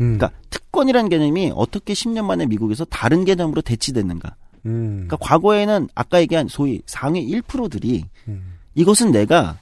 음. 0.00 0.16
그러니까 0.18 0.30
특권이라는 0.50 1.08
개념이 1.08 1.52
어떻게 1.54 1.92
10년 1.94 2.24
만에 2.24 2.46
미국에서 2.46 2.84
다른 2.84 3.24
개념으로 3.24 3.62
대치됐는가? 3.62 4.34
음. 4.66 5.06
그러니까 5.08 5.16
과거에는 5.20 5.88
아까 5.94 6.20
얘기한 6.20 6.48
소위 6.48 6.80
상위 6.86 7.26
1%들이 7.30 8.04
음. 8.28 8.54
이것은 8.74 9.10
내가 9.10 9.58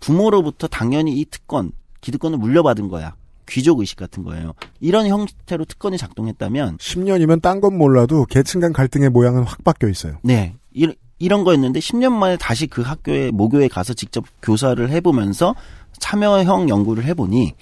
부모로부터 0.00 0.66
당연히 0.68 1.18
이 1.18 1.24
특권, 1.24 1.72
기득권을 2.00 2.38
물려받은 2.38 2.88
거야. 2.88 3.14
귀족 3.48 3.80
의식 3.80 3.96
같은 3.96 4.22
거예요. 4.22 4.52
이런 4.80 5.06
형태로 5.06 5.64
특권이 5.64 5.96
작동했다면 5.98 6.78
10년이면 6.78 7.42
딴 7.42 7.60
건 7.60 7.76
몰라도 7.76 8.24
계층 8.26 8.60
간 8.60 8.72
갈등의 8.72 9.10
모양은 9.10 9.42
확 9.42 9.64
바뀌어 9.64 9.88
있어요. 9.88 10.18
네. 10.22 10.54
이, 10.72 10.92
이런 11.18 11.42
거였는데 11.42 11.80
10년 11.80 12.12
만에 12.12 12.36
다시 12.36 12.66
그 12.68 12.82
학교에 12.82 13.30
모교에 13.32 13.66
가서 13.68 13.94
직접 13.94 14.24
교사를 14.42 14.88
해 14.90 15.00
보면서 15.00 15.54
참여형 15.98 16.68
연구를 16.68 17.04
해 17.04 17.14
보니 17.14 17.54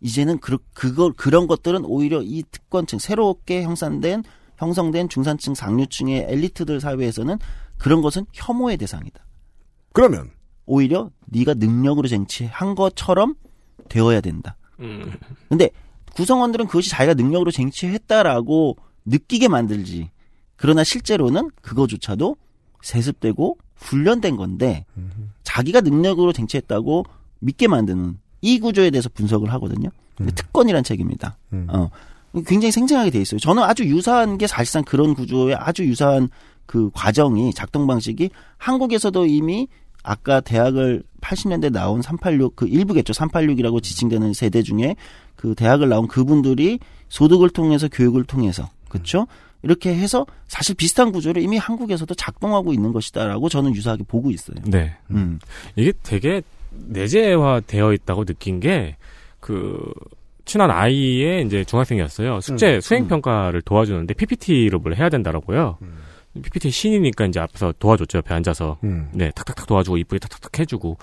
이제는 0.00 0.38
그, 0.38 0.58
그걸 0.74 1.12
그런 1.14 1.46
것들은 1.46 1.84
오히려 1.84 2.20
이 2.22 2.44
특권층 2.50 2.98
새롭게 2.98 3.62
형성된 3.62 4.24
형성된 4.56 5.08
중산층 5.08 5.54
상류층의 5.54 6.26
엘리트들 6.28 6.80
사회에서는 6.80 7.38
그런 7.78 8.02
것은 8.02 8.26
혐오의 8.32 8.76
대상이다. 8.76 9.24
그러면 9.92 10.30
오히려 10.66 11.10
네가 11.26 11.54
능력으로 11.54 12.08
쟁취한 12.08 12.74
것처럼 12.74 13.34
되어야 13.88 14.20
된다. 14.20 14.56
근데 15.48 15.70
구성원들은 16.14 16.66
그것이 16.66 16.90
자기가 16.90 17.14
능력으로 17.14 17.50
쟁취했다라고 17.50 18.76
느끼게 19.04 19.48
만들지. 19.48 20.10
그러나 20.56 20.84
실제로는 20.84 21.50
그거조차도 21.62 22.36
세습되고 22.82 23.58
훈련된 23.76 24.36
건데 24.36 24.84
자기가 25.44 25.80
능력으로 25.80 26.32
쟁취했다고 26.32 27.04
믿게 27.40 27.68
만드는 27.68 28.18
이 28.40 28.58
구조에 28.58 28.90
대해서 28.90 29.08
분석을 29.08 29.52
하거든요. 29.54 29.90
근데 30.16 30.32
특권이란 30.32 30.82
책입니다. 30.82 31.38
어. 31.68 31.90
굉장히 32.46 32.72
생생하게 32.72 33.10
돼 33.10 33.20
있어요. 33.20 33.38
저는 33.38 33.62
아주 33.62 33.84
유사한 33.84 34.36
게 34.38 34.46
사실상 34.46 34.84
그런 34.84 35.14
구조의 35.14 35.54
아주 35.54 35.84
유사한 35.84 36.28
그 36.66 36.90
과정이 36.92 37.54
작동 37.54 37.86
방식이 37.86 38.30
한국에서도 38.58 39.26
이미 39.26 39.68
아까 40.02 40.40
대학을 40.40 41.02
80년대 41.28 41.72
나온 41.72 42.02
386 42.02 42.56
그 42.56 42.66
일부겠죠. 42.66 43.12
386이라고 43.12 43.82
지칭되는 43.82 44.32
세대 44.32 44.62
중에 44.62 44.96
그 45.36 45.54
대학을 45.54 45.88
나온 45.88 46.08
그분들이 46.08 46.78
소득을 47.08 47.50
통해서 47.50 47.88
교육을 47.88 48.24
통해서 48.24 48.68
그렇죠? 48.88 49.26
이렇게 49.62 49.94
해서 49.94 50.26
사실 50.46 50.74
비슷한 50.74 51.12
구조를 51.12 51.42
이미 51.42 51.56
한국에서도 51.56 52.14
작동하고 52.14 52.72
있는 52.72 52.92
것이다라고 52.92 53.48
저는 53.48 53.74
유사하게 53.74 54.04
보고 54.06 54.30
있어요. 54.30 54.56
네. 54.64 54.96
음. 55.10 55.38
이게 55.76 55.92
되게 56.02 56.42
내재화 56.70 57.60
되어 57.66 57.92
있다고 57.92 58.24
느낀 58.24 58.60
게 58.60 58.96
그 59.40 59.92
친한 60.44 60.70
아이의 60.70 61.44
이제 61.44 61.64
중학생이었어요. 61.64 62.40
숙제 62.40 62.76
음. 62.76 62.80
수행 62.80 63.08
평가를 63.08 63.62
도와주는데 63.62 64.14
PPT로 64.14 64.78
뭘 64.78 64.96
해야 64.96 65.08
된다라고요. 65.08 65.78
PPT 66.34 66.70
신이니까 66.70 67.26
이제 67.26 67.40
앞에서 67.40 67.74
도와줬죠. 67.78 68.18
옆에 68.18 68.34
앉아서. 68.34 68.78
음. 68.84 69.08
네, 69.12 69.30
탁탁탁 69.34 69.66
도와주고 69.66 69.96
이쁘게 69.98 70.18
탁탁탁 70.18 70.58
해주고. 70.58 70.98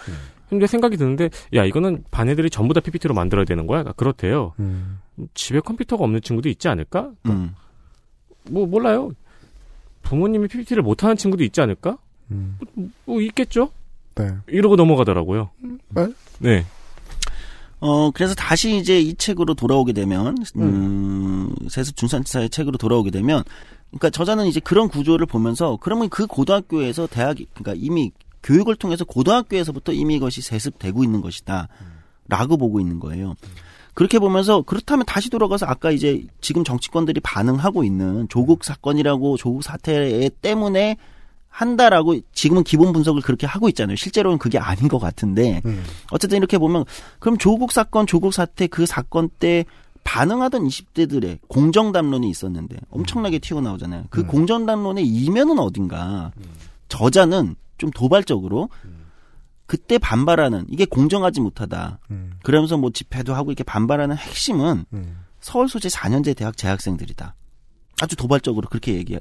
근데 0.50 0.68
생각이 0.68 0.98
드는데 0.98 1.30
야 1.56 1.66
이거는 1.66 2.04
반 2.12 2.30
애들이 2.30 2.50
전부 2.50 2.74
다 2.74 2.80
PPT로 2.80 3.14
만들어야 3.14 3.46
되는 3.46 3.68
거야? 3.68 3.84
그렇대요. 3.84 4.54
음. 4.60 5.00
집에 5.34 5.60
컴퓨터가 5.60 6.04
없는 6.04 6.22
친구도 6.22 6.50
있지 6.50 6.68
않을까? 6.68 7.12
음. 7.26 7.56
뭐 8.50 8.68
몰라요. 8.68 9.12
부모님이 10.04 10.48
PPT를 10.48 10.84
못하는 10.84 11.18
친구도 11.18 11.44
있지 11.44 11.62
않을까? 11.62 11.98
음. 12.32 12.58
뭐, 12.74 12.90
뭐 13.06 13.22
있겠죠. 13.22 13.72
네. 14.16 14.32
이러고 14.48 14.76
넘어가더라고요. 14.76 15.50
네. 15.90 16.08
네. 16.40 16.66
어, 17.80 18.12
그래서 18.12 18.34
다시 18.34 18.78
이제 18.78 19.00
이 19.00 19.14
책으로 19.16 19.54
돌아오게 19.54 19.94
되면, 19.94 20.38
음, 20.58 21.54
세습 21.70 21.98
중산치사의 21.98 22.50
책으로 22.50 22.78
돌아오게 22.78 23.12
되면, 23.12 23.44
그러니까 23.98 24.10
저자는 24.10 24.48
이제 24.48 24.60
그런 24.60 24.90
구조를 24.90 25.26
보면서, 25.26 25.78
그러면 25.80 26.10
그 26.10 26.28
고등학교에서 26.28 27.08
대학, 27.08 27.38
그러니까 27.54 27.74
이미 27.76 28.12
교육을 28.44 28.76
통해서 28.76 29.06
고등학교에서부터 29.06 29.94
이미 29.94 30.16
이것이 30.16 30.42
세습되고 30.42 31.04
있는 31.04 31.22
것이다. 31.22 31.70
라고 32.28 32.58
보고 32.58 32.80
있는 32.80 33.00
거예요. 33.00 33.36
그렇게 33.94 34.20
보면서, 34.20 34.62
그렇다면 34.64 35.06
다시 35.06 35.30
돌아가서 35.30 35.66
아까 35.66 35.92
이제 35.92 36.26
지금 36.42 36.64
정치권들이 36.64 37.22
반응하고 37.22 37.86
있는 37.86 38.28
조국 38.28 38.66
사건이라고 38.66 39.38
조국 39.38 39.64
사태 39.64 40.30
때문에 40.42 40.98
한다라고 41.48 42.20
지금은 42.34 42.66
기본 42.66 42.92
분석을 42.92 43.22
그렇게 43.22 43.48
하고 43.48 43.70
있잖아요. 43.70 43.96
실제로는 43.96 44.40
그게 44.40 44.60
아닌 44.60 44.90
것 44.90 45.00
같은데 45.00 45.62
어쨌든 46.12 46.38
이렇게 46.38 46.58
보면 46.58 46.84
그럼 47.20 47.38
조국 47.38 47.72
사건, 47.72 48.06
조국 48.06 48.34
사태 48.34 48.68
그 48.68 48.86
사건 48.86 49.30
때 49.30 49.64
반응하던 50.06 50.66
20대들의 50.66 51.40
공정 51.50 51.92
담론이 51.92 52.30
있었는데 52.30 52.78
엄청나게 52.90 53.40
튀어나오잖아요. 53.40 54.06
그 54.10 54.26
공정 54.26 54.66
담론의 54.66 55.06
이면은 55.06 55.60
어딘가 55.60 56.32
저자는 56.88 57.56
좀 57.78 57.92
도발적으로 57.92 58.70
그때 59.66 59.98
반발하는 59.98 60.68
이게 60.70 60.86
공정하지 60.86 61.42
못하다. 61.42 62.00
그러면서 62.44 62.78
뭐 62.78 62.92
집회도 62.92 63.34
하고 63.34 63.52
이렇게 63.52 63.66
반발하는 63.66 64.16
핵심은 64.16 64.86
서울 65.42 65.68
소재 65.68 65.90
4년제 65.90 66.38
대학 66.38 66.56
재학생들이다. 66.56 67.36
아주 68.02 68.16
도발적으로 68.16 68.70
그렇게 68.70 68.94
얘기 68.94 69.18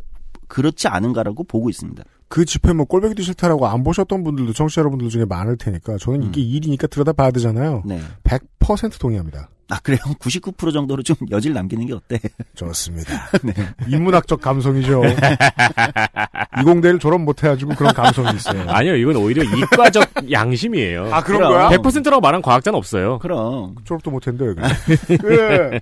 그렇지 0.47 0.87
않은가라고 0.87 1.45
보고 1.45 1.71
있습니다. 1.71 2.05
그 2.29 2.45
집회 2.45 2.73
뭐 2.73 2.85
꼴보기도 2.85 3.23
싫다라고 3.23 3.67
안 3.67 3.83
보셨던 3.83 4.23
분들도 4.23 4.53
청취자 4.53 4.81
여러분들 4.81 5.09
중에 5.09 5.25
많을 5.25 5.57
테니까 5.57 5.97
저는 5.99 6.25
이게 6.25 6.41
일이니까 6.43 6.87
들여다 6.89 7.15
봐야 7.15 7.31
되잖아요. 7.31 7.83
네. 7.85 8.01
100% 8.23 9.01
동의합니다. 9.01 9.49
아 9.69 9.79
그래요? 9.81 9.99
99% 10.21 10.73
정도로 10.73 11.03
좀 11.03 11.17
여질 11.31 11.53
남기는 11.55 11.87
게 11.87 11.93
어때? 11.95 12.21
좋습니다. 12.55 13.31
네. 13.43 13.53
인문학적 13.89 14.41
감성이죠. 14.41 15.03
이공대를 16.61 16.99
졸업 16.99 17.21
못 17.23 17.43
해가지고 17.43 17.75
그런 17.75 17.95
감성이 17.95 18.37
있어요. 18.37 18.65
아니요, 18.69 18.97
이건 18.97 19.17
오히려 19.17 19.43
이과적 19.43 20.31
양심이에요. 20.31 21.13
아, 21.15 21.23
그런 21.23 21.41
거야? 21.43 21.69
100%라고 21.71 22.21
말한 22.21 22.43
과학자는 22.43 22.77
없어요. 22.77 23.19
그럼. 23.19 23.75
졸업도 23.85 24.11
못 24.11 24.27
했는데, 24.27 24.61
여기. 24.63 25.17
그, 25.19 25.79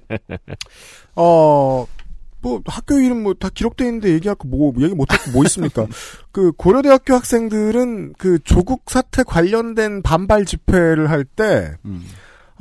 어, 1.17 1.87
뭐, 2.41 2.61
학교 2.67 2.99
이름 2.99 3.23
뭐 3.23 3.35
다 3.35 3.49
기록돼 3.53 3.85
있는데 3.87 4.11
얘기할 4.15 4.35
거 4.37 4.49
뭐, 4.49 4.73
얘기 4.81 4.95
못할 4.95 5.19
거뭐 5.19 5.45
있습니까? 5.45 5.87
그, 6.33 6.53
고려대학교 6.53 7.15
학생들은 7.15 8.15
그 8.19 8.39
조국 8.45 8.85
사태 8.91 9.23
관련된 9.23 10.03
반발 10.03 10.45
집회를 10.45 11.11
할 11.11 11.25
때, 11.25 11.75
음. 11.85 12.05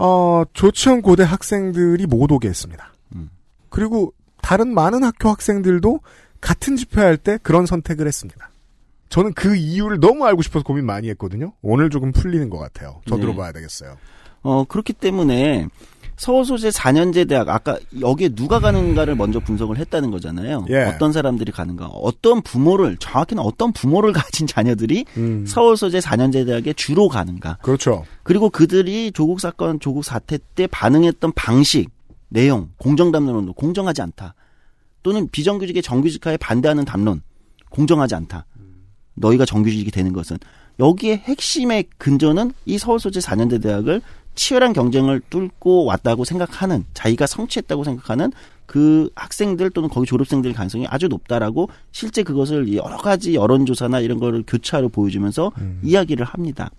어, 0.04 0.44
조치현 0.54 1.04
고대 1.04 1.22
학생들이 1.22 2.08
못 2.08 2.32
오게 2.32 2.48
했습니다. 2.48 2.92
음. 3.16 3.30
그리고 3.70 4.14
다른 4.42 4.74
많은 4.74 5.04
학교 5.04 5.30
학생들도 5.30 6.00
같은 6.42 6.76
집회할 6.76 7.18
때 7.18 7.38
그런 7.44 7.68
선택을 7.68 8.08
했습니다. 8.08 8.50
저는 9.10 9.34
그 9.34 9.56
이유를 9.56 10.00
너무 10.00 10.26
알고 10.26 10.42
싶어서 10.42 10.64
고민 10.64 10.88
많이 10.88 11.08
했거든요. 11.10 11.54
오늘 11.62 11.92
조금 11.92 12.12
풀리는 12.12 12.50
것 12.50 12.58
같아요. 12.58 13.02
저 13.08 13.16
네. 13.16 13.22
들어봐야 13.22 13.52
되겠어요. 13.52 13.98
어 14.42 14.64
그렇기 14.64 14.94
때문에 14.94 15.68
서울 16.22 16.46
소재 16.46 16.70
4년제 16.70 17.28
대학 17.28 17.50
아까 17.50 17.80
여기에 18.00 18.30
누가 18.36 18.60
가는가를 18.60 19.16
먼저 19.16 19.40
분석을 19.40 19.80
했다는 19.80 20.12
거잖아요. 20.12 20.68
예. 20.70 20.84
어떤 20.84 21.12
사람들이 21.12 21.52
가는가, 21.52 21.88
어떤 21.88 22.44
부모를 22.44 22.96
정확히는 22.98 23.42
어떤 23.42 23.74
부모를 23.74 24.14
가진 24.14 24.46
자녀들이 24.46 25.06
음. 25.18 25.46
서울 25.48 25.76
소재 25.76 25.98
4년제 25.98 26.46
대학에 26.46 26.74
주로 26.74 27.08
가는가. 27.08 27.58
그렇죠. 27.64 28.06
그리고 28.22 28.52
그들이 28.52 29.12
조국 29.14 29.40
사건, 29.40 29.80
조국 29.80 30.06
사태 30.06 30.38
때 30.54 30.68
반응했던 30.68 31.32
방식, 31.34 31.90
내용, 32.30 32.70
공정 32.78 33.12
담론도 33.12 33.54
공정하지 33.54 34.04
않다. 34.04 34.36
또는 35.02 35.28
비정규직의 35.28 35.82
정규직화에 35.82 36.38
반대하는 36.38 36.86
담론, 36.86 37.24
공정하지 37.72 38.14
않다. 38.14 38.46
너희가 39.16 39.46
정규직이 39.46 39.90
되는 39.90 40.14
것은 40.14 40.38
여기에 40.80 41.18
핵심의 41.18 41.86
근저는 41.98 42.52
이 42.66 42.78
서울 42.78 43.00
소재 43.00 43.20
4년제 43.20 43.62
대학을 43.62 44.02
치열한 44.36 44.74
경쟁을 44.74 45.22
뚫고 45.30 45.86
왔다고 45.86 46.26
생각하는 46.26 46.86
자기가 46.94 47.28
성취했다고 47.28 47.84
생각하는 47.84 48.32
그 48.66 49.10
학생들 49.16 49.72
또는 49.72 49.90
거기 49.90 50.08
졸업생들 50.08 50.54
가능성이 50.54 50.88
아주 50.88 51.08
높다라고 51.10 51.70
실제 51.92 52.24
그것을 52.24 52.74
여러 52.74 52.98
가지 52.98 53.36
여론조사나 53.36 54.00
이런 54.00 54.20
거를 54.20 54.44
교차로 54.48 54.90
보여주면서 54.90 55.52
이야기를 55.84 56.26
합니다. 56.26 56.72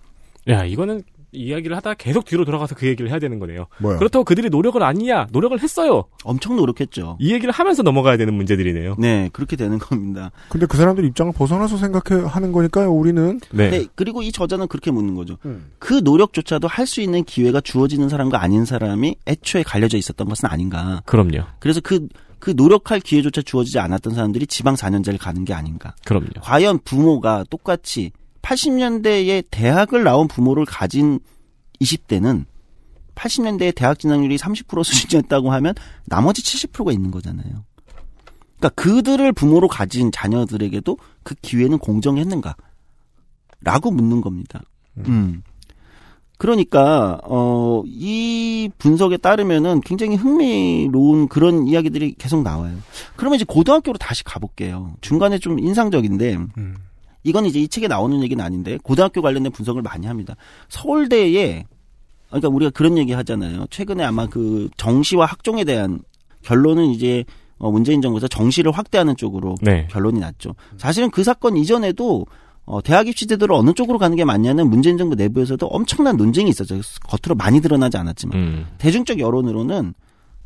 야, 0.49 0.65
이거는 0.65 1.03
이야기를 1.33 1.75
하다가 1.77 1.95
계속 1.95 2.25
뒤로 2.25 2.45
돌아가서 2.45 2.75
그 2.75 2.87
얘기를 2.87 3.09
해야 3.11 3.19
되는 3.19 3.39
거네요. 3.39 3.65
뭐요? 3.79 3.97
그렇다고 3.97 4.23
그들이 4.23 4.49
노력을 4.49 4.81
아니야. 4.81 5.27
노력을 5.31 5.59
했어요. 5.59 6.05
엄청 6.23 6.55
노력했죠. 6.55 7.17
이 7.19 7.33
얘기를 7.33 7.51
하면서 7.51 7.83
넘어가야 7.83 8.17
되는 8.17 8.33
문제들이네요. 8.33 8.95
네, 8.99 9.29
그렇게 9.33 9.55
되는 9.55 9.77
겁니다. 9.79 10.31
근데 10.49 10.65
그 10.65 10.77
사람들 10.77 11.03
입장을 11.05 11.33
벗어나서 11.33 11.77
생각해 11.77 12.23
하는 12.25 12.51
거니까요. 12.51 12.91
우리는 12.91 13.39
네. 13.51 13.69
네, 13.69 13.85
그리고 13.95 14.21
이 14.21 14.31
저자는 14.31 14.67
그렇게 14.67 14.91
묻는 14.91 15.15
거죠. 15.15 15.37
그 15.79 15.99
노력조차도 16.03 16.67
할 16.67 16.83
수 16.83 17.01
있는 17.01 17.23
기회가 17.23 17.59
주어지는 17.61 18.09
사람과 18.09 18.41
아닌 18.43 18.65
사람이 18.65 19.15
애초에 19.25 19.63
갈려져 19.63 19.97
있었던 19.97 20.27
것은 20.27 20.49
아닌가. 20.49 21.01
그럼요. 21.05 21.43
그래서 21.59 21.79
그, 21.81 22.07
그 22.39 22.53
노력할 22.55 22.99
기회조차 22.99 23.41
주어지지 23.41 23.79
않았던 23.79 24.13
사람들이 24.13 24.45
지방 24.47 24.75
4년제를 24.75 25.17
가는 25.17 25.45
게 25.45 25.53
아닌가. 25.53 25.95
그럼요. 26.05 26.27
과연 26.41 26.79
부모가 26.83 27.45
똑같이 27.49 28.11
80년대에 28.43 29.43
대학을 29.49 30.03
나온 30.03 30.27
부모를 30.27 30.65
가진 30.65 31.19
20대는 31.81 32.45
80년대에 33.15 33.73
대학 33.73 33.97
진학률이 33.97 34.37
30% 34.37 34.83
수준이었다고 34.83 35.51
하면 35.51 35.73
나머지 36.05 36.43
70%가 36.43 36.91
있는 36.91 37.09
거잖아요. 37.09 37.63
그러니까 38.57 38.69
그들을 38.81 39.31
부모로 39.33 39.67
가진 39.67 40.11
자녀들에게도 40.11 40.97
그 41.23 41.35
기회는 41.41 41.79
공정했는가? 41.79 42.55
라고 43.61 43.91
묻는 43.91 44.21
겁니다. 44.21 44.61
음. 45.07 45.41
그러니까 46.37 47.19
어 47.23 47.63
이 47.85 48.69
분석에 48.77 49.17
따르면은 49.17 49.81
굉장히 49.81 50.15
흥미로운 50.15 51.27
그런 51.27 51.67
이야기들이 51.67 52.15
계속 52.17 52.41
나와요. 52.43 52.77
그러면 53.15 53.35
이제 53.35 53.45
고등학교로 53.47 53.97
다시 53.97 54.23
가볼게요. 54.23 54.95
중간에 55.01 55.37
좀 55.37 55.59
인상적인데 55.59 56.35
음. 56.57 56.75
이건 57.23 57.45
이제 57.45 57.59
이 57.59 57.67
책에 57.67 57.87
나오는 57.87 58.21
얘기는 58.21 58.43
아닌데 58.43 58.77
고등학교 58.83 59.21
관련된 59.21 59.51
분석을 59.51 59.81
많이 59.81 60.07
합니다. 60.07 60.35
서울대에 60.69 61.65
그러니까 62.27 62.49
우리가 62.49 62.71
그런 62.71 62.97
얘기 62.97 63.13
하잖아요. 63.13 63.67
최근에 63.69 64.03
아마 64.03 64.27
그 64.27 64.69
정시와 64.77 65.25
학종에 65.25 65.63
대한 65.63 66.01
결론은 66.41 66.87
이제 66.87 67.23
어 67.57 67.71
문재인 67.71 68.01
정부에서 68.01 68.27
정시를 68.27 68.71
확대하는 68.71 69.15
쪽으로 69.15 69.55
네. 69.61 69.87
결론이 69.91 70.19
났죠. 70.19 70.55
사실은 70.77 71.11
그 71.11 71.23
사건 71.23 71.55
이전에도 71.55 72.25
어, 72.65 72.81
대학 72.81 73.07
입시 73.07 73.27
제도를 73.27 73.53
어느 73.55 73.73
쪽으로 73.73 73.99
가는 73.99 74.15
게 74.15 74.23
맞냐는 74.23 74.69
문재인 74.69 74.97
정부 74.97 75.15
내부에서도 75.15 75.65
엄청난 75.67 76.15
논쟁이 76.17 76.49
있었죠. 76.49 76.79
겉으로 77.01 77.35
많이 77.35 77.61
드러나지 77.61 77.97
않았지만 77.97 78.37
음. 78.37 78.65
대중적 78.77 79.19
여론으로는 79.19 79.93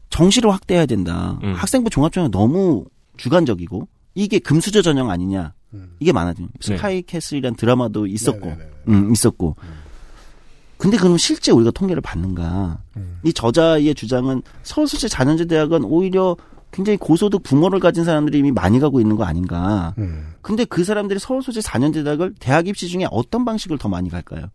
정시를 0.10 0.52
확대해야 0.52 0.86
된다. 0.86 1.40
음. 1.44 1.54
학생부 1.54 1.90
종합전형 1.90 2.32
너무 2.32 2.86
주관적이고 3.18 3.88
이게 4.16 4.40
금수저 4.40 4.82
전형 4.82 5.10
아니냐. 5.10 5.54
음. 5.74 5.96
이게 6.00 6.12
많아지고 6.12 6.48
네. 6.48 6.76
스카이 6.76 7.02
캐슬이란 7.02 7.56
드라마도 7.56 8.08
있었고, 8.08 8.46
네네네. 8.46 8.70
음, 8.90 9.12
있었고. 9.12 9.56
근데 10.78 10.98
그럼 10.98 11.18
실제 11.18 11.52
우리가 11.52 11.72
통계를 11.72 12.02
받는가? 12.02 12.80
음. 12.98 13.20
이 13.24 13.34
저자의 13.34 13.96
주장은 13.96 14.44
서울수제 14.64 15.08
자연제 15.08 15.46
대학은 15.46 15.84
오히려 15.84 16.38
굉장히 16.72 16.98
고소득 16.98 17.44
부모를 17.44 17.80
가진 17.80 18.04
사람들이 18.04 18.38
이미 18.40 18.52
많이 18.52 18.80
가고 18.80 19.00
있는 19.00 19.16
거 19.16 19.24
아닌가? 19.24 19.96
음. 19.98 20.34
근데 20.42 20.66
그 20.66 20.84
사람들이 20.84 21.20
서울 21.20 21.42
소재 21.42 21.60
4년제 21.62 22.04
대학을 22.04 22.36
대학 22.40 22.68
입시 22.68 22.88
중에 22.88 23.08
어떤 23.10 23.46
방식을 23.46 23.78
더 23.78 23.90
많이 23.90 24.10
갈까요? 24.10 24.48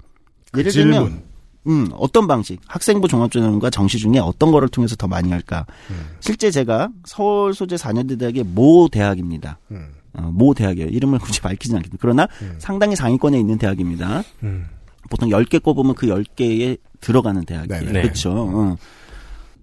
예를 0.57 0.65
그 0.65 0.71
질문. 0.71 0.93
들면 0.93 1.23
음, 1.69 1.89
어떤 1.95 2.27
방식? 2.27 2.61
학생부 2.67 3.09
종합전형과 3.09 3.71
정시 3.71 3.99
중에 3.99 4.19
어떤 4.19 4.51
거를 4.53 4.69
통해서 4.69 4.95
더 4.97 5.07
많이 5.09 5.31
할까? 5.31 5.65
음. 5.91 6.07
실제 6.21 6.51
제가 6.51 6.91
서울 7.05 7.55
소재 7.55 7.77
4년제 7.77 8.19
대학의 8.19 8.45
모 8.45 8.89
대학입니다. 8.89 9.59
음. 9.71 9.89
어, 10.15 10.31
모 10.33 10.55
대학이에요. 10.55 10.89
이름을 10.89 11.19
굳이 11.19 11.41
밝히진 11.43 11.77
않겠습니다. 11.77 11.99
그러나 12.01 12.29
음. 12.43 12.55
상당히 12.59 12.97
상위권에 12.97 13.39
있는 13.39 13.59
대학입니다. 13.59 14.23
음. 14.43 14.67
보통 15.11 15.29
10개 15.29 15.63
꼽으면 15.63 15.95
그 15.95 16.07
10개에 16.07 16.79
들어가는 17.01 17.45
대학이에요. 17.45 17.81
네네. 17.81 17.93
네. 17.93 18.03
그렇죠. 18.03 18.31
어. 18.33 18.77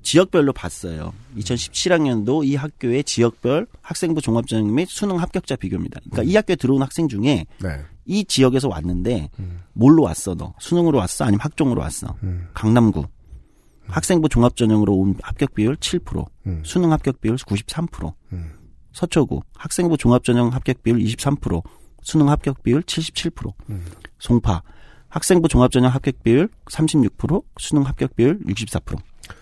지역별로 0.01 0.53
봤어요. 0.53 1.13
2017학년도 1.37 2.45
이 2.45 2.55
학교의 2.55 3.03
지역별 3.03 3.67
학생부 3.81 4.21
종합전형 4.21 4.73
및 4.73 4.87
수능 4.89 5.19
합격자 5.19 5.57
비교입니다. 5.57 5.99
그러니까 6.09 6.31
이 6.31 6.35
학교에 6.35 6.55
들어온 6.55 6.81
학생 6.81 7.07
중에 7.07 7.45
네. 7.61 7.81
이 8.05 8.23
지역에서 8.23 8.69
왔는데 8.69 9.29
음. 9.39 9.59
뭘로 9.73 10.03
왔어 10.03 10.35
너? 10.35 10.53
수능으로 10.57 10.97
왔어? 10.97 11.25
아니면 11.25 11.41
학종으로 11.41 11.81
왔어? 11.81 12.15
음. 12.23 12.47
강남구 12.53 13.05
학생부 13.87 14.29
종합전형으로 14.29 14.93
온 14.93 15.15
합격 15.21 15.53
비율 15.53 15.75
7%, 15.75 16.25
음. 16.47 16.61
수능 16.63 16.91
합격 16.91 17.21
비율 17.21 17.35
93%, 17.35 18.13
음. 18.33 18.51
서초구 18.93 19.41
학생부 19.55 19.97
종합전형 19.97 20.49
합격 20.49 20.83
비율 20.83 20.99
23%, 20.99 21.61
수능 22.01 22.29
합격 22.29 22.63
비율 22.63 22.81
77%, 22.81 23.53
음. 23.69 23.85
송파 24.19 24.61
학생부 25.09 25.47
종합전형 25.47 25.91
합격 25.91 26.23
비율 26.23 26.49
36%, 26.65 27.43
수능 27.57 27.83
합격 27.83 28.15
비율 28.15 28.39
64%. 28.39 28.97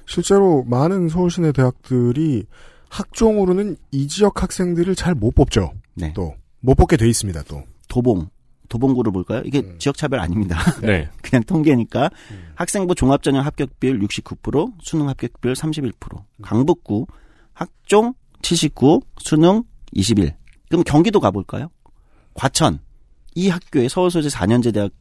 실제로 0.06 0.64
많은 0.64 1.10
서울 1.10 1.30
시내 1.30 1.52
대학들이 1.52 2.46
학종으로는 2.90 3.78
이 3.92 4.08
지역 4.08 4.42
학생들을 4.44 4.96
잘 4.96 5.14
못 5.16 5.36
뽑죠. 5.36 5.74
네. 5.96 6.14
또못 6.14 6.78
뽑게 6.78 6.98
돼 6.98 7.08
있습니다. 7.08 7.44
또 7.44 7.64
도봉 7.90 8.30
도봉구를 8.70 9.12
볼까요? 9.14 9.42
이게 9.46 9.60
음. 9.60 9.78
지역 9.80 9.98
차별 9.98 10.20
아닙니다. 10.20 10.58
네. 10.82 11.10
그냥 11.24 11.44
통계니까 11.44 12.10
음. 12.32 12.48
학생부 12.56 12.96
종합전형 12.96 13.46
합격 13.46 13.80
비율 13.80 14.00
69%, 14.00 14.74
수능 14.82 15.08
합격 15.10 15.40
비율 15.42 15.54
31%. 15.54 15.94
강북구 16.42 17.08
학종 17.54 18.14
79, 18.42 19.02
수능 19.20 19.64
21. 19.94 20.34
그럼 20.70 20.84
경기도 20.84 21.20
가볼까요? 21.20 21.70
과천 22.34 22.80
이 23.36 23.50
학교에 23.50 23.88
서울 23.90 24.12
소재 24.12 24.30
4년제 24.30 24.74
대학 24.74 24.92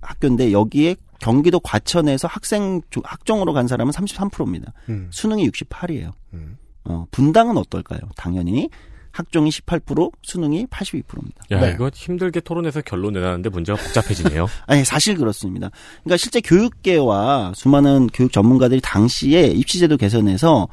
학교인데 0.00 0.52
여기에 0.52 0.96
경기도 1.20 1.58
과천에서 1.60 2.28
학생 2.28 2.80
조- 2.90 3.02
학종으로 3.04 3.52
간 3.52 3.66
사람은 3.66 3.92
33%입니다. 3.92 4.72
음. 4.88 5.08
수능이 5.12 5.48
68이에요. 5.50 6.12
음. 6.34 6.56
어, 6.84 7.06
분당은 7.10 7.56
어떨까요? 7.58 8.00
당연히 8.16 8.68
학종이 9.10 9.50
18%, 9.50 10.12
수능이 10.22 10.66
82%입니다. 10.66 11.44
야, 11.50 11.60
네. 11.60 11.72
이거 11.74 11.90
힘들게 11.92 12.38
토론해서 12.40 12.82
결론 12.82 13.14
내놨는데 13.14 13.48
문제가 13.50 13.80
복잡해지네요. 13.82 14.46
아니 14.66 14.84
사실 14.84 15.16
그렇습니다. 15.16 15.70
그러니까 16.04 16.16
실제 16.16 16.40
교육계와 16.40 17.52
수많은 17.56 18.06
교육 18.12 18.30
전문가들이 18.32 18.80
당시에 18.80 19.48
입시제도 19.48 19.96
개선에서 19.96 20.68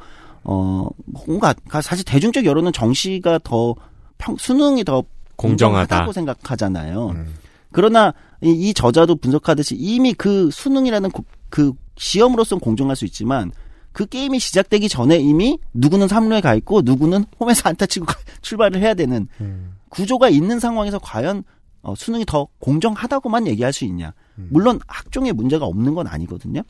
어 0.48 0.88
뭔가 1.26 1.54
사실 1.82 2.04
대중적 2.04 2.44
여론은 2.44 2.72
정시가 2.72 3.40
더 3.42 3.74
평, 4.18 4.36
수능이 4.36 4.84
더 4.84 5.02
공정하다. 5.36 5.86
공정하다고 5.88 6.12
생각하잖아요. 6.12 7.08
음. 7.08 7.34
그러나 7.72 8.14
이, 8.42 8.50
이 8.50 8.72
저자도 8.74 9.16
분석하듯이 9.16 9.74
이미 9.76 10.14
그 10.14 10.50
수능이라는 10.52 11.10
고- 11.10 11.24
그 11.50 11.72
시험으로서는 11.96 12.60
공정할 12.60 12.94
수 12.96 13.04
있지만 13.06 13.50
그 13.92 14.06
게임이 14.06 14.38
시작되기 14.38 14.88
전에 14.88 15.16
이미 15.18 15.58
누구는 15.74 16.06
삼루에 16.08 16.40
가 16.42 16.54
있고 16.54 16.82
누구는 16.82 17.24
홈에서 17.40 17.68
안타 17.68 17.86
치고 17.86 18.06
가- 18.06 18.14
출발을 18.42 18.80
해야 18.80 18.94
되는 18.94 19.26
음. 19.40 19.74
구조가 19.88 20.28
있는 20.28 20.60
상황에서 20.60 20.98
과연 20.98 21.42
어, 21.82 21.94
수능이 21.96 22.24
더 22.26 22.48
공정하다고만 22.58 23.46
얘기할 23.46 23.72
수 23.72 23.84
있냐? 23.84 24.12
물론 24.34 24.78
학종에 24.86 25.32
문제가 25.32 25.64
없는 25.66 25.94
건 25.94 26.06
아니거든요. 26.08 26.62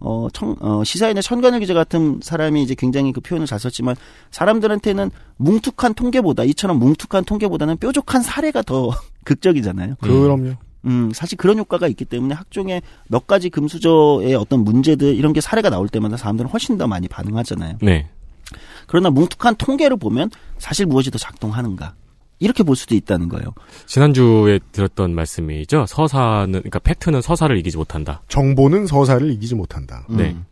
어, 0.00 0.28
청, 0.32 0.56
어, 0.60 0.84
시사인의 0.84 1.22
천간일 1.22 1.60
기자 1.60 1.74
같은 1.74 2.20
사람이 2.22 2.62
이제 2.62 2.74
굉장히 2.76 3.12
그 3.12 3.20
표현을 3.20 3.46
잘 3.46 3.58
썼지만 3.58 3.96
사람들한테는 4.30 5.10
뭉툭한 5.36 5.94
통계보다 5.94 6.44
이처럼 6.44 6.78
뭉툭한 6.78 7.24
통계보다는 7.24 7.78
뾰족한 7.78 8.22
사례가 8.22 8.62
더 8.62 8.90
극적이잖아요. 9.24 9.96
그럼요. 10.00 10.54
음, 10.84 11.10
사실 11.12 11.36
그런 11.36 11.58
효과가 11.58 11.88
있기 11.88 12.04
때문에 12.04 12.34
학종의 12.34 12.82
몇 13.08 13.26
가지 13.26 13.50
금수저의 13.50 14.34
어떤 14.34 14.60
문제들 14.60 15.14
이런 15.14 15.32
게 15.32 15.40
사례가 15.40 15.70
나올 15.70 15.88
때마다 15.88 16.16
사람들은 16.16 16.50
훨씬 16.50 16.78
더 16.78 16.86
많이 16.86 17.08
반응하잖아요. 17.08 17.78
네. 17.82 18.08
그러나 18.86 19.10
뭉툭한 19.10 19.56
통계를 19.56 19.96
보면 19.96 20.30
사실 20.58 20.86
무엇이 20.86 21.10
더 21.10 21.18
작동하는가 21.18 21.94
이렇게 22.40 22.62
볼 22.62 22.76
수도 22.76 22.94
있다는 22.94 23.28
거예요. 23.28 23.54
지난주에 23.86 24.60
들었던 24.72 25.14
말씀이죠. 25.14 25.86
서사는, 25.86 26.52
그러니까 26.52 26.78
팩트는 26.78 27.20
서사를 27.20 27.56
이기지 27.58 27.76
못한다. 27.76 28.22
정보는 28.28 28.86
서사를 28.86 29.30
이기지 29.32 29.54
못한다. 29.54 30.04
네. 30.08 30.30
음. 30.30 30.44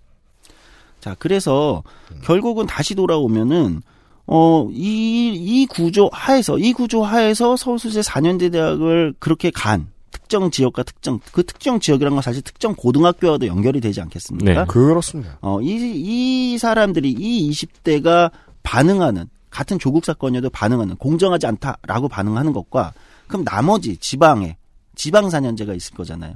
자, 1.00 1.14
그래서 1.18 1.82
결국은 2.24 2.66
다시 2.66 2.94
돌아오면은 2.94 3.82
어, 4.26 4.68
이, 4.72 5.34
이 5.36 5.66
구조 5.66 6.10
하에서, 6.12 6.58
이 6.58 6.72
구조 6.72 7.04
하에서 7.04 7.56
서울수제 7.56 8.00
4년제 8.00 8.50
대학을 8.50 9.14
그렇게 9.20 9.50
간, 9.50 9.86
특정 10.10 10.50
지역과 10.50 10.82
특정, 10.82 11.20
그 11.30 11.44
특정 11.44 11.78
지역이란 11.78 12.14
건 12.14 12.22
사실 12.22 12.42
특정 12.42 12.74
고등학교와도 12.74 13.46
연결이 13.46 13.80
되지 13.80 14.00
않겠습니까? 14.00 14.52
네. 14.52 14.64
그렇습니다. 14.66 15.38
어, 15.42 15.60
이, 15.60 16.54
이 16.54 16.58
사람들이, 16.58 17.14
이 17.16 17.50
20대가 17.50 18.32
반응하는, 18.64 19.28
같은 19.56 19.78
조국 19.78 20.04
사건이어도 20.04 20.50
반응하는, 20.50 20.96
공정하지 20.96 21.46
않다라고 21.46 22.08
반응하는 22.08 22.52
것과, 22.52 22.92
그럼 23.26 23.42
나머지 23.42 23.96
지방에, 23.96 24.58
지방 24.94 25.28
4년제가 25.28 25.74
있을 25.74 25.94
거잖아요. 25.94 26.34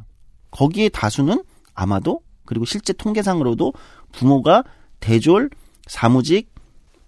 거기에 0.51 0.89
다수는 0.89 1.45
아마도, 1.75 2.23
그리고 2.47 2.65
실제 2.65 2.95
통계상으로도 2.95 3.75
부모가 4.13 4.65
대졸, 5.01 5.51
사무직, 5.87 6.51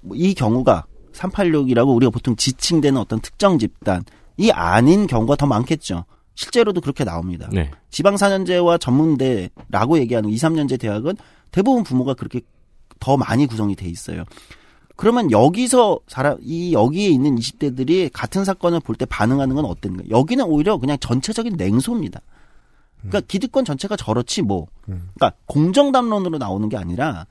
뭐 0.03 0.15
이 0.15 0.35
경우가 0.35 0.85
386이라고 1.15 1.97
우리가 1.97 2.11
보통 2.11 2.37
지칭되는 2.37 3.01
어떤 3.01 3.19
특정 3.21 3.59
집단이 3.59 4.53
아닌 4.53 5.07
경우가 5.07 5.37
더 5.37 5.47
많겠죠. 5.47 6.05
실제로도 6.35 6.83
그렇게 6.83 7.05
나옵니다. 7.05 7.49
네. 7.51 7.71
지방 7.91 8.17
4년제와 8.17 8.79
전문대라고 8.79 9.99
얘기하는 9.99 10.29
2, 10.29 10.37
3년제 10.37 10.79
대학은 10.79 11.15
대부분 11.53 11.85
부모가 11.85 12.13
그렇게 12.13 12.43
더 13.01 13.17
많이 13.17 13.47
구성이 13.47 13.77
돼 13.77 13.89
있어요. 13.89 14.25
그러면 14.97 15.31
여기서 15.31 15.99
사람 16.07 16.37
이 16.41 16.73
여기에 16.73 17.09
있는 17.09 17.37
20대들이 17.37 18.11
같은 18.13 18.45
사건을 18.45 18.81
볼 18.81 18.97
때 18.97 19.05
반응하는 19.07 19.55
건 19.57 19.65
어떤가? 19.65 20.05
여기는 20.11 20.45
오히려 20.45 20.77
그냥 20.79 20.97
전체적인 21.01 21.55
냉소입니다. 21.57 22.21
그러니까 22.99 23.21
기득권 23.27 23.65
전체가 23.65 23.97
저렇지 23.97 24.43
뭐. 24.43 24.69
그러니까 24.87 25.33
공정 25.47 25.91
담론으로 25.93 26.39
나오는 26.39 26.69
게 26.69 26.77
아니라 26.77 27.27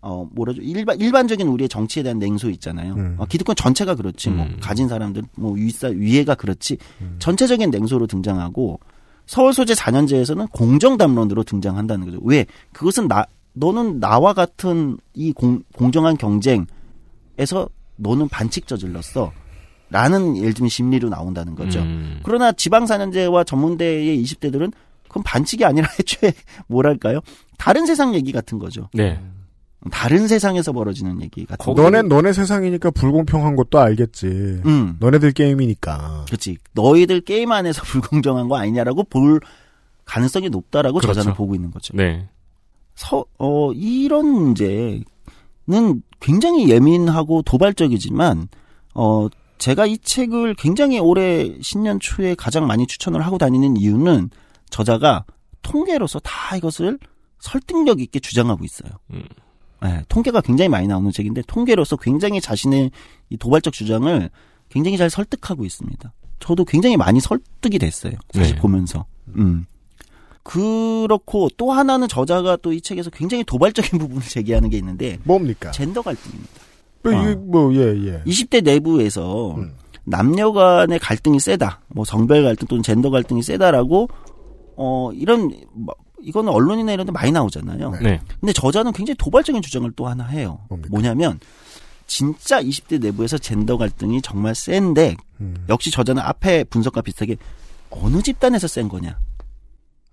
어 0.00 0.28
뭐라죠 0.32 0.60
일반 0.62 1.00
일반적인 1.00 1.46
우리의 1.48 1.68
정치에 1.68 2.02
대한 2.02 2.18
냉소 2.18 2.50
있잖아요. 2.50 2.94
음. 2.94 3.14
어, 3.18 3.24
기득권 3.26 3.56
전체가 3.56 3.94
그렇지 3.94 4.30
뭐 4.30 4.44
음. 4.46 4.58
가진 4.60 4.86
사람들 4.88 5.22
뭐 5.36 5.52
위사 5.52 5.88
위에가 5.88 6.34
그렇지 6.34 6.76
전체적인 7.20 7.70
냉소로 7.70 8.06
등장하고 8.06 8.80
서울 9.26 9.52
소재 9.54 9.74
4년제에서는 9.74 10.50
공정 10.52 10.96
담론으로 10.98 11.42
등장한다는 11.42 12.06
거죠. 12.06 12.18
왜 12.22 12.46
그것은 12.72 13.08
나 13.08 13.24
너는 13.54 13.98
나와 13.98 14.34
같은 14.34 14.98
이 15.14 15.32
공, 15.32 15.62
공정한 15.74 16.16
경쟁 16.16 16.66
에서 17.38 17.68
너는 17.96 18.28
반칙 18.28 18.66
저질렀어. 18.66 19.32
라는 19.90 20.36
예를 20.36 20.52
들면 20.52 20.68
심리로 20.68 21.08
나온다는 21.08 21.54
거죠. 21.54 21.80
음. 21.80 22.20
그러나 22.22 22.52
지방 22.52 22.84
4년제와 22.84 23.46
전문대의 23.46 24.22
20대들은 24.22 24.70
그 24.70 25.08
그럼 25.08 25.22
반칙이 25.24 25.64
아니라 25.64 25.88
애초에 25.98 26.32
뭐랄까요? 26.66 27.20
다른 27.56 27.86
세상 27.86 28.14
얘기 28.14 28.30
같은 28.30 28.58
거죠. 28.58 28.88
네. 28.92 29.18
다른 29.90 30.28
세상에서 30.28 30.72
벌어지는 30.72 31.22
얘기 31.22 31.46
같은 31.46 31.74
거. 31.74 31.80
너네 31.80 32.02
너네 32.02 32.32
세상이니까 32.32 32.90
불공평한 32.90 33.56
것도 33.56 33.78
알겠지. 33.78 34.26
음. 34.26 34.96
너네들 35.00 35.32
게임이니까. 35.32 36.24
그렇지. 36.26 36.58
너희들 36.72 37.22
게임 37.22 37.52
안에서 37.52 37.82
불공정한 37.86 38.48
거 38.48 38.56
아니냐라고 38.56 39.04
볼 39.04 39.40
가능성이 40.04 40.50
높다라고 40.50 40.98
그렇죠. 40.98 41.14
저자는 41.14 41.34
보고 41.36 41.54
있는 41.54 41.70
거죠. 41.70 41.96
네. 41.96 42.28
서, 42.94 43.24
어, 43.38 43.72
이런 43.72 44.26
문제 44.26 45.00
는 45.68 46.02
굉장히 46.18 46.70
예민하고 46.70 47.42
도발적이지만, 47.42 48.48
어, 48.94 49.28
제가 49.58 49.84
이 49.84 49.98
책을 49.98 50.54
굉장히 50.54 50.98
올해 50.98 51.58
신년 51.60 52.00
초에 52.00 52.34
가장 52.34 52.66
많이 52.66 52.86
추천을 52.86 53.20
하고 53.20 53.36
다니는 53.36 53.76
이유는 53.76 54.30
저자가 54.70 55.24
통계로서 55.62 56.20
다 56.20 56.56
이것을 56.56 56.98
설득력 57.38 58.00
있게 58.00 58.18
주장하고 58.18 58.64
있어요. 58.64 58.90
음. 59.12 59.24
네, 59.82 60.02
통계가 60.08 60.40
굉장히 60.40 60.68
많이 60.68 60.88
나오는 60.88 61.10
책인데 61.10 61.42
통계로서 61.46 61.96
굉장히 61.96 62.40
자신의 62.40 62.90
이 63.30 63.36
도발적 63.36 63.72
주장을 63.72 64.30
굉장히 64.70 64.96
잘 64.96 65.10
설득하고 65.10 65.64
있습니다. 65.64 66.12
저도 66.40 66.64
굉장히 66.64 66.96
많이 66.96 67.20
설득이 67.20 67.78
됐어요. 67.78 68.14
사실 68.32 68.54
네. 68.54 68.60
보면서. 68.60 69.04
음. 69.36 69.66
그렇고 70.48 71.48
또 71.58 71.72
하나는 71.72 72.08
저자가 72.08 72.56
또 72.56 72.72
이 72.72 72.80
책에서 72.80 73.10
굉장히 73.10 73.44
도발적인 73.44 73.98
부분을 74.00 74.22
제기하는 74.22 74.70
게 74.70 74.78
있는데 74.78 75.18
뭡니까? 75.24 75.70
젠더 75.70 76.02
갈등입니다. 76.02 76.50
이게 77.06 77.34
뭐, 77.36 77.74
예, 77.74 77.80
예. 78.06 78.22
20대 78.24 78.62
내부에서 78.62 79.54
음. 79.56 79.72
남녀 80.04 80.52
간의 80.52 80.98
갈등이 80.98 81.40
세다. 81.40 81.80
뭐 81.88 82.04
성별 82.04 82.44
갈등 82.44 82.66
또는 82.68 82.82
젠더 82.82 83.10
갈등이 83.10 83.42
세다라고 83.42 84.08
어 84.76 85.10
이런 85.14 85.50
뭐, 85.72 85.94
이거는 86.20 86.52
언론이나 86.52 86.92
이런 86.92 87.06
데 87.06 87.12
많이 87.12 87.30
나오잖아요. 87.32 87.92
네. 88.02 88.20
근데 88.40 88.52
저자는 88.52 88.92
굉장히 88.92 89.16
도발적인 89.16 89.62
주장을 89.62 89.90
또 89.92 90.06
하나 90.06 90.24
해요. 90.24 90.60
뭡니까? 90.68 90.88
뭐냐면 90.90 91.40
진짜 92.06 92.62
20대 92.62 93.00
내부에서 93.00 93.38
젠더 93.38 93.76
갈등이 93.76 94.22
정말 94.22 94.54
센데 94.54 95.16
음. 95.40 95.64
역시 95.68 95.90
저자는 95.90 96.22
앞에 96.22 96.64
분석과 96.64 97.02
비슷하게 97.02 97.36
어느 97.90 98.20
집단에서 98.22 98.66
센 98.66 98.88
거냐 98.88 99.18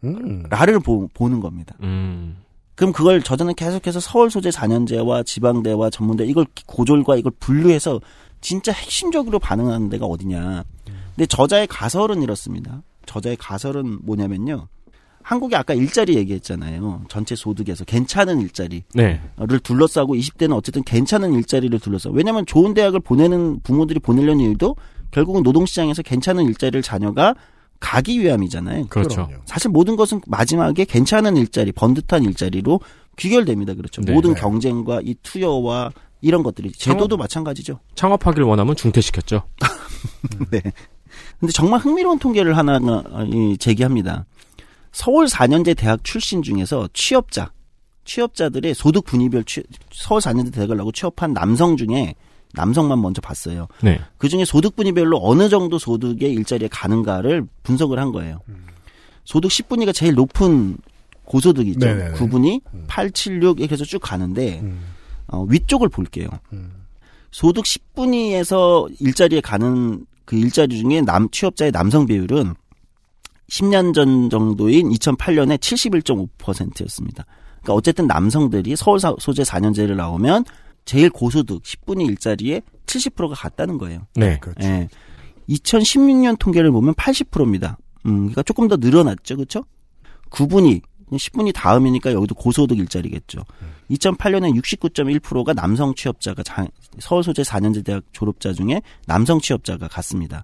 음. 0.05 0.43
라를 0.49 0.79
보, 0.79 1.07
보는 1.13 1.39
겁니다. 1.39 1.75
음. 1.81 2.37
그럼 2.75 2.91
그걸 2.91 3.21
저자는 3.21 3.55
계속해서 3.55 3.99
서울 3.99 4.29
소재 4.29 4.49
4년제와 4.49 5.25
지방대와 5.25 5.89
전문대 5.89 6.25
이걸 6.25 6.45
고졸과 6.67 7.15
이걸 7.15 7.31
분류해서 7.39 8.01
진짜 8.41 8.71
핵심적으로 8.73 9.39
반응하는 9.39 9.89
데가 9.89 10.05
어디냐. 10.05 10.63
근데 11.15 11.25
저자의 11.25 11.67
가설은 11.67 12.21
이렇습니다. 12.21 12.83
저자의 13.05 13.37
가설은 13.37 13.99
뭐냐면요. 14.03 14.67
한국이 15.25 15.55
아까 15.55 15.73
일자리 15.73 16.15
얘기했잖아요. 16.17 17.05
전체 17.09 17.35
소득에서 17.35 17.83
괜찮은 17.85 18.41
일자리. 18.41 18.83
네. 18.93 19.19
를 19.37 19.59
둘러싸고 19.59 20.13
20대는 20.13 20.55
어쨌든 20.55 20.83
괜찮은 20.83 21.33
일자리를 21.33 21.79
둘러싸. 21.79 22.11
왜냐하면 22.11 22.45
좋은 22.45 22.75
대학을 22.75 22.99
보내는 22.99 23.61
부모들이 23.61 23.99
보내려는 24.01 24.41
이유도 24.41 24.75
결국은 25.09 25.41
노동시장에서 25.41 26.03
괜찮은 26.03 26.43
일자리를 26.43 26.83
자녀가 26.83 27.33
가기 27.79 28.19
위함이잖아요. 28.19 28.87
그렇죠. 28.87 29.29
사실 29.45 29.69
모든 29.69 29.95
것은 29.95 30.21
마지막에 30.27 30.85
괜찮은 30.85 31.37
일자리, 31.37 31.71
번듯한 31.71 32.23
일자리로 32.23 32.79
귀결됩니다. 33.17 33.73
그렇죠. 33.73 34.01
네. 34.01 34.13
모든 34.13 34.33
네. 34.33 34.41
경쟁과 34.41 35.01
이 35.03 35.15
투여와 35.21 35.91
이런 36.21 36.43
것들이 36.43 36.71
제도도 36.71 37.17
마찬가지죠. 37.17 37.79
창업하기를 37.95 38.45
원하면 38.45 38.75
중퇴시켰죠. 38.75 39.43
네. 40.49 40.61
근데 41.39 41.51
정말 41.53 41.79
흥미로운 41.79 42.19
통계를 42.19 42.57
하나 42.57 42.79
이, 43.31 43.57
제기합니다. 43.57 44.25
서울 44.91 45.25
4년제 45.25 45.77
대학 45.77 46.03
출신 46.03 46.41
중에서 46.41 46.87
취업자, 46.93 47.51
취업자들의 48.05 48.73
소득 48.73 49.03
분위별 49.05 49.43
취, 49.43 49.61
서울 49.91 50.21
4년제 50.21 50.53
대학을 50.53 50.77
나고 50.77 50.91
취업한 50.91 51.33
남성 51.33 51.75
중에 51.77 52.15
남성만 52.55 53.01
먼저 53.01 53.21
봤어요. 53.21 53.67
네. 53.81 53.99
그 54.17 54.27
중에 54.29 54.45
소득 54.45 54.75
분위별로 54.75 55.19
어느 55.21 55.49
정도 55.49 55.77
소득의 55.77 56.31
일자리에 56.33 56.67
가는가를 56.69 57.45
분석을 57.63 57.99
한 57.99 58.11
거예요. 58.11 58.39
소득 59.23 59.49
10분위가 59.49 59.93
제일 59.93 60.13
높은 60.13 60.77
고소득이 61.25 61.71
있죠. 61.71 61.85
네네네. 61.87 62.11
9분위, 62.17 62.61
8, 62.87 63.11
7, 63.11 63.41
6 63.41 63.59
이렇게 63.59 63.73
해서 63.73 63.83
쭉 63.83 63.99
가는데 63.99 64.59
음. 64.61 64.79
어, 65.27 65.43
위쪽을 65.49 65.89
볼게요. 65.89 66.27
음. 66.53 66.71
소득 67.31 67.65
10분위에서 67.65 68.87
일자리에 68.99 69.41
가는 69.41 70.05
그 70.25 70.35
일자리 70.37 70.77
중에 70.79 71.01
남 71.01 71.27
취업자의 71.29 71.71
남성 71.71 72.05
비율은 72.05 72.53
10년 73.49 73.93
전 73.93 74.29
정도인 74.29 74.89
2008년에 74.89 75.57
71.5%였습니다. 75.59 77.25
그러니까 77.61 77.73
어쨌든 77.73 78.07
남성들이 78.07 78.75
서울 78.75 78.99
사- 78.99 79.15
소재 79.19 79.43
4년제를 79.43 79.95
나오면 79.95 80.45
제일 80.85 81.09
고소득 81.09 81.63
10분위 81.63 82.07
일자리에 82.07 82.61
70%가 82.85 83.33
갔다는 83.35 83.77
거예요. 83.77 84.07
네. 84.15 84.37
그렇죠. 84.39 84.59
예. 84.67 84.87
2016년 85.49 86.37
통계를 86.39 86.71
보면 86.71 86.93
80%입니다. 86.95 87.77
음, 88.05 88.17
그러니까 88.17 88.43
조금 88.43 88.67
더 88.67 88.77
늘어났죠, 88.77 89.35
그렇죠? 89.35 89.63
9분위, 90.29 90.81
10분위 91.11 91.53
다음이니까 91.53 92.13
여기도 92.13 92.35
고소득 92.35 92.77
일자리겠죠. 92.79 93.43
2008년에 93.91 94.55
69.1%가 94.61 95.53
남성 95.53 95.93
취업자가 95.95 96.41
자- 96.43 96.67
서울 96.99 97.23
소재 97.23 97.43
4년제 97.43 97.85
대학 97.85 98.03
졸업자 98.11 98.53
중에 98.53 98.81
남성 99.05 99.39
취업자가 99.39 99.87
갔습니다. 99.87 100.43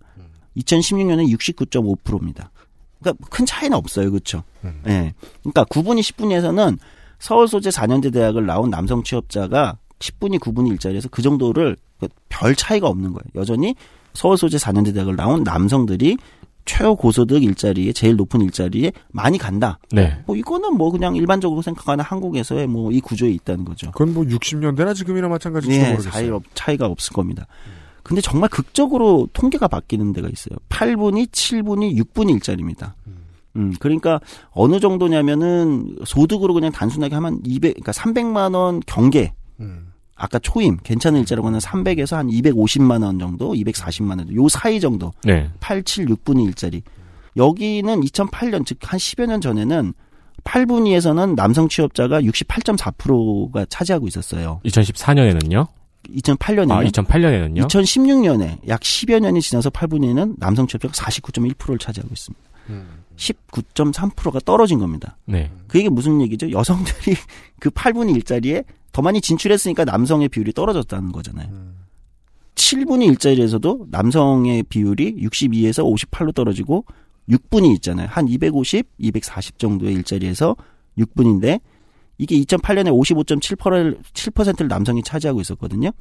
2016년에 0.58 1.28
69.5%입니다. 1.38 2.52
그러니까 3.00 3.26
큰 3.30 3.46
차이는 3.46 3.76
없어요, 3.76 4.12
그렇죠? 4.12 4.44
음. 4.64 4.82
예. 4.88 5.14
그러니까 5.42 5.64
9분위, 5.66 6.02
10분위에서는 6.02 6.78
서울 7.20 7.48
소재 7.48 7.70
4년제 7.70 8.14
대학을 8.14 8.46
나온 8.46 8.70
남성 8.70 9.02
취업자가 9.04 9.78
10분위, 10.02 10.40
9분위 10.40 10.70
일자리에서 10.72 11.08
그 11.10 11.22
정도를 11.22 11.78
별 12.30 12.56
차이가 12.56 12.88
없는 12.88 13.14
거예요. 13.14 13.24
여전히 13.36 13.76
서울 14.14 14.38
소재 14.38 14.58
4년제 14.58 14.94
대학을 14.94 15.16
나온 15.16 15.44
남성들이 15.44 16.18
최고소득 16.66 17.44
일자리에 17.44 17.92
제일 17.92 18.16
높은 18.16 18.42
일자리에 18.42 18.92
많이 19.12 19.38
간다. 19.38 19.80
네. 19.92 20.22
뭐 20.28 20.36
이거는 20.36 20.76
뭐 20.78 20.92
그냥 20.92 21.16
일반적으로 21.16 21.62
생각하는 21.62 22.04
한국에서의 22.04 22.68
뭐 22.68 22.92
이 22.92 23.00
구조에 23.00 23.30
있다는 23.30 23.66
거죠. 23.66 23.90
그건 23.92 24.14
뭐 24.14 24.24
60년대나 24.24 24.94
지금이나 24.94 25.28
마찬가지일지 25.28 25.80
네, 25.80 25.92
모르겠어요. 25.92 26.12
차이 26.12 26.30
없, 26.30 26.44
차이가 26.54 26.86
없을 26.86 27.14
겁니다. 27.14 27.48
근데 28.04 28.22
정말 28.22 28.50
극적으로 28.50 29.28
통계가 29.34 29.68
바뀌는 29.68 30.12
데가 30.14 30.28
있어요. 30.30 30.58
8분이, 30.70 31.32
7분이, 31.32 31.96
6분이 31.98 32.32
일자리입니다. 32.32 32.96
음, 33.58 33.74
그러니까 33.80 34.20
어느 34.52 34.80
정도냐면은 34.80 35.98
소득으로 36.06 36.54
그냥 36.54 36.72
단순하게 36.72 37.16
하면 37.16 37.40
200, 37.44 37.74
그러니까 37.76 37.92
300만 37.92 38.56
원 38.56 38.80
경계. 38.86 39.34
음. 39.60 39.91
아까 40.22 40.38
초임 40.38 40.78
괜찮은 40.84 41.22
일자리라고 41.22 41.48
하는 41.48 41.58
300에서 41.58 42.16
한 42.16 42.28
250만 42.28 43.04
원 43.04 43.18
정도, 43.18 43.54
240만 43.54 44.20
원, 44.20 44.36
요 44.36 44.48
사이 44.50 44.80
정도. 44.80 45.12
네. 45.24 45.50
8, 45.60 45.82
7, 45.82 46.06
6분위 46.06 46.46
일자리. 46.46 46.84
여기는 47.36 48.02
2008년, 48.02 48.64
즉 48.64 48.78
한 48.84 49.00
10여 49.00 49.26
년 49.26 49.42
전에는 49.42 49.94
8분위에서는 50.44 51.36
남성 51.36 51.68
취업자가 51.68 52.22
68.4%가 52.22 53.66
차지하고 53.68 54.08
있었어요. 54.08 54.62
2014년에는요? 54.66 55.68
2008년에. 56.10 56.72
아, 56.72 56.84
2008년에는요? 56.84 57.68
2016년에 57.68 58.68
약 58.68 58.82
10여 58.82 59.20
년이 59.20 59.42
지나서 59.42 59.72
8분위에는 59.72 60.36
남성 60.38 60.68
취업자가 60.68 60.94
49.1%를 60.94 61.80
차지하고 61.80 62.14
있습니다. 62.14 62.44
19.3%가 63.18 64.40
떨어진 64.46 64.78
겁니다. 64.80 65.18
네. 65.26 65.50
그게 65.68 65.90
무슨 65.90 66.22
얘기죠? 66.22 66.52
여성들이 66.52 67.16
그 67.60 67.70
8분위 67.72 68.16
일자리에 68.16 68.64
더 68.92 69.02
많이 69.02 69.22
진출했으니까 69.22 69.86
남성의 69.86 70.30
비율이 70.30 70.54
떨어졌다는 70.54 71.12
거잖아요. 71.12 71.50
7분위 72.56 73.08
일자리에서도 73.08 73.88
남성의 73.90 74.64
비율이 74.64 75.16
62에서 75.22 75.84
58로 75.84 76.34
떨어지고 76.34 76.86
6분위 77.30 77.74
있잖아요. 77.76 78.08
한 78.10 78.28
250, 78.28 78.88
240 78.98 79.60
정도의 79.60 79.94
일자리에서 79.96 80.56
6분인데 80.98 81.62
이게 82.18 82.40
2008년에 82.42 82.92
55.7%를 82.92 83.98
7%를 84.14 84.68
남성이 84.68 85.02
차지하고 85.02 85.42
있었거든요. 85.42 85.92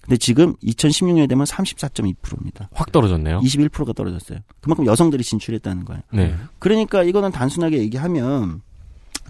근데 0.00 0.16
지금 0.18 0.54
2016년에 0.56 1.28
되면 1.28 1.44
34.2%입니다. 1.44 2.68
확 2.72 2.92
떨어졌네요. 2.92 3.40
21%가 3.40 3.92
떨어졌어요. 3.92 4.38
그만큼 4.60 4.86
여성들이 4.86 5.24
진출했다는 5.24 5.84
거예요. 5.84 6.02
네. 6.12 6.36
그러니까 6.60 7.02
이거는 7.02 7.32
단순하게 7.32 7.78
얘기하면 7.78 8.62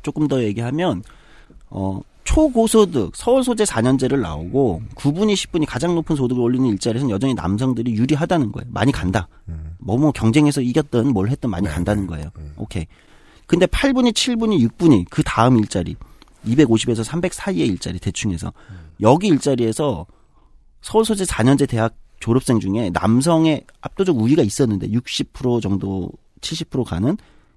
조금 0.02 0.28
더 0.28 0.42
얘기하면 0.42 1.02
어 1.70 2.00
초고소득 2.26 3.16
서울 3.16 3.42
소재 3.42 3.64
4년제를 3.64 4.20
나오고 4.20 4.82
9분이 4.96 5.32
10분이 5.34 5.64
가장 5.66 5.94
높은 5.94 6.16
소득을 6.16 6.42
올리는 6.42 6.66
일자리에서는 6.66 7.10
여전히 7.10 7.32
남성들이 7.34 7.94
유리하다는 7.94 8.52
거예요. 8.52 8.68
많이 8.70 8.92
간다. 8.92 9.28
뭐뭐 9.78 10.12
경쟁에서 10.12 10.60
이겼든 10.60 11.12
뭘 11.12 11.28
했든 11.30 11.48
많이 11.48 11.66
간다는 11.68 12.06
거예요. 12.06 12.30
오케이. 12.56 12.86
근데 13.46 13.64
8분이 13.66 14.12
7분이 14.12 14.68
6분이 14.68 15.06
그 15.08 15.22
다음 15.24 15.56
일자리 15.58 15.94
250에서 16.44 17.04
300 17.04 17.32
사이의 17.32 17.66
일자리 17.68 17.98
대충해서 17.98 18.52
여기 19.00 19.28
일자리에서 19.28 20.06
서울 20.82 21.04
소재 21.04 21.24
4년제 21.24 21.68
대학 21.68 21.94
졸업생 22.20 22.60
중에 22.60 22.90
남성의 22.92 23.64
압도적 23.80 24.18
우위가 24.18 24.42
있었는데 24.42 24.88
60% 24.88 25.62
정도 25.62 26.10
70% 26.40 26.84
가는 26.84 27.16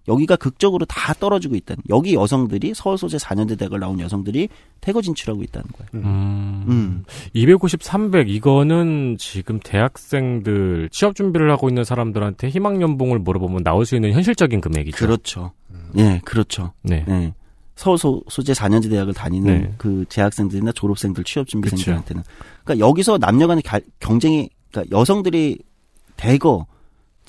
여기가 0.10 0.36
극적으로 0.36 0.86
다 0.86 1.14
떨어지고 1.14 1.55
있다는. 1.55 1.82
여기 1.89 2.16
여성들이 2.16 2.74
서울 2.76 2.97
소재 2.97 3.16
4년제 3.18 3.57
대학을 3.57 3.80
나온 3.80 3.99
여성들이 3.99 4.49
태거 4.82 5.01
진출하고 5.01 5.43
있다는 5.43 5.68
거예요. 5.72 5.89
음. 6.05 6.66
음. 6.68 7.03
250, 7.34 7.82
300 7.84 8.30
이거는 8.30 9.16
지금 9.18 9.60
대학생들 9.64 10.89
취업 10.91 11.16
준비를 11.16 11.51
하고 11.51 11.70
있는 11.70 11.84
사람들한테 11.84 12.49
희망 12.49 12.82
연봉을 12.82 13.20
물어보면 13.20 13.64
나올 13.64 13.86
수 13.86 13.95
있는 13.95 14.12
현실적인 14.12 14.60
금액이죠. 14.62 14.97
그렇죠. 14.97 15.51
예, 15.97 16.22
그렇죠. 16.26 16.74
네. 16.82 17.05
예. 17.07 17.34
서울 17.76 17.97
소, 17.97 18.22
소재 18.28 18.51
4년제 18.53 18.89
대학을 18.89 19.14
다니는 19.14 19.62
네. 19.62 19.74
그 19.78 20.03
재학생들이나 20.10 20.74
졸업생들 20.74 21.24
취업 21.24 21.47
준비생들한테는 21.47 22.24
그러니까 22.66 22.86
여기서 22.86 23.18
남녀 23.20 23.47
간의 23.47 23.62
가- 23.64 23.80
경쟁이 23.99 24.49
그러니까 24.72 24.97
여성들이 24.97 25.60
대거 26.18 26.66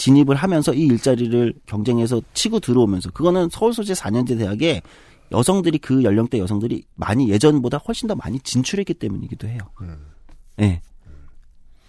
진입을 0.01 0.35
하면서 0.35 0.73
이 0.73 0.87
일자리를 0.87 1.53
경쟁해서 1.67 2.23
치고 2.33 2.61
들어오면서 2.61 3.11
그거는 3.11 3.51
서울 3.51 3.75
소재 3.75 3.93
4년제 3.93 4.39
대학에 4.39 4.81
여성들이 5.31 5.77
그 5.79 6.03
연령대 6.03 6.39
여성들이 6.39 6.85
많이 6.95 7.29
예전보다 7.29 7.77
훨씬 7.87 8.09
더 8.09 8.15
많이 8.15 8.41
진출했기 8.41 8.95
때문이기도 8.95 9.47
해요. 9.47 9.59
예. 10.61 10.81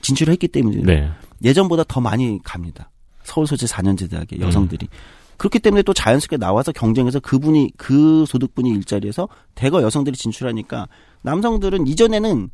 진출했기 0.01 0.49
때문에 0.49 0.81
네. 0.83 1.09
예전보다 1.41 1.85
더 1.87 2.01
많이 2.01 2.37
갑니다. 2.43 2.91
서울 3.23 3.47
소재 3.47 3.65
4년제 3.65 4.09
대학의 4.09 4.41
여성들이. 4.41 4.89
그렇기 5.37 5.59
때문에 5.59 5.81
또 5.83 5.93
자연스럽게 5.93 6.35
나와서 6.35 6.73
경쟁해서 6.73 7.21
그분이 7.21 7.71
그 7.77 8.25
소득분이 8.27 8.69
일자리에서 8.71 9.29
대거 9.55 9.81
여성들이 9.83 10.17
진출하니까 10.17 10.89
남성들은 11.21 11.87
이전에는 11.87 12.49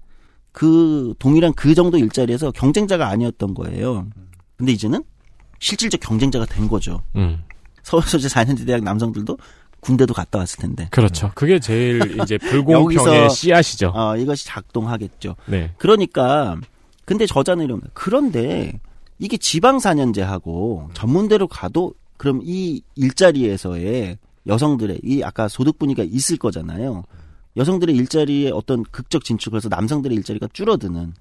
그 0.52 1.16
동일한 1.18 1.54
그 1.54 1.74
정도 1.74 1.98
일자리에서 1.98 2.52
경쟁자가 2.52 3.08
아니었던 3.08 3.56
거예요. 3.56 4.08
근데 4.56 4.72
이제는 4.72 5.04
실질적 5.60 6.00
경쟁자가 6.02 6.46
된 6.46 6.68
거죠. 6.68 7.02
음. 7.16 7.44
서울 7.84 8.04
소재 8.04 8.28
4년제 8.28 8.66
대학 8.66 8.84
남성들도 8.84 9.38
군대도 9.80 10.14
갔다 10.14 10.40
왔을 10.40 10.60
텐데. 10.60 10.88
그렇죠. 10.92 11.32
그게 11.36 11.60
제일 11.60 12.20
이제 12.22 12.38
불공평의 12.50 13.30
씨앗이죠. 13.30 13.92
어, 13.96 14.18
이것이 14.18 14.46
작동하겠죠. 14.46 15.36
네. 15.46 15.72
그러니까 15.78 16.58
근데 17.06 17.26
저자는 17.26 17.66
이럽니다. 17.66 17.90
그런데 17.94 18.80
이게 19.20 19.38
지방 19.38 19.78
4년제하고 19.78 20.94
전문대로 20.94 21.48
가도 21.48 21.94
그럼 22.18 22.42
이 22.44 22.82
일자리에서의 22.96 24.18
여성들의 24.48 25.02
이 25.04 25.24
아까 25.24 25.48
소득 25.48 25.80
분위기가 25.80 26.08
있을 26.10 26.38
거잖아요. 26.38 27.04
여성들의 27.56 27.96
일자리에 27.96 28.52
어떤 28.52 28.84
극적 28.84 29.24
진출 29.24 29.52
그래서 29.52 29.70
남성들의 29.70 30.16
일자리가 30.18 30.48
줄어드는 30.54 31.14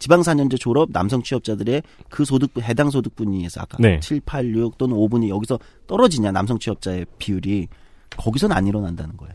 지방 0.00 0.20
4년제 0.22 0.58
졸업 0.58 0.90
남성 0.90 1.22
취업자들의 1.22 1.82
그 2.08 2.24
소득 2.24 2.50
해당 2.62 2.90
소득 2.90 3.14
분위에서 3.14 3.60
아까 3.60 3.76
네. 3.78 4.00
7, 4.00 4.20
8, 4.26 4.52
6 4.56 4.76
또는 4.78 4.96
5분이 4.96 5.28
여기서 5.28 5.58
떨어지냐 5.86 6.32
남성 6.32 6.58
취업자의 6.58 7.06
비율이 7.18 7.68
거기서는 8.16 8.56
안 8.56 8.66
일어난다는 8.66 9.16
거예요. 9.16 9.34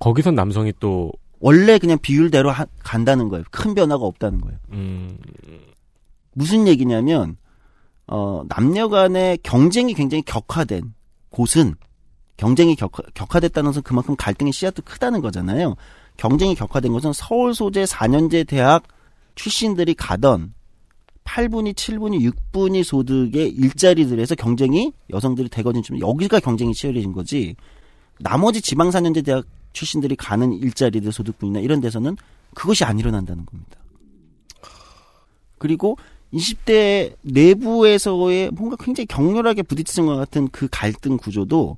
거기선 0.00 0.34
남성이 0.34 0.72
또 0.80 1.12
원래 1.40 1.78
그냥 1.78 1.96
비율대로 1.98 2.50
하- 2.50 2.66
간다는 2.80 3.28
거예요. 3.28 3.44
큰 3.50 3.74
변화가 3.74 4.04
없다는 4.04 4.40
거예요. 4.40 4.58
음, 4.72 5.16
무슨 6.34 6.66
얘기냐면 6.66 7.36
어 8.06 8.42
남녀 8.48 8.88
간의 8.88 9.38
경쟁이 9.42 9.94
굉장히 9.94 10.22
격화된 10.22 10.94
곳은 11.30 11.74
경쟁이 12.36 12.74
격화, 12.74 13.02
격화됐다는 13.14 13.68
것은 13.70 13.82
그만큼 13.82 14.16
갈등의 14.16 14.52
씨앗도 14.52 14.82
크다는 14.84 15.20
거잖아요. 15.20 15.74
경쟁이 16.16 16.54
격화된 16.54 16.92
것은 16.92 17.12
서울 17.12 17.54
소재 17.54 17.84
4년제 17.84 18.46
대학 18.46 18.82
출신들이 19.38 19.94
가던 19.94 20.52
8분위, 21.24 21.74
7분위, 21.74 22.30
6분위 22.52 22.82
소득의 22.82 23.50
일자리들에서 23.50 24.34
경쟁이 24.34 24.92
여성들이 25.10 25.48
대거진 25.48 25.82
좀 25.82 26.00
여기가 26.00 26.40
경쟁이 26.40 26.74
치열해진 26.74 27.12
거지. 27.12 27.54
나머지 28.18 28.60
지방 28.60 28.90
4년제 28.90 29.24
대학 29.24 29.44
출신들이 29.72 30.16
가는 30.16 30.52
일자리들 30.52 31.12
소득분이나 31.12 31.60
이런 31.60 31.80
데서는 31.80 32.16
그것이 32.54 32.84
안 32.84 32.98
일어난다는 32.98 33.46
겁니다. 33.46 33.78
그리고 35.58 35.96
20대 36.32 37.14
내부에서의 37.22 38.50
뭔가 38.50 38.76
굉장히 38.80 39.06
격렬하게 39.06 39.62
부딪히는 39.62 40.08
것 40.08 40.16
같은 40.16 40.48
그 40.48 40.66
갈등 40.70 41.16
구조도 41.16 41.76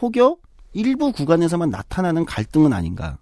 혹여 0.00 0.36
일부 0.72 1.12
구간에서만 1.12 1.68
나타나는 1.68 2.24
갈등은 2.24 2.72
아닌가. 2.72 3.18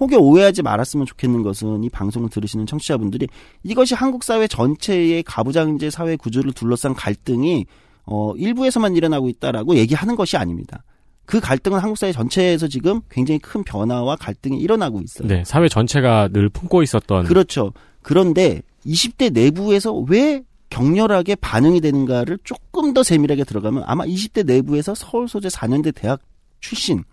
혹여 0.00 0.18
오해하지 0.18 0.62
말았으면 0.62 1.06
좋겠는 1.06 1.42
것은 1.42 1.84
이 1.84 1.88
방송을 1.88 2.28
들으시는 2.28 2.66
청취자분들이 2.66 3.28
이것이 3.62 3.94
한국 3.94 4.24
사회 4.24 4.46
전체의 4.46 5.22
가부장제 5.22 5.90
사회 5.90 6.16
구조를 6.16 6.52
둘러싼 6.52 6.94
갈등이 6.94 7.66
어 8.06 8.34
일부에서만 8.36 8.96
일어나고 8.96 9.28
있다라고 9.28 9.76
얘기하는 9.76 10.16
것이 10.16 10.36
아닙니다. 10.36 10.82
그 11.26 11.40
갈등은 11.40 11.78
한국 11.78 11.96
사회 11.96 12.12
전체에서 12.12 12.68
지금 12.68 13.00
굉장히 13.10 13.38
큰 13.38 13.62
변화와 13.62 14.16
갈등이 14.16 14.58
일어나고 14.58 15.00
있어요. 15.00 15.26
네, 15.26 15.42
사회 15.44 15.68
전체가 15.68 16.28
늘 16.28 16.48
품고 16.48 16.82
있었던 16.82 17.24
그렇죠. 17.24 17.72
그런데 18.02 18.62
20대 18.84 19.32
내부에서 19.32 19.94
왜 19.94 20.42
격렬하게 20.68 21.36
반응이 21.36 21.80
되는가를 21.80 22.38
조금 22.44 22.92
더 22.92 23.02
세밀하게 23.02 23.44
들어가면 23.44 23.84
아마 23.86 24.04
20대 24.04 24.44
내부에서 24.44 24.94
서울 24.94 25.28
소재 25.28 25.48
4년대 25.48 25.94
대학 25.94 26.20
출신 26.60 27.04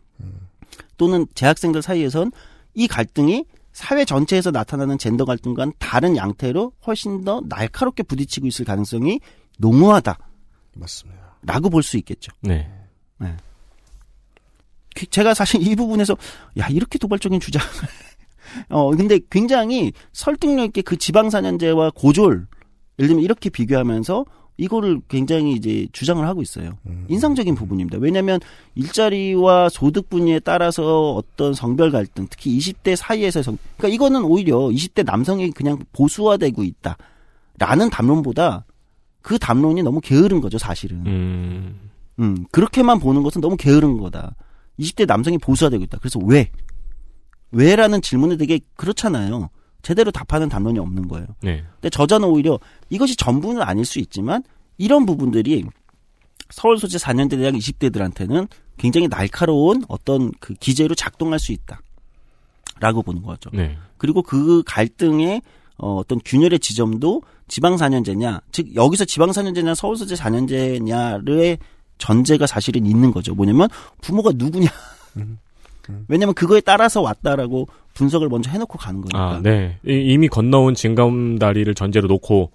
또는 0.97 1.25
재학생들 1.35 1.81
사이에선 1.81 2.31
이 2.73 2.87
갈등이 2.87 3.45
사회 3.73 4.03
전체에서 4.05 4.51
나타나는 4.51 4.97
젠더 4.97 5.25
갈등과는 5.25 5.73
다른 5.79 6.17
양태로 6.17 6.73
훨씬 6.85 7.23
더 7.23 7.41
날카롭게 7.47 8.03
부딪히고 8.03 8.47
있을 8.47 8.65
가능성이 8.65 9.19
농후하다. 9.59 10.17
맞습니다. 10.75 11.37
라고 11.43 11.69
볼 11.69 11.81
수 11.83 11.97
있겠죠. 11.97 12.31
네. 12.41 12.69
그- 14.95 15.05
제가 15.07 15.33
사실 15.33 15.65
이 15.65 15.75
부분에서 15.75 16.17
야 16.57 16.67
이렇게 16.67 16.97
도발적인 16.97 17.39
주장을 17.39 17.67
어 18.69 18.93
근데 18.95 19.19
굉장히 19.29 19.93
설득력 20.11 20.65
있게 20.65 20.81
그 20.81 20.97
지방 20.97 21.29
사년제와 21.29 21.91
고졸 21.95 22.47
예를 22.99 23.07
들면 23.07 23.23
이렇게 23.23 23.49
비교하면서 23.49 24.25
이거를 24.61 25.01
굉장히 25.07 25.53
이제 25.53 25.87
주장을 25.91 26.23
하고 26.27 26.43
있어요. 26.43 26.77
인상적인 27.07 27.55
부분입니다. 27.55 27.97
왜냐하면 27.99 28.39
일자리와 28.75 29.69
소득 29.69 30.07
분야에 30.07 30.39
따라서 30.39 31.13
어떤 31.13 31.55
성별 31.55 31.89
갈등, 31.89 32.27
특히 32.29 32.55
20대 32.59 32.95
사이에서 32.95 33.41
성, 33.41 33.57
그러니까 33.77 33.95
이거는 33.95 34.23
오히려 34.23 34.57
20대 34.59 35.03
남성이 35.03 35.49
그냥 35.49 35.79
보수화되고 35.93 36.63
있다라는 36.63 37.89
담론보다 37.91 38.65
그 39.23 39.39
담론이 39.39 39.81
너무 39.81 39.99
게으른 39.99 40.41
거죠, 40.41 40.59
사실은. 40.59 41.07
음, 41.07 41.89
음, 42.19 42.45
그렇게만 42.51 42.99
보는 42.99 43.23
것은 43.23 43.41
너무 43.41 43.57
게으른 43.57 43.97
거다. 43.97 44.35
20대 44.79 45.07
남성이 45.07 45.39
보수화되고 45.39 45.83
있다. 45.85 45.97
그래서 45.97 46.19
왜? 46.19 46.51
왜라는 47.51 48.03
질문에 48.03 48.37
되게 48.37 48.59
그렇잖아요. 48.75 49.49
제대로 49.81 50.11
답하는 50.11 50.49
담론이 50.49 50.79
없는 50.79 51.07
거예요. 51.07 51.27
네. 51.41 51.63
근데 51.75 51.89
저자는 51.89 52.27
오히려 52.27 52.59
이것이 52.89 53.15
전부는 53.15 53.61
아닐 53.61 53.85
수 53.85 53.99
있지만 53.99 54.43
이런 54.77 55.05
부분들이 55.05 55.65
서울 56.49 56.77
소재 56.77 56.97
4년대 56.97 57.31
대학 57.37 57.53
20대들한테는 57.53 58.47
굉장히 58.77 59.07
날카로운 59.07 59.83
어떤 59.87 60.31
그 60.39 60.53
기재로 60.53 60.95
작동할 60.95 61.39
수 61.39 61.51
있다. 61.51 61.81
라고 62.79 63.03
보는 63.03 63.21
거죠. 63.21 63.49
네. 63.53 63.77
그리고 63.97 64.23
그 64.23 64.63
갈등의 64.65 65.41
어, 65.77 65.95
어떤 65.95 66.19
균열의 66.23 66.59
지점도 66.59 67.21
지방 67.47 67.75
4년제냐, 67.75 68.41
즉 68.51 68.75
여기서 68.75 69.05
지방 69.05 69.29
4년제냐 69.29 69.75
서울 69.75 69.97
소재 69.97 70.15
4년제냐의 70.15 71.57
전제가 71.97 72.47
사실은 72.47 72.85
있는 72.85 73.11
거죠. 73.11 73.35
뭐냐면 73.35 73.67
부모가 74.01 74.31
누구냐. 74.33 74.69
왜냐면 76.07 76.33
그거에 76.33 76.61
따라서 76.61 77.01
왔다라고 77.01 77.67
분석을 77.93 78.29
먼저 78.29 78.49
해놓고 78.51 78.77
가는 78.77 79.01
거니까. 79.01 79.19
아, 79.35 79.39
네. 79.41 79.77
이- 79.85 80.13
이미 80.13 80.27
건너온 80.27 80.75
징검다리를 80.75 81.73
전제로 81.75 82.07
놓고 82.07 82.51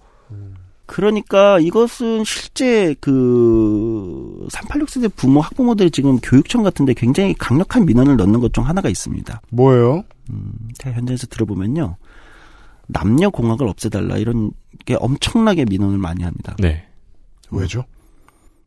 그러니까 0.85 1.59
이것은 1.59 2.23
실제 2.23 2.95
그 3.01 4.47
386세대 4.51 5.13
부모 5.15 5.41
학부모들이 5.41 5.91
지금 5.91 6.17
교육청 6.19 6.63
같은데 6.63 6.93
굉장히 6.93 7.33
강력한 7.33 7.85
민원을 7.85 8.15
넣는 8.17 8.39
것 8.39 8.51
중 8.53 8.65
하나가 8.65 8.87
있습니다. 8.89 9.41
뭐예요? 9.49 10.03
음, 10.29 10.53
제가 10.77 10.95
현장에서 10.95 11.27
들어보면요. 11.27 11.97
남녀 12.87 13.29
공학을 13.29 13.67
없애달라 13.67 14.17
이런 14.17 14.51
게 14.85 14.95
엄청나게 14.97 15.65
민원을 15.65 15.97
많이 15.97 16.23
합니다. 16.23 16.55
네. 16.59 16.85
왜죠? 17.51 17.83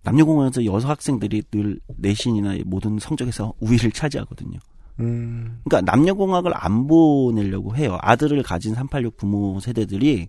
남녀 0.02 0.24
공학에서 0.26 0.64
여성 0.66 0.90
학생들이 0.90 1.42
늘 1.50 1.80
내신이나 1.96 2.56
모든 2.66 2.98
성적에서 2.98 3.54
우위를 3.60 3.92
차지하거든요. 3.92 4.58
음, 5.00 5.60
그러니까 5.64 5.90
남녀 5.90 6.14
공학을 6.14 6.52
안 6.54 6.86
보내려고 6.86 7.76
해요. 7.76 7.98
아들을 8.00 8.42
가진 8.42 8.74
386 8.74 9.16
부모 9.16 9.60
세대들이 9.60 10.28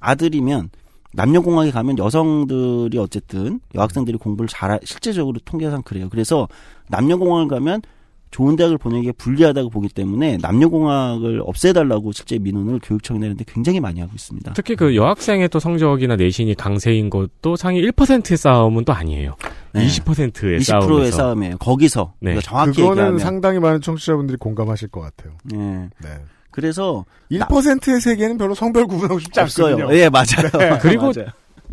아들이면 0.00 0.70
남녀 1.12 1.40
공학에 1.40 1.70
가면 1.70 1.98
여성들이 1.98 2.98
어쨌든 2.98 3.60
여학생들이 3.74 4.18
공부를 4.18 4.48
잘 4.48 4.78
실제적으로 4.84 5.38
통계상 5.44 5.82
그래요. 5.82 6.08
그래서 6.10 6.48
남녀 6.88 7.16
공학을 7.16 7.48
가면 7.48 7.82
좋은 8.30 8.56
대학을 8.56 8.78
보내기에 8.78 9.12
불리하다고 9.12 9.70
보기 9.70 9.88
때문에 9.88 10.38
남녀 10.38 10.68
공학을 10.68 11.42
없애달라고 11.44 12.12
실제 12.12 12.38
민원을 12.38 12.80
교육청에 12.82 13.18
내는데 13.18 13.44
굉장히 13.46 13.80
많이 13.80 14.00
하고 14.00 14.12
있습니다. 14.14 14.52
특히 14.54 14.76
그 14.76 14.94
여학생의 14.96 15.48
또 15.48 15.58
성적이나 15.60 16.16
내신이 16.16 16.54
강세인 16.54 17.10
것도 17.10 17.56
상위 17.56 17.80
1%의 17.82 18.36
싸움은 18.36 18.84
또 18.84 18.92
아니에요. 18.92 19.36
네. 19.72 19.86
20%의 19.86 20.60
20%의 20.60 20.60
싸움에서. 20.62 21.16
싸움이에요. 21.16 21.58
거기서 21.58 22.12
네. 22.20 22.30
그러니까 22.32 22.42
정확히 22.42 22.72
그거는 22.72 22.90
얘기하면 22.96 23.18
상당히 23.18 23.58
많은 23.58 23.80
청취자분들이 23.80 24.36
공감하실 24.38 24.88
것 24.88 25.00
같아요. 25.00 25.34
예. 25.54 25.56
네. 25.58 26.18
그래서 26.50 27.04
1%의 27.30 28.00
세계는 28.00 28.36
별로 28.38 28.54
성별 28.54 28.86
구분하고 28.86 29.20
싶지. 29.20 29.40
않거든요. 29.40 29.88
예, 29.92 30.08
맞아요. 30.08 30.50
네. 30.58 30.78
그리고 30.80 31.12
맞아요. 31.14 31.28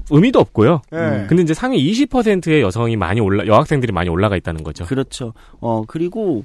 의미도 0.09 0.39
없고요. 0.39 0.81
네. 0.91 1.25
근데 1.27 1.43
이제 1.43 1.53
상위 1.53 1.91
20%의 1.91 2.61
여성이 2.61 2.95
많이 2.95 3.19
올라 3.19 3.45
여학생들이 3.45 3.91
많이 3.91 4.09
올라가 4.09 4.35
있다는 4.35 4.63
거죠. 4.63 4.85
그렇죠. 4.85 5.33
어 5.59 5.83
그리고 5.87 6.43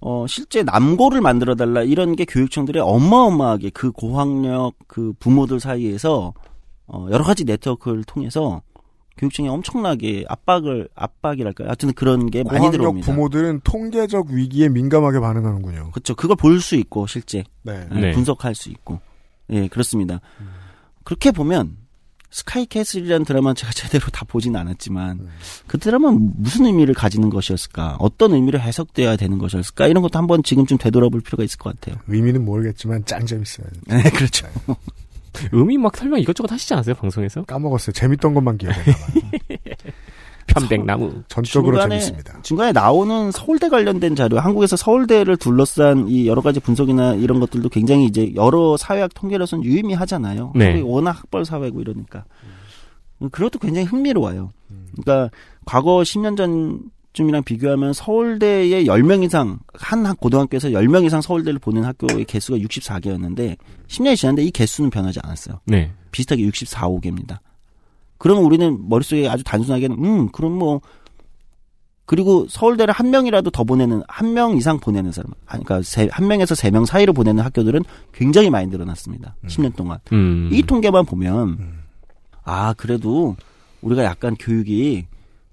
어 0.00 0.26
실제 0.28 0.62
남고를 0.62 1.20
만들어 1.20 1.54
달라 1.54 1.82
이런 1.82 2.14
게 2.16 2.24
교육청들이 2.24 2.78
어마어마하게 2.80 3.70
그 3.70 3.90
고학력 3.92 4.74
그 4.86 5.12
부모들 5.18 5.58
사이에서 5.60 6.34
어 6.86 7.06
여러 7.10 7.24
가지 7.24 7.44
네트워크를 7.44 8.04
통해서 8.04 8.62
교육청이 9.16 9.48
엄청나게 9.48 10.24
압박을 10.28 10.88
압박이랄까요. 10.94 11.66
하여튼 11.68 11.92
그런 11.94 12.30
게 12.30 12.44
많이 12.44 12.58
고학력 12.58 12.72
들어옵니다. 12.72 13.06
부모들은 13.12 13.60
통계적 13.64 14.28
위기에 14.30 14.68
민감하게 14.68 15.18
반응하는군요. 15.18 15.90
그렇죠. 15.90 16.14
그걸 16.14 16.36
볼 16.36 16.60
수 16.60 16.76
있고 16.76 17.06
실제 17.06 17.42
네. 17.62 17.86
예, 17.94 18.00
네. 18.00 18.12
분석할 18.12 18.54
수 18.54 18.68
있고 18.70 19.00
예 19.50 19.66
그렇습니다. 19.68 20.20
그렇게 21.04 21.30
보면 21.32 21.76
스카이캐슬이라는 22.30 23.24
드라마는 23.24 23.54
제가 23.54 23.72
제대로 23.72 24.06
다 24.08 24.24
보진 24.28 24.54
않았지만 24.54 25.28
그 25.66 25.78
드라마는 25.78 26.32
무슨 26.36 26.66
의미를 26.66 26.94
가지는 26.94 27.30
것이었을까 27.30 27.96
어떤 28.00 28.34
의미로 28.34 28.58
해석돼야 28.60 29.16
되는 29.16 29.38
것이었을까 29.38 29.86
이런 29.86 30.02
것도 30.02 30.18
한번 30.18 30.42
지금쯤 30.42 30.78
되돌아볼 30.78 31.20
필요가 31.22 31.42
있을 31.42 31.58
것 31.58 31.78
같아요. 31.80 32.00
의미는 32.06 32.44
모르겠지만 32.44 33.04
짱 33.06 33.24
재밌어요. 33.24 33.66
네 33.86 34.02
그렇죠. 34.10 34.46
의미 35.52 35.78
막 35.78 35.96
설명 35.96 36.20
이것저것 36.20 36.50
하시지 36.50 36.72
않았어요 36.74 36.94
방송에서? 36.96 37.44
까먹었어요. 37.44 37.92
재밌던 37.92 38.34
것만 38.34 38.58
기억했나 38.58 38.84
봐요. 38.92 39.58
편백나무. 40.48 41.22
전적으로 41.28 41.76
중간에, 41.76 42.00
재밌습니다. 42.00 42.42
중간에 42.42 42.72
나오는 42.72 43.30
서울대 43.30 43.68
관련된 43.68 44.16
자료, 44.16 44.38
한국에서 44.40 44.76
서울대를 44.76 45.36
둘러싼 45.36 46.08
이 46.08 46.26
여러 46.26 46.40
가지 46.42 46.58
분석이나 46.60 47.14
이런 47.14 47.38
것들도 47.40 47.68
굉장히 47.68 48.06
이제 48.06 48.32
여러 48.34 48.76
사회학 48.76 49.12
통계로서는 49.14 49.64
유의미하잖아요. 49.64 50.52
네. 50.56 50.80
워낙 50.80 51.12
학벌 51.12 51.44
사회고 51.44 51.80
이러니까. 51.80 52.24
그것도 53.20 53.58
굉장히 53.58 53.86
흥미로워요. 53.86 54.50
그러니까 55.02 55.30
과거 55.64 55.98
10년 56.02 56.36
전쯤이랑 56.36 57.42
비교하면 57.44 57.92
서울대에 57.92 58.84
10명 58.84 59.24
이상, 59.24 59.58
한 59.74 60.06
학- 60.06 60.18
고등학교에서 60.20 60.68
10명 60.68 61.04
이상 61.04 61.20
서울대를 61.20 61.58
보낸 61.58 61.84
학교의 61.84 62.24
개수가 62.26 62.58
64개였는데 62.58 63.56
10년이 63.88 64.16
지났는데 64.16 64.44
이 64.44 64.50
개수는 64.50 64.90
변하지 64.90 65.18
않았어요. 65.22 65.60
네. 65.66 65.90
비슷하게 66.12 66.42
64, 66.44 66.88
5개입니다. 66.88 67.38
그러면 68.18 68.44
우리는 68.44 68.88
머릿속에 68.88 69.28
아주 69.28 69.44
단순하게는 69.44 70.04
음 70.04 70.28
그럼 70.30 70.52
뭐 70.52 70.80
그리고 72.04 72.46
서울대를 72.48 72.92
한 72.94 73.10
명이라도 73.10 73.50
더 73.50 73.64
보내는 73.64 74.02
한 74.08 74.32
명 74.32 74.56
이상 74.56 74.78
보내는 74.80 75.12
사람 75.12 75.30
그러니까 75.46 75.82
세, 75.82 76.08
한 76.10 76.26
명에서 76.26 76.54
세 76.54 76.70
명 76.70 76.84
사이로 76.84 77.12
보내는 77.12 77.42
학교들은 77.44 77.82
굉장히 78.12 78.50
많이 78.50 78.66
늘어났습니다. 78.68 79.36
10년 79.46 79.76
동안 79.76 79.98
음. 80.12 80.48
이 80.52 80.62
통계만 80.62 81.04
보면 81.06 81.58
아 82.44 82.74
그래도 82.74 83.36
우리가 83.82 84.04
약간 84.04 84.34
교육이 84.38 85.06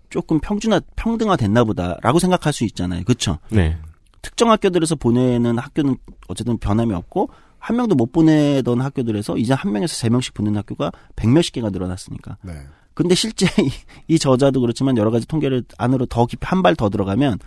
조금 0.09 0.39
평준화 0.39 0.79
평등화 0.95 1.35
됐나 1.35 1.63
보다라고 1.65 2.19
생각할 2.19 2.53
수 2.53 2.63
있잖아요. 2.65 3.03
그렇죠? 3.03 3.37
네. 3.49 3.77
특정 4.21 4.49
학교들에서 4.49 4.95
보내는 4.95 5.57
학교는 5.59 5.97
어쨌든 6.29 6.57
변함이 6.57 6.93
없고 6.93 7.29
한 7.59 7.75
명도 7.77 7.95
못 7.95 8.11
보내던 8.11 8.81
학교들에서 8.81 9.37
이제 9.37 9.53
한 9.53 9.71
명에서 9.71 9.95
세 9.95 10.09
명씩 10.09 10.33
보내는 10.33 10.57
학교가 10.59 10.91
백 11.15 11.29
몇십 11.29 11.53
개가 11.53 11.69
늘어났으니까. 11.71 12.37
네. 12.43 12.53
근데 12.93 13.15
실제 13.15 13.47
이, 13.61 13.69
이 14.07 14.19
저자도 14.19 14.61
그렇지만 14.61 14.97
여러 14.97 15.11
가지 15.11 15.27
통계를 15.27 15.63
안으로 15.77 16.05
더 16.05 16.25
깊이 16.25 16.45
한 16.45 16.61
발 16.61 16.75
더 16.75 16.89
들어가면 16.89 17.39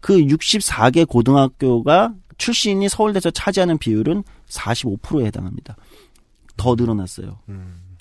그 0.00 0.16
64개 0.18 1.08
고등학교가 1.08 2.14
출신이 2.36 2.88
서울대에서 2.88 3.30
차지하는 3.32 3.78
비율은 3.78 4.22
45%에 4.48 5.26
해당합니다. 5.26 5.76
더 6.56 6.74
늘어났어요. 6.76 7.38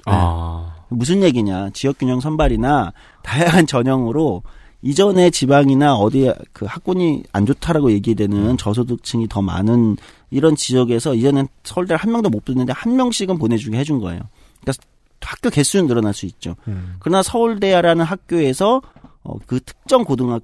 아. 0.05 0.75
무슨 0.89 1.23
얘기냐? 1.23 1.71
지역균형 1.71 2.19
선발이나 2.19 2.93
다양한 3.23 3.65
전형으로 3.67 4.43
이전에 4.81 5.29
지방이나 5.31 5.95
어디 5.95 6.31
그 6.53 6.65
학군이 6.65 7.23
안 7.33 7.45
좋다라고 7.45 7.91
얘기되는 7.91 8.57
저소득층이 8.57 9.27
더 9.27 9.41
많은 9.41 9.97
이런 10.29 10.55
지역에서 10.55 11.15
이제는 11.15 11.47
서울대 11.63 11.95
한 11.95 12.11
명도 12.11 12.29
못 12.29 12.45
붙는데 12.45 12.73
한 12.73 12.95
명씩은 12.95 13.37
보내주게 13.39 13.77
해준 13.77 13.99
거예요. 13.99 14.21
그러니까 14.61 14.83
학교 15.21 15.49
개수는 15.49 15.87
늘어날 15.87 16.13
수 16.13 16.25
있죠. 16.27 16.55
그러나 16.99 17.23
서울대라는 17.23 18.05
학교에서 18.05 18.81
어, 19.23 19.35
그 19.47 19.59
특정 19.59 20.03
고등학 20.05 20.43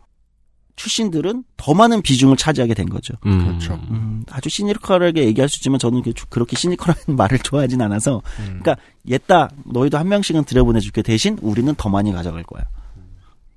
출신들은 0.76 1.44
더 1.56 1.74
많은 1.76 2.02
비중을 2.02 2.36
차지하게 2.36 2.74
된 2.74 2.90
거죠. 2.90 3.14
음. 3.28 3.46
그렇죠. 3.46 3.74
음, 3.92 4.26
아주 4.32 4.50
시니컬하게 4.50 5.26
얘기할 5.26 5.48
수 5.48 5.58
있지만 5.60 5.78
저는 5.78 6.02
그- 6.02 6.14
그렇게 6.30 6.56
시니컬한 6.58 6.96
말을 7.16 7.38
좋아하진 7.40 7.80
않아서 7.84 8.24
그러니까 8.46 8.76
옛다 9.08 9.50
너희도 9.66 10.00
한 10.00 10.10
명씩은 10.10 10.46
들여보내줄게 10.46 11.04
대신 11.04 11.38
우리는 11.44 11.74
더 11.76 11.90
많이 11.90 12.12
가져갈 12.12 12.42
거야. 12.44 12.64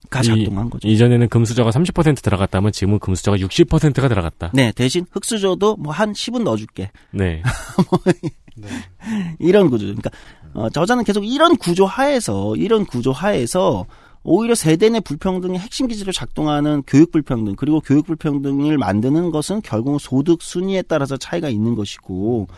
가 0.09 0.22
작동한 0.22 0.70
거죠. 0.70 0.86
이전에는 0.86 1.28
금수저가 1.28 1.70
30% 1.70 2.22
들어갔다면 2.22 2.70
지금은 2.70 3.00
금수저가 3.00 3.38
60%가 3.38 4.09
들어갔다. 4.09 4.50
네 4.54 4.72
대신 4.72 5.04
흑수저도 5.11 5.76
뭐 5.76 5.96
한 5.96 6.12
10은 6.12 6.42
넣어줄게 6.42 6.90
네. 7.11 7.42
이런 9.38 9.70
구조. 9.70 9.86
그러니까 9.86 10.11
어, 10.52 10.68
저자는 10.68 11.04
계속 11.04 11.24
이런 11.24 11.57
구조 11.57 11.86
하에서 11.86 12.54
이런 12.57 12.84
구조 12.84 13.12
하에서 13.12 13.86
오히려 14.22 14.54
세대 14.54 14.88
내 14.90 15.00
불평등의 15.00 15.59
핵심 15.59 15.86
기지로 15.86 16.12
작동하는 16.12 16.82
교육 16.86 17.12
불평등 17.12 17.54
그리고 17.57 17.80
교육 17.80 18.07
불평등을 18.07 18.76
만드는 18.76 19.30
것은 19.30 19.62
결국 19.62 20.00
소득 20.00 20.42
순위에 20.42 20.82
따라서 20.82 21.16
차이가 21.16 21.48
있는 21.48 21.74
것이고 21.74 22.48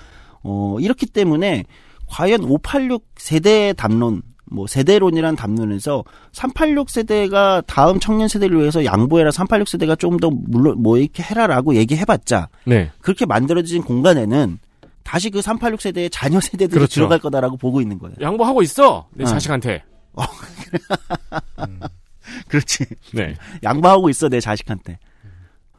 어 0.42 0.76
이렇기 0.80 1.07
때문에 1.07 1.64
과연 2.07 2.42
586 2.44 3.05
세대 3.16 3.74
담론 3.74 4.22
뭐 4.51 4.66
세대론이란 4.66 5.36
담론에서 5.36 6.05
386 6.32 6.90
세대가 6.90 7.62
다음 7.66 8.01
청년 8.01 8.28
세대를 8.28 8.59
위해서 8.59 8.84
양보해라 8.84 9.30
386 9.30 9.68
세대가 9.68 9.96
좀더 9.96 10.30
물론 10.30 10.82
뭐 10.82 10.99
이렇게 10.99 11.22
해라라고 11.22 11.74
얘기해봤자 11.74 12.49
네. 12.66 12.90
그렇게 13.01 13.26
만들어진 13.26 13.82
공간에는 13.82 14.59
다시 15.05 15.30
그 15.30 15.40
386 15.40 15.80
세대의 15.80 16.11
자녀 16.11 16.40
세대들이 16.40 16.78
그렇죠. 16.78 16.96
들어갈 16.96 17.18
거다라고 17.18 17.57
보고 17.57 17.80
있는 17.80 17.99
거예요. 17.99 18.16
양보하고 18.20 18.62
있어. 18.62 19.09
내 19.14 19.24
어. 19.24 19.26
자식한테. 19.26 19.82
그렇지. 22.49 22.84
네. 23.14 23.34
양보하고 23.62 24.11
있어 24.11 24.28
내 24.28 24.40
자식한테. 24.40 24.99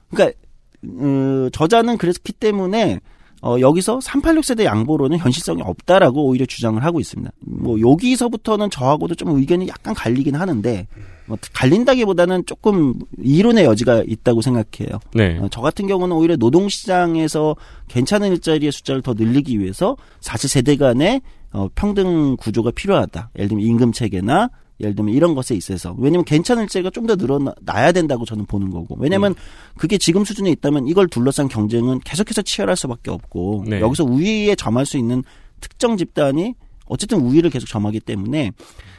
그러니까 0.10 0.38
어, 0.84 1.50
저자는 1.52 1.98
그랬기 1.98 2.34
때문에 2.34 3.00
어, 3.42 3.58
여기서 3.60 4.02
386 4.02 4.44
세대 4.44 4.66
양보로는 4.66 5.18
현실성이 5.18 5.62
없다라고 5.62 6.26
오히려 6.26 6.46
주장을 6.46 6.84
하고 6.84 7.00
있습니다. 7.00 7.32
뭐 7.40 7.80
여기서부터는 7.80 8.70
저하고도 8.70 9.16
좀 9.16 9.30
의견이 9.38 9.68
약간 9.68 9.94
갈리긴 9.94 10.36
하는데 10.36 10.88
뭐 11.26 11.38
갈린다기보다는 11.54 12.46
조금 12.46 12.96
이론의 13.22 13.64
여지가 13.66 14.04
있다고 14.08 14.42
생각해요. 14.42 15.00
네. 15.14 15.38
어, 15.40 15.48
저 15.52 15.62
같은 15.62 15.88
경우는 15.88 16.16
오히려 16.16 16.36
노동시장에서 16.36 17.56
괜찮은 17.88 18.32
일자리의 18.32 18.72
숫자를 18.72 19.02
더 19.02 19.14
늘리기 19.14 19.60
위해서 19.60 19.96
사실 20.20 20.50
세대 20.50 20.76
간의 20.76 21.22
어, 21.52 21.68
평등 21.76 22.36
구조가 22.38 22.72
필요하다. 22.72 23.32
예를 23.38 23.50
들면 23.50 23.66
임금 23.66 23.92
체계나 23.94 24.50
예를 24.80 24.96
들면 24.96 25.14
이런 25.14 25.36
것에 25.36 25.56
있어서 25.56 25.96
왜냐면 25.98 26.24
괜찮은 26.26 26.64
일자리가 26.64 26.90
좀 26.92 27.10
더 27.10 27.16
늘어나야 27.16 27.92
된다고 27.92 28.24
저는 28.24 28.46
보는 28.46 28.70
거고 28.70 28.96
왜냐면 29.00 29.34
그게 29.78 29.98
지금 29.98 30.24
수준에 30.24 30.52
있다면 30.52 30.88
이걸 30.88 31.08
둘러싼 31.08 31.48
경쟁은 31.48 32.02
계속해서 32.02 32.44
치열할 32.44 32.76
수밖에 32.76 33.10
없고 33.10 33.66
네. 33.68 33.82
여기서 33.82 34.04
우위에 34.04 34.54
점할 34.56 34.86
수 34.86 34.98
있는 34.98 35.24
특정 35.60 35.98
집단이 35.98 36.54
어쨌든 36.86 37.20
우위를 37.20 37.50
계속 37.50 37.68
점하기 37.68 38.02
때문에 38.02 38.52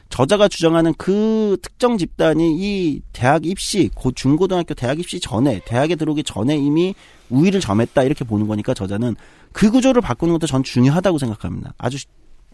저자가 0.09 0.49
주장하는 0.49 0.93
그 0.99 1.57
특정 1.63 1.97
집단이 1.97 2.57
이 2.59 3.01
대학 3.13 3.47
입시, 3.47 3.91
고 3.95 4.11
중고등학교 4.11 4.75
대학 4.75 4.99
입시 4.99 5.21
전에 5.21 5.61
대학에 5.65 5.95
들어오기 5.95 6.25
전에 6.25 6.57
이미 6.57 6.95
우위를 7.31 7.61
점했다 7.61 8.03
이렇게 8.03 8.25
보는 8.25 8.49
거니까 8.49 8.75
저자는 8.75 9.15
그 9.53 9.71
구조를 9.71 10.03
바꾸는 10.03 10.35
것도 10.35 10.49
전 10.49 10.65
중요하다고 10.65 11.19
생각합니다. 11.19 11.75
아주 11.79 11.99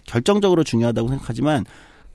결정적으로 0.04 0.64
중요하다고 0.64 1.08
생각하지만 1.08 1.64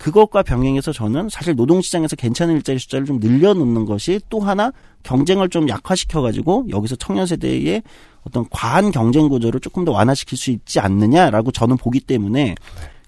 그것과 0.01 0.41
병행해서 0.41 0.91
저는 0.93 1.29
사실 1.29 1.53
노동시장에서 1.53 2.15
괜찮은 2.15 2.55
일자리 2.55 2.79
숫자를 2.79 3.05
좀 3.05 3.19
늘려놓는 3.19 3.85
것이 3.85 4.19
또 4.31 4.39
하나 4.39 4.71
경쟁을 5.03 5.49
좀 5.49 5.69
약화시켜가지고 5.69 6.65
여기서 6.71 6.95
청년 6.95 7.27
세대의 7.27 7.83
어떤 8.23 8.49
과한 8.49 8.89
경쟁 8.89 9.29
구조를 9.29 9.59
조금 9.59 9.85
더 9.85 9.91
완화시킬 9.91 10.39
수 10.39 10.49
있지 10.49 10.79
않느냐라고 10.79 11.51
저는 11.51 11.77
보기 11.77 11.99
때문에 11.99 12.55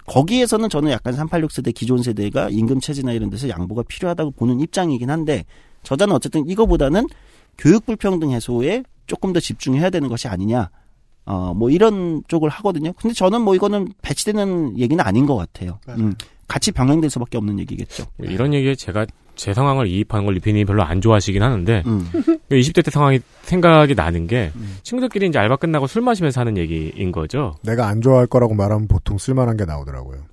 거기에서는 0.06 0.68
저는 0.68 0.92
약간 0.92 1.14
386 1.14 1.50
세대 1.50 1.72
기존 1.72 2.00
세대가 2.00 2.48
임금 2.48 2.78
체제나 2.78 3.10
이런 3.12 3.28
데서 3.28 3.48
양보가 3.48 3.82
필요하다고 3.88 4.30
보는 4.32 4.60
입장이긴 4.60 5.10
한데 5.10 5.46
저자는 5.82 6.14
어쨌든 6.14 6.48
이거보다는 6.48 7.08
교육 7.58 7.86
불평등 7.86 8.30
해소에 8.30 8.84
조금 9.08 9.32
더 9.32 9.40
집중해야 9.40 9.90
되는 9.90 10.08
것이 10.08 10.28
아니냐. 10.28 10.70
어, 11.26 11.54
뭐 11.54 11.70
이런 11.70 12.22
쪽을 12.28 12.50
하거든요. 12.50 12.92
근데 12.92 13.14
저는 13.14 13.40
뭐 13.40 13.54
이거는 13.54 13.88
배치되는 14.02 14.78
얘기는 14.78 15.02
아닌 15.04 15.26
것 15.26 15.36
같아요. 15.36 15.78
음, 15.88 16.14
같이 16.48 16.72
병행될 16.72 17.10
수밖에 17.10 17.38
없는 17.38 17.58
얘기겠죠. 17.60 18.04
이런 18.18 18.52
얘기에 18.54 18.74
제가 18.74 19.06
제 19.34 19.52
상황을 19.52 19.86
이입하는 19.88 20.24
걸 20.26 20.34
리피님이 20.34 20.64
별로 20.64 20.84
안 20.84 21.00
좋아하시긴 21.00 21.42
하는데 21.42 21.82
음. 21.86 22.08
20대 22.50 22.84
때 22.84 22.90
상황이 22.90 23.20
생각이 23.42 23.94
나는 23.94 24.26
게 24.26 24.52
친구들끼리 24.82 25.26
이제 25.26 25.38
알바 25.38 25.56
끝나고 25.56 25.86
술 25.88 26.02
마시면서 26.02 26.40
하는 26.40 26.56
얘기인 26.56 27.10
거죠. 27.10 27.54
내가 27.62 27.88
안 27.88 28.00
좋아할 28.00 28.26
거라고 28.26 28.54
말하면 28.54 28.86
보통 28.86 29.18
쓸만한 29.18 29.56
게 29.56 29.64
나오더라고요. 29.64 30.24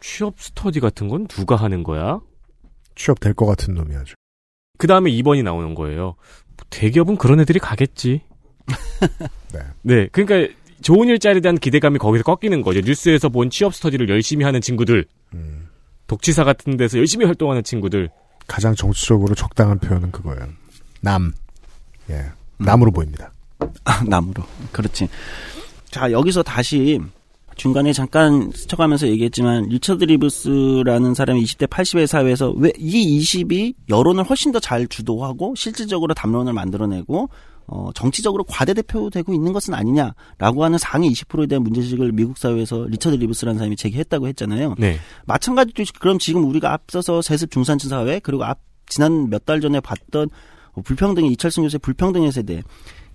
취업 0.00 0.34
스터디 0.38 0.78
같은 0.80 1.08
건 1.08 1.26
누가 1.26 1.56
하는 1.56 1.82
거야? 1.82 2.20
취업 2.94 3.18
될 3.20 3.34
것 3.34 3.46
같은 3.46 3.74
놈이 3.74 3.94
아주. 3.96 4.14
그 4.78 4.86
다음에 4.86 5.10
2번이 5.10 5.42
나오는 5.42 5.74
거예요. 5.74 6.14
대기업은 6.70 7.16
그런 7.16 7.40
애들이 7.40 7.58
가겠지. 7.58 8.20
네. 9.52 9.60
네. 9.82 10.08
그러니까 10.12 10.52
좋은 10.82 11.08
일자리에 11.08 11.40
대한 11.40 11.56
기대감이 11.56 11.98
거기서 11.98 12.22
꺾이는 12.24 12.62
거죠. 12.62 12.80
뉴스에서 12.80 13.28
본 13.30 13.50
취업 13.50 13.74
스터디를 13.74 14.08
열심히 14.08 14.44
하는 14.44 14.60
친구들. 14.60 15.06
음. 15.34 15.68
독취사 16.06 16.44
같은 16.44 16.76
데서 16.76 16.98
열심히 16.98 17.26
활동하는 17.26 17.62
친구들. 17.64 18.08
가장 18.46 18.74
정치적으로 18.74 19.34
적당한 19.34 19.78
표현은 19.78 20.12
그거예요. 20.12 20.46
남. 21.00 21.32
예. 22.10 22.26
남으로 22.58 22.92
보입니다. 22.92 23.32
아, 23.84 24.02
남으로. 24.06 24.44
그렇지. 24.72 25.08
자, 25.90 26.10
여기서 26.12 26.42
다시 26.42 27.00
중간에 27.56 27.92
잠깐 27.92 28.50
스쳐가면서 28.54 29.08
얘기했지만 29.08 29.64
리처드 29.64 30.04
리브스라는 30.04 31.14
사람이 31.14 31.42
20대 31.42 31.66
80의 31.68 32.06
사회에서 32.06 32.50
왜 32.52 32.70
이 32.78 33.18
20이 33.18 33.74
여론을 33.88 34.24
훨씬 34.24 34.52
더 34.52 34.60
잘 34.60 34.86
주도하고 34.86 35.54
실질적으로 35.56 36.12
담론을 36.14 36.52
만들어내고 36.52 37.28
어, 37.68 37.90
정치적으로 37.94 38.44
과대대표되고 38.44 39.32
있는 39.34 39.52
것은 39.52 39.74
아니냐라고 39.74 40.62
하는 40.64 40.78
상위 40.78 41.10
20%에 41.10 41.46
대한 41.46 41.62
문제의식을 41.64 42.12
미국 42.12 42.38
사회에서 42.38 42.84
리처드 42.88 43.16
리브스라는 43.16 43.58
사람이 43.58 43.76
제기했다고 43.76 44.28
했잖아요. 44.28 44.76
네. 44.78 44.98
마찬가지로 45.26 45.84
그럼 45.98 46.18
지금 46.18 46.44
우리가 46.44 46.72
앞서서 46.72 47.22
세습 47.22 47.50
중산층 47.50 47.90
사회 47.90 48.20
그리고 48.20 48.44
앞 48.44 48.58
지난 48.88 49.28
몇 49.30 49.44
달 49.44 49.60
전에 49.60 49.80
봤던 49.80 50.28
불평등의 50.84 51.32
이철승 51.32 51.64
교수의 51.64 51.80
불평등의 51.80 52.30
세대 52.32 52.62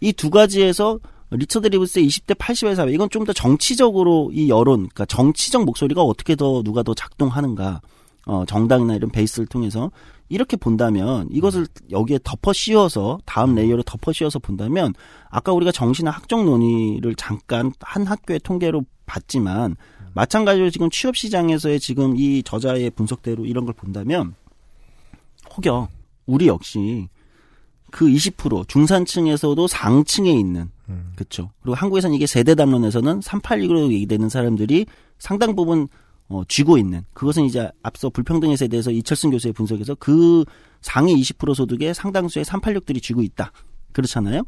이 0.02 0.12
두 0.14 0.30
가지에서 0.30 1.00
리처드 1.30 1.68
리브스의 1.68 2.06
20대 2.08 2.36
80의 2.38 2.76
사회 2.76 2.92
이건 2.92 3.10
좀 3.10 3.24
더 3.24 3.32
정치적으로 3.32 4.32
이 4.34 4.50
여론 4.50 4.80
그러니까 4.80 5.06
정치적 5.06 5.64
목소리가 5.64 6.02
어떻게 6.02 6.36
더 6.36 6.62
누가 6.64 6.84
더 6.84 6.94
작동하는가 6.94 7.80
어 8.26 8.44
정당이나 8.46 8.96
이런 8.96 9.10
베이스를 9.12 9.48
통해서 9.48 9.92
이렇게 10.32 10.56
본다면 10.56 11.28
이것을 11.30 11.68
여기에 11.92 12.20
덮어 12.24 12.54
씌워서 12.54 13.20
다음 13.26 13.54
레이어를 13.54 13.84
덮어 13.86 14.14
씌워서 14.14 14.40
본다면 14.40 14.94
아까 15.30 15.52
우리가 15.52 15.74
정시냐 15.74 16.12
학종 16.12 16.46
논의를 16.46 17.16
잠깐 17.16 17.74
한 17.82 18.08
학교의 18.08 18.40
통계로 18.40 18.86
봤지만 19.06 19.76
마찬가지로 20.14 20.70
지금 20.70 20.90
취업 20.90 21.18
시장에서의 21.18 21.82
지금 21.82 22.16
이 22.16 22.44
저자의 22.44 22.92
분석대로 22.92 23.46
이런 23.46 23.66
걸 23.66 23.74
본다면 23.74 24.34
혹여 25.58 25.90
우리 26.26 26.48
역시 26.48 27.10
그 27.92 28.06
20% 28.08 28.70
중산층에서도 28.70 29.68
상층에 29.68 30.32
있는 30.32 30.70
그렇죠. 31.16 31.52
그리고 31.62 31.76
한국에서는 31.76 32.16
이게 32.16 32.26
세대 32.26 32.56
담론에서는 32.56 33.20
386으로 33.20 33.92
얘기되는 33.92 34.30
사람들이 34.30 34.86
상당 35.20 35.56
부분 35.56 35.88
어, 36.32 36.44
쥐고 36.48 36.78
있는 36.78 37.04
그것은 37.14 37.44
이제 37.44 37.70
앞서 37.84 38.10
불평등의 38.10 38.56
세대에서 38.56 38.92
이철승 38.92 39.32
교수의 39.32 39.54
분석에서 39.54 39.96
그 39.96 40.46
상위 40.80 41.14
20% 41.22 41.54
소득의 41.54 41.94
상당수의 41.94 42.46
386들이 42.46 43.04
쥐고 43.04 43.22
있다. 43.22 43.52
그렇잖아요. 43.92 44.44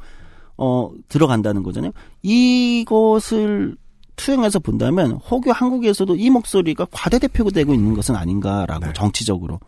어, 0.57 0.89
들어간다는 1.09 1.61
거잖아요. 1.61 1.91
이것을 2.21 3.75
투영해서 4.15 4.59
본다면 4.59 5.13
혹여 5.13 5.51
한국에서도 5.51 6.15
이 6.15 6.29
목소리가 6.29 6.87
과대대표되고 6.91 7.73
있는 7.73 7.93
것은 7.95 8.15
아닌가라고 8.15 8.85
네. 8.85 8.93
정치적으로 8.93 9.59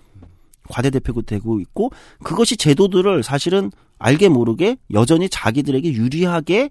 과대대표되고 0.69 1.59
있고 1.59 1.91
그것이 2.23 2.55
제도들을 2.55 3.23
사실은 3.23 3.71
알게 3.97 4.29
모르게 4.29 4.77
여전히 4.93 5.27
자기들에게 5.27 5.91
유리하게 5.93 6.69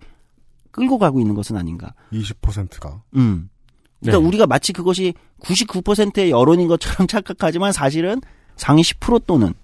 끌고 0.71 0.99
가고 0.99 1.21
있는 1.21 1.35
것은 1.35 1.57
아닌가. 1.57 1.95
20%가. 2.13 3.03
음. 3.17 3.51
그러니까 4.05 4.23
네. 4.23 4.29
우리가 4.29 4.47
마치 4.47 4.73
그것이 4.73 5.15
99%의 5.43 6.31
여론인 6.31 6.69
것처럼 6.69 7.07
착각하지만 7.09 7.73
사실은 7.73 8.21
상위 8.57 8.83
10% 8.83 9.27
또는 9.27 9.55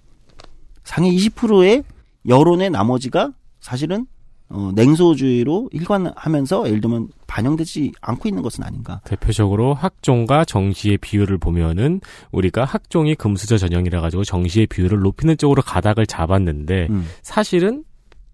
상위 0.83 1.15
20%의 1.15 1.83
여론의 2.27 2.69
나머지가 2.69 3.31
사실은 3.59 4.07
어, 4.49 4.71
냉소주의로 4.75 5.69
일관하면서 5.71 6.67
예를 6.67 6.81
들면 6.81 7.07
반영되지 7.25 7.93
않고 8.01 8.27
있는 8.27 8.43
것은 8.43 8.65
아닌가. 8.65 8.99
대표적으로 9.05 9.73
학종과 9.73 10.43
정시의 10.43 10.97
비율을 10.97 11.37
보면은 11.37 12.01
우리가 12.33 12.65
학종이 12.65 13.15
금수저 13.15 13.57
전형이라 13.57 14.01
가지고 14.01 14.25
정시의 14.25 14.67
비율을 14.67 14.99
높이는 14.99 15.37
쪽으로 15.37 15.61
가닥을 15.61 16.05
잡았는데 16.05 16.87
음. 16.89 17.07
사실은 17.21 17.85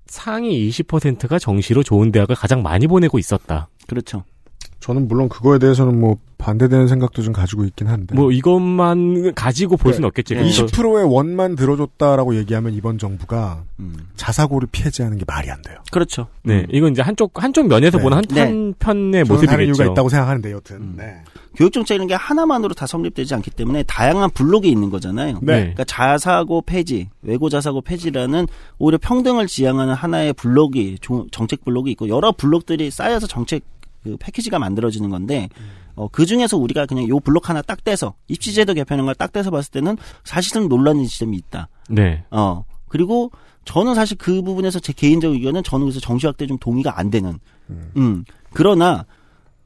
상위 0.08 0.68
20%가 0.70 1.38
정시로 1.38 1.84
좋은 1.84 2.12
대학을 2.12 2.36
가장 2.36 2.64
많이 2.64 2.88
보내고 2.88 3.20
있었다. 3.20 3.68
그렇죠. 3.88 4.24
저는 4.80 5.08
물론 5.08 5.28
그거에 5.30 5.60
대해서는 5.60 6.00
뭐 6.00 6.18
반대되는 6.38 6.88
생각도 6.88 7.24
좀 7.24 7.34
가지고 7.34 7.66
있긴 7.66 7.88
한데. 7.88 8.16
뭐 8.16 8.32
이것만 8.32 9.34
가지고 9.34 9.76
볼 9.76 9.94
수는 9.94 10.08
없겠지. 10.08 10.36
네. 10.36 10.42
그래서 10.42 10.66
20%의 10.68 11.04
원만 11.12 11.56
들어줬다라고 11.56 12.36
얘기하면 12.36 12.74
이번 12.74 13.00
정부가 13.00 13.64
음. 13.80 13.96
자사고를 14.16 14.68
폐지하는 14.72 15.18
게 15.18 15.26
말이 15.28 15.50
안 15.50 15.62
돼요. 15.64 15.78
그렇죠. 15.92 16.28
네, 16.44 16.66
이건 16.72 16.92
이제 16.92 17.02
한쪽 17.02 17.44
한쪽 17.44 17.68
면에서 17.68 17.98
네. 17.98 18.04
보는 18.04 18.18
한, 18.18 18.24
네. 18.30 18.42
한편의 18.42 18.78
저는 18.80 18.80
다른 18.80 19.28
모습이겠죠. 19.28 19.64
이유가 19.64 19.86
있다고 19.92 20.10
생각하는데 20.10 20.52
여튼. 20.52 20.76
음. 20.78 20.94
네. 20.98 21.24
교육 21.56 21.74
정책이라는 21.74 22.08
게 22.08 22.14
하나만으로 22.14 22.76
다 22.76 22.86
성립되지 22.86 23.34
않기 23.34 23.50
때문에 23.50 23.82
다양한 23.88 24.30
블록이 24.30 24.70
있는 24.70 24.92
거잖아요. 24.92 25.40
네. 25.42 25.54
그러니까 25.60 25.86
자사고 25.86 26.62
폐지, 26.62 27.10
외고 27.24 27.50
자사고 27.50 27.82
폐지라는 27.82 28.46
오히려 28.78 29.00
평등을 29.02 29.48
지향하는 29.48 29.96
하나의 29.96 30.34
블록이 30.34 31.00
조- 31.02 31.26
정책 31.32 31.66
블록이 31.66 31.90
있고 31.92 32.10
여러 32.10 32.32
블록들이 32.32 32.92
쌓여서 32.92 33.26
정책 33.26 33.64
그 34.04 34.18
패키지가 34.20 34.60
만들어지는 34.60 35.10
건데 35.10 35.50
어, 35.96 36.08
그 36.10 36.26
중에서 36.26 36.58
우리가 36.58 36.86
그냥 36.86 37.08
요 37.10 37.20
블록 37.20 37.50
하나 37.50 37.62
딱 37.62 37.84
떼서 37.84 38.14
입시제도 38.28 38.74
개편한 38.74 39.06
걸 39.06 39.16
딱 39.16 39.32
떼서 39.32 39.50
봤을 39.52 39.72
때는 39.72 39.98
사실은 40.24 40.68
논란의 40.70 41.08
지점이 41.08 41.36
있다. 41.38 41.70
네. 41.90 42.24
어 42.32 42.64
그리고 42.88 43.32
저는 43.66 43.96
사실 43.96 44.18
그 44.18 44.42
부분에서 44.42 44.80
제 44.80 44.94
개인적 44.94 45.34
의견은 45.34 45.64
저는 45.64 45.86
그래서 45.86 46.00
정시학대 46.00 46.46
좀 46.48 46.58
동의가 46.58 47.00
안 47.00 47.10
되는. 47.10 47.40
음. 47.98 48.24
그러나 48.54 49.06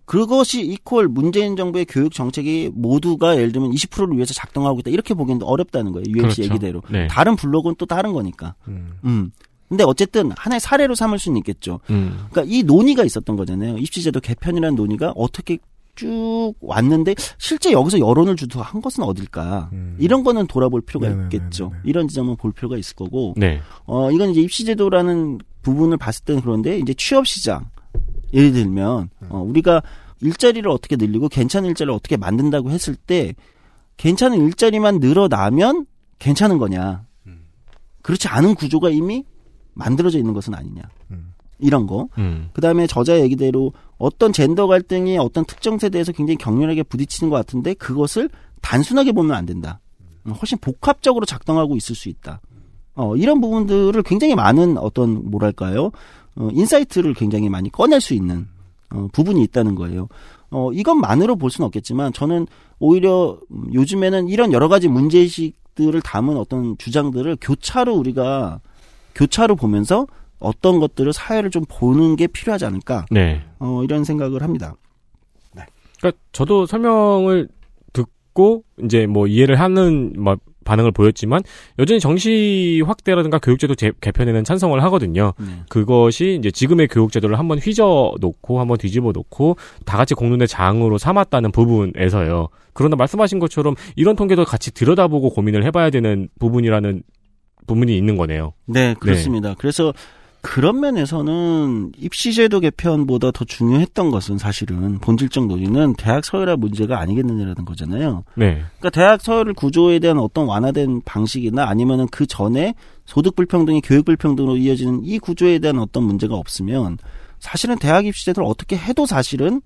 그것이 0.05 0.61
이퀄 0.65 1.03
문재인 1.09 1.55
정부의 1.55 1.85
교육 1.85 2.11
정책이 2.13 2.71
모두가 2.73 3.37
예를 3.37 3.51
들면 3.51 3.71
20%를 3.71 4.15
위해서 4.17 4.33
작동하고 4.33 4.79
있다 4.79 4.89
이렇게 4.91 5.13
보기는 5.13 5.41
어렵다는 5.43 5.91
거예요. 5.91 6.03
UMC 6.07 6.19
그렇죠. 6.21 6.43
얘기대로. 6.43 6.81
네. 6.89 7.07
다른 7.07 7.35
블록은 7.35 7.75
또 7.77 7.85
다른 7.85 8.11
거니까. 8.11 8.55
음. 8.67 8.97
음. 9.05 9.31
근데 9.71 9.85
어쨌든 9.85 10.31
하나의 10.35 10.59
사례로 10.59 10.95
삼을 10.95 11.17
수는 11.17 11.37
있겠죠. 11.37 11.79
음. 11.91 12.25
그러니까 12.29 12.43
이 12.53 12.61
논의가 12.63 13.05
있었던 13.05 13.37
거잖아요. 13.37 13.77
입시제도 13.77 14.19
개편이라는 14.19 14.75
논의가 14.75 15.13
어떻게 15.15 15.59
쭉 15.95 16.55
왔는데 16.59 17.15
실제 17.37 17.71
여기서 17.71 17.99
여론을 17.99 18.35
주도한 18.35 18.81
것은 18.81 19.05
어딜까? 19.05 19.69
음. 19.71 19.95
이런 19.97 20.25
거는 20.25 20.47
돌아볼 20.47 20.81
필요가 20.81 21.07
네네네네. 21.07 21.33
있겠죠. 21.33 21.71
이런 21.85 22.09
지점은 22.09 22.35
볼 22.35 22.51
필요가 22.51 22.75
있을 22.75 22.97
거고. 22.97 23.33
네. 23.37 23.61
어 23.85 24.11
이건 24.11 24.31
이제 24.31 24.41
입시제도라는 24.41 25.39
부분을 25.61 25.95
봤을 25.95 26.25
때는 26.25 26.41
그런데 26.41 26.77
이제 26.77 26.93
취업 26.93 27.25
시장 27.25 27.69
예를 28.33 28.51
들면 28.51 29.09
어 29.29 29.39
우리가 29.39 29.81
일자리를 30.19 30.69
어떻게 30.69 30.97
늘리고 30.97 31.29
괜찮은 31.29 31.69
일자리를 31.69 31.93
어떻게 31.93 32.17
만든다고 32.17 32.71
했을 32.71 32.95
때 32.95 33.35
괜찮은 33.95 34.37
일자리만 34.47 34.99
늘어나면 34.99 35.85
괜찮은 36.19 36.57
거냐? 36.57 37.05
그렇지 38.01 38.27
않은 38.27 38.55
구조가 38.55 38.89
이미 38.89 39.23
만들어져 39.73 40.17
있는 40.17 40.33
것은 40.33 40.53
아니냐? 40.53 40.81
음. 41.11 41.33
이런 41.59 41.87
거. 41.87 42.07
음. 42.17 42.49
그 42.53 42.61
다음에 42.61 42.87
저자 42.87 43.19
얘기대로 43.21 43.73
어떤 43.97 44.33
젠더 44.33 44.67
갈등이 44.67 45.17
어떤 45.17 45.45
특정 45.45 45.77
세대에서 45.77 46.11
굉장히 46.11 46.37
격렬하게 46.37 46.83
부딪히는 46.83 47.29
것 47.29 47.35
같은데 47.37 47.73
그것을 47.75 48.29
단순하게 48.61 49.11
보면 49.11 49.35
안 49.35 49.45
된다. 49.45 49.79
어, 50.25 50.31
훨씬 50.31 50.57
복합적으로 50.57 51.25
작동하고 51.25 51.75
있을 51.75 51.95
수 51.95 52.09
있다. 52.09 52.41
어, 52.95 53.15
이런 53.15 53.39
부분들을 53.41 54.01
굉장히 54.03 54.35
많은 54.35 54.77
어떤 54.77 55.29
뭐랄까요? 55.29 55.91
어, 56.35 56.49
insight를 56.51 57.13
굉장히 57.13 57.49
많이 57.49 57.71
꺼낼 57.71 58.01
수 58.01 58.13
있는 58.13 58.47
어, 58.89 59.07
부분이 59.13 59.41
있다는 59.43 59.75
거예요. 59.75 60.07
어, 60.49 60.71
이것만으로 60.73 61.37
볼 61.37 61.49
수는 61.49 61.65
없겠지만 61.67 62.11
저는 62.13 62.47
오히려 62.79 63.39
음, 63.51 63.73
요즘에는 63.73 64.27
이런 64.27 64.51
여러 64.51 64.67
가지 64.67 64.87
문제의식들을 64.87 66.01
담은 66.01 66.37
어떤 66.37 66.77
주장들을 66.77 67.37
교차로 67.39 67.95
우리가 67.95 68.59
교차로 69.15 69.55
보면서 69.55 70.07
어떤 70.39 70.79
것들을 70.79 71.13
사회를 71.13 71.49
좀 71.51 71.63
보는 71.69 72.15
게 72.15 72.27
필요하지 72.27 72.65
않을까 72.65 73.05
네. 73.11 73.41
어, 73.59 73.83
이런 73.83 74.03
생각을 74.03 74.41
합니다. 74.43 74.75
그러니까 75.99 76.19
저도 76.31 76.65
설명을 76.65 77.47
듣고 77.93 78.63
이제 78.83 79.05
뭐 79.05 79.27
이해를 79.27 79.59
하는 79.59 80.13
뭐 80.17 80.35
반응을 80.63 80.91
보였지만 80.91 81.41
여전히 81.79 81.99
정시 81.99 82.81
확대라든가 82.85 83.37
교육제도 83.39 83.75
제- 83.75 83.91
개편에는 84.01 84.43
찬성을 84.43 84.81
하거든요. 84.83 85.33
네. 85.39 85.45
그것이 85.69 86.37
이제 86.39 86.49
지금의 86.49 86.87
교육제도를 86.87 87.37
한번 87.37 87.59
휘저 87.59 88.13
놓고 88.19 88.59
한번 88.59 88.77
뒤집어 88.79 89.11
놓고 89.11 89.57
다 89.85 89.97
같이 89.97 90.13
공론의 90.15 90.47
장으로 90.47 90.97
삼았다는 90.97 91.51
부분에서요. 91.51 92.47
그러나 92.73 92.95
말씀하신 92.95 93.37
것처럼 93.39 93.75
이런 93.95 94.15
통계도 94.15 94.45
같이 94.45 94.71
들여다보고 94.73 95.31
고민을 95.31 95.63
해봐야 95.65 95.89
되는 95.91 96.29
부분이라는 96.39 97.03
부분이 97.67 97.97
있는 97.97 98.17
거네요. 98.17 98.53
네, 98.65 98.95
그렇습니다. 98.99 99.55
그래서 99.57 99.93
그런 100.41 100.79
면에서는 100.79 101.91
입시제도 101.97 102.59
개편보다 102.59 103.29
더 103.31 103.45
중요했던 103.45 104.09
것은 104.09 104.39
사실은 104.39 104.97
본질적 104.97 105.45
논의는 105.45 105.93
대학 105.97 106.25
서열화 106.25 106.57
문제가 106.57 106.99
아니겠느냐라는 106.99 107.63
거잖아요. 107.63 108.23
네. 108.35 108.63
그러니까 108.79 108.89
대학 108.89 109.21
서열 109.21 109.53
구조에 109.53 109.99
대한 109.99 110.17
어떤 110.17 110.47
완화된 110.47 111.03
방식이나 111.05 111.65
아니면은 111.67 112.07
그 112.11 112.25
전에 112.25 112.73
소득 113.05 113.35
불평등이 113.35 113.81
교육 113.81 114.05
불평등으로 114.05 114.57
이어지는 114.57 115.01
이 115.03 115.19
구조에 115.19 115.59
대한 115.59 115.77
어떤 115.77 116.03
문제가 116.03 116.35
없으면 116.35 116.97
사실은 117.39 117.77
대학 117.77 118.05
입시제도를 118.07 118.47
어떻게 118.49 118.75
해도 118.77 119.05
사실은 119.05 119.61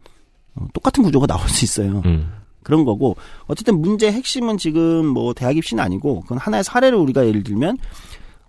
어, 0.55 0.67
똑같은 0.73 1.03
구조가 1.03 1.27
나올 1.27 1.47
수 1.47 1.63
있어요. 1.63 2.01
음. 2.05 2.31
그런 2.65 2.83
거고. 2.83 3.15
어쨌든 3.45 3.79
문제 3.79 4.11
핵심은 4.11 4.57
지금 4.57 5.05
뭐 5.05 5.33
대학 5.33 5.55
입시는 5.55 5.81
아니고 5.81 6.21
그건 6.21 6.39
하나의 6.39 6.65
사례를 6.65 6.97
우리가 6.97 7.25
예를 7.25 7.43
들면 7.43 7.77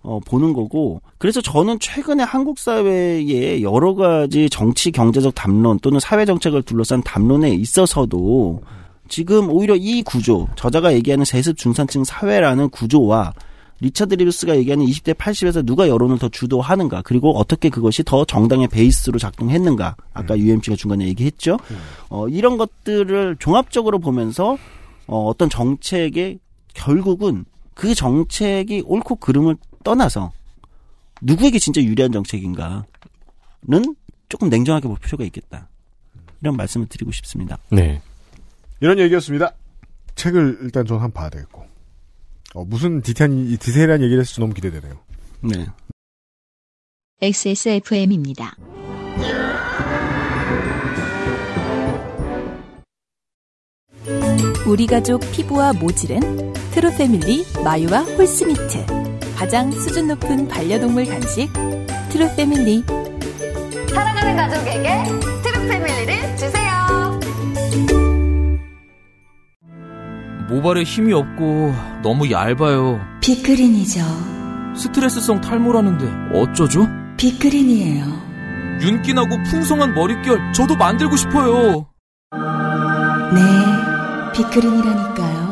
어 0.02 0.18
보는 0.24 0.52
거고. 0.52 1.00
그래서 1.18 1.40
저는 1.40 1.78
최근에 1.78 2.24
한국 2.24 2.58
사회의 2.58 3.62
여러 3.62 3.94
가지 3.94 4.48
정치 4.50 4.90
경제적 4.90 5.34
담론 5.34 5.78
또는 5.80 6.00
사회 6.00 6.24
정책을 6.24 6.62
둘러싼 6.62 7.02
담론에 7.02 7.50
있어서도 7.50 8.62
지금 9.08 9.50
오히려 9.50 9.76
이 9.76 10.02
구조 10.02 10.48
저자가 10.56 10.94
얘기하는 10.94 11.24
세습 11.24 11.56
중산층 11.56 12.02
사회라는 12.02 12.70
구조와 12.70 13.32
리차드 13.80 14.14
리브스가 14.14 14.56
얘기하는 14.56 14.86
20대 14.86 15.14
80에서 15.14 15.64
누가 15.64 15.88
여론을 15.88 16.18
더 16.18 16.28
주도하는가 16.28 17.02
그리고 17.02 17.36
어떻게 17.36 17.68
그것이 17.68 18.02
더 18.04 18.24
정당의 18.24 18.68
베이스로 18.68 19.18
작동했는가 19.18 19.96
아까 20.14 20.38
UMC가 20.38 20.76
중간에 20.76 21.06
얘기했죠 21.08 21.58
어, 22.08 22.28
이런 22.28 22.56
것들을 22.56 23.36
종합적으로 23.38 23.98
보면서 23.98 24.56
어, 25.06 25.26
어떤 25.26 25.50
정책의 25.50 26.38
결국은 26.74 27.44
그 27.74 27.94
정책이 27.94 28.82
옳고 28.86 29.16
그름을 29.16 29.56
떠나서 29.84 30.32
누구에게 31.20 31.58
진짜 31.58 31.82
유리한 31.82 32.12
정책인가는 32.12 32.84
조금 34.28 34.48
냉정하게 34.48 34.88
볼 34.88 34.96
필요가 34.98 35.24
있겠다. 35.24 35.68
이런 36.40 36.56
말씀을 36.56 36.86
드리고 36.86 37.12
싶습니다. 37.12 37.58
네. 37.70 38.02
이런 38.80 38.98
얘기였습니다. 38.98 39.52
책을 40.14 40.58
일단 40.62 40.84
전 40.86 41.00
한번 41.00 41.12
봐야 41.12 41.30
되겠고. 41.30 41.65
어, 42.54 42.64
무슨 42.64 43.02
디테일한, 43.02 43.56
디테일한 43.58 44.02
얘기를 44.02 44.20
했을지 44.20 44.40
너무 44.40 44.54
기대되네요. 44.54 44.98
네. 45.42 45.66
XSFM입니다. 47.20 48.56
우리 54.66 54.86
가족 54.86 55.20
피부와 55.32 55.72
모질은 55.74 56.52
트루패밀리 56.72 57.46
마유와 57.64 58.00
홀스미트 58.00 58.84
가장 59.36 59.70
수준 59.70 60.08
높은 60.08 60.48
반려동물 60.48 61.06
간식 61.06 61.48
트루패밀리 62.10 62.82
사랑하는 63.94 64.36
가족에게 64.36 65.04
트루 65.42 65.68
패밀리를 65.68 66.36
주세요. 66.36 68.05
모발에 70.48 70.82
힘이 70.84 71.12
없고 71.12 71.74
너무 72.02 72.30
얇아요. 72.30 73.00
빅그린이죠. 73.20 74.00
스트레스성 74.76 75.40
탈모라는데 75.40 76.38
어쩌죠? 76.38 76.86
빅그린이에요. 77.16 78.04
윤기나고 78.80 79.28
풍성한 79.50 79.94
머릿결 79.94 80.52
저도 80.52 80.76
만들고 80.76 81.16
싶어요. 81.16 81.88
네, 83.34 83.40
빅그린이라니까요. 84.34 85.46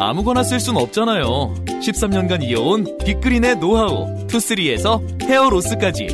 아무거나 0.00 0.42
쓸 0.42 0.58
순 0.58 0.76
없잖아요. 0.76 1.54
13년간 1.66 2.42
이어온 2.42 2.98
빅그린의 3.04 3.58
노하우 3.58 4.26
투쓰리에서 4.26 5.00
헤어로스까지 5.22 6.06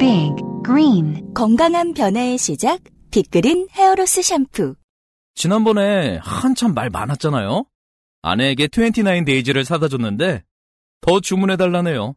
빅 0.00 0.32
그린 0.64 1.32
건강한 1.34 1.92
변화의 1.94 2.38
시작 2.38 2.80
빅그린 3.10 3.68
헤어로스 3.70 4.22
샴푸. 4.22 4.74
지난번에 5.34 6.18
한참 6.22 6.74
말 6.74 6.90
많았잖아요. 6.90 7.64
아내에게 8.22 8.68
29 8.68 9.24
데이즈를 9.24 9.64
사다 9.64 9.88
줬는데 9.88 10.42
더 11.00 11.20
주문해 11.20 11.56
달라네요. 11.56 12.14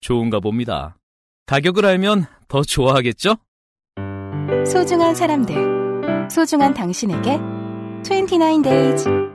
좋은가 0.00 0.40
봅니다. 0.40 0.98
가격을 1.46 1.84
알면 1.86 2.26
더 2.48 2.62
좋아하겠죠? 2.62 3.36
소중한 4.66 5.14
사람들 5.14 6.28
소중한 6.30 6.74
당신에게 6.74 7.38
29days 8.02 9.26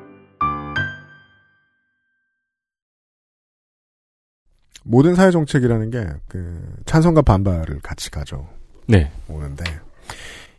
모든 4.84 5.15
사회 5.15 5.31
정책이라는 5.31 5.89
게 5.91 6.06
그 6.27 6.76
찬성과 6.85 7.22
반발을 7.22 7.80
같이 7.81 8.10
가져 8.11 8.45
네. 8.88 9.11
오는데 9.30 9.64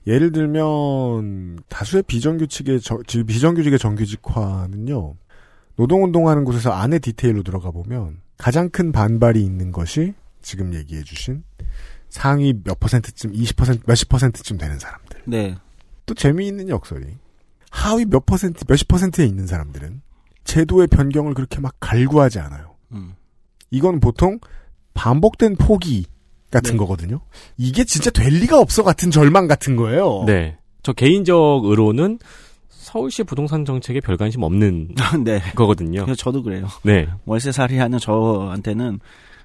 예를 0.06 0.32
들면 0.32 1.60
다수의 1.68 2.02
비정규직의 2.04 2.80
저- 2.80 2.98
지- 3.06 3.22
비정규직의 3.24 3.78
정규직화는요 3.78 5.14
노동운동하는 5.76 6.44
곳에서 6.44 6.70
안에 6.72 6.98
디테일로 6.98 7.42
들어가 7.42 7.70
보면 7.70 8.20
가장 8.36 8.68
큰 8.68 8.92
반발이 8.92 9.42
있는 9.42 9.70
것이 9.72 10.14
지금 10.42 10.74
얘기해주신 10.74 11.44
상위 12.08 12.52
몇 12.64 12.78
퍼센트쯤 12.80 13.32
20% 13.32 13.82
몇십 13.86 14.08
퍼센트쯤 14.08 14.58
되는 14.58 14.78
사람들 14.78 15.22
네. 15.26 15.56
또 16.04 16.14
재미있는 16.14 16.68
역설이 16.68 17.06
하위 17.70 18.04
몇 18.04 18.26
퍼센트 18.26 18.64
몇십 18.68 18.88
퍼센트에 18.88 19.24
있는 19.24 19.46
사람들은 19.46 20.02
제도의 20.44 20.88
변경을 20.88 21.34
그렇게 21.34 21.60
막 21.60 21.74
갈구하지 21.80 22.40
않아요. 22.40 22.74
음. 22.90 23.14
이건 23.70 24.00
보통 24.00 24.38
반복된 24.92 25.56
포기 25.56 26.04
같은 26.52 26.72
네. 26.72 26.76
거거든요. 26.76 27.20
이게 27.56 27.84
진짜 27.84 28.10
될 28.10 28.32
리가 28.34 28.60
없어 28.60 28.84
같은 28.84 29.10
절망 29.10 29.48
같은 29.48 29.74
거예요. 29.74 30.22
네. 30.26 30.56
저 30.82 30.92
개인적으로는 30.92 32.18
서울시 32.68 33.24
부동산 33.24 33.64
정책에 33.64 34.00
별 34.00 34.16
관심 34.16 34.42
없는 34.42 34.94
네. 35.24 35.40
거거든요. 35.54 36.06
저도 36.14 36.42
그래요. 36.42 36.68
네. 36.84 37.08
월세살이 37.24 37.78
하는 37.78 37.98
저한테는 37.98 39.00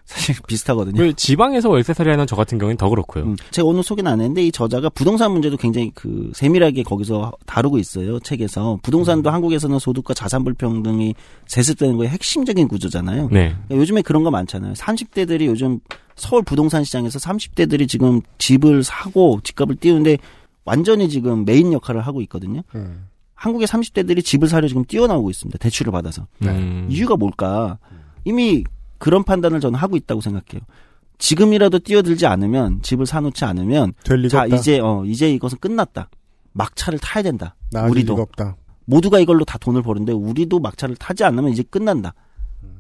사실 0.08 0.36
비슷하거든요. 0.48 0.98
그 0.98 1.14
지방에서 1.14 1.70
월세살이 1.70 2.10
하는 2.10 2.26
저 2.26 2.36
같은 2.38 2.58
경우는 2.58 2.78
더 2.78 2.90
그렇고요. 2.90 3.26
음, 3.26 3.36
제가 3.52 3.68
오늘 3.68 3.84
소개는 3.84 4.10
안 4.10 4.22
했는데 4.22 4.46
이 4.46 4.52
저자가 4.54 4.90
부동산 4.90 5.32
문제도 5.34 5.58
굉장히 5.58 5.92
그 5.94 6.32
세밀하게 6.34 6.84
거기서 6.84 7.34
다루고 7.46 7.78
있어요 7.78 8.18
책에서 8.22 8.76
음. 8.76 8.80
부동산도 8.84 9.30
한국에서는 9.30 9.78
소득과 9.80 10.14
자산 10.14 10.46
불평등이 10.46 11.14
세습되는 11.48 11.98
거의 11.98 12.10
핵심적인 12.10 12.70
구조잖아요. 12.70 13.24
네. 13.32 13.50
그러니까 13.50 13.76
요즘에 13.76 14.02
그런 14.02 14.24
거 14.24 14.32
많잖아요. 14.32 14.74
30대들이 14.74 15.46
요즘 15.46 15.82
서울 16.18 16.44
부동산 16.44 16.84
시장에서 16.84 17.20
30대들이 17.20 17.88
지금 17.88 18.22
집을 18.40 18.84
사고 18.84 19.40
집값을 19.44 19.76
띄우는데 19.76 20.18
완전히 20.66 21.08
지금 21.10 21.46
메인 21.46 21.72
역할을 21.72 22.02
하고 22.02 22.22
있거든요. 22.24 22.62
음. 22.76 23.08
한국의 23.36 23.68
30대들이 23.68 24.26
집을 24.26 24.48
사려 24.50 24.68
지금 24.68 24.84
뛰어나오고 24.84 25.30
있습니다. 25.30 25.58
대출을 25.60 25.92
받아서. 25.92 26.28
음. 26.42 26.88
이유가 26.90 27.16
뭘까? 27.16 27.78
이미 28.26 28.64
그런 28.98 29.24
판단을 29.24 29.60
저는 29.60 29.80
하고 29.80 29.96
있다고 29.96 30.22
생각해요. 30.22 30.62
지금이라도 31.20 31.80
뛰어들지 31.80 32.26
않으면 32.26 32.82
집을 32.82 33.06
사놓지 33.06 33.46
않으면 33.46 33.94
될 34.04 34.18
리가 34.22 34.30
자 34.30 34.44
없다. 34.44 34.56
이제 34.56 34.80
어 34.80 35.04
이제 35.06 35.32
이것은 35.32 35.60
끝났다. 35.60 36.10
막차를 36.54 37.00
타야 37.00 37.24
된다. 37.24 37.56
우리도. 37.90 38.16
모두가 38.86 39.20
이걸로 39.20 39.46
다 39.46 39.58
돈을 39.58 39.84
버는데 39.84 40.14
우리도 40.14 40.60
막차를 40.60 40.96
타지 40.96 41.24
않으면 41.24 41.52
이제 41.52 41.64
끝난다. 41.64 42.14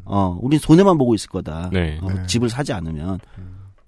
어, 0.09 0.37
우린 0.41 0.59
손해만 0.59 0.97
보고 0.97 1.13
있을 1.15 1.29
거다. 1.29 1.69
네. 1.71 1.99
어, 2.01 2.11
네. 2.11 2.25
집을 2.27 2.49
사지 2.49 2.73
않으면. 2.73 3.19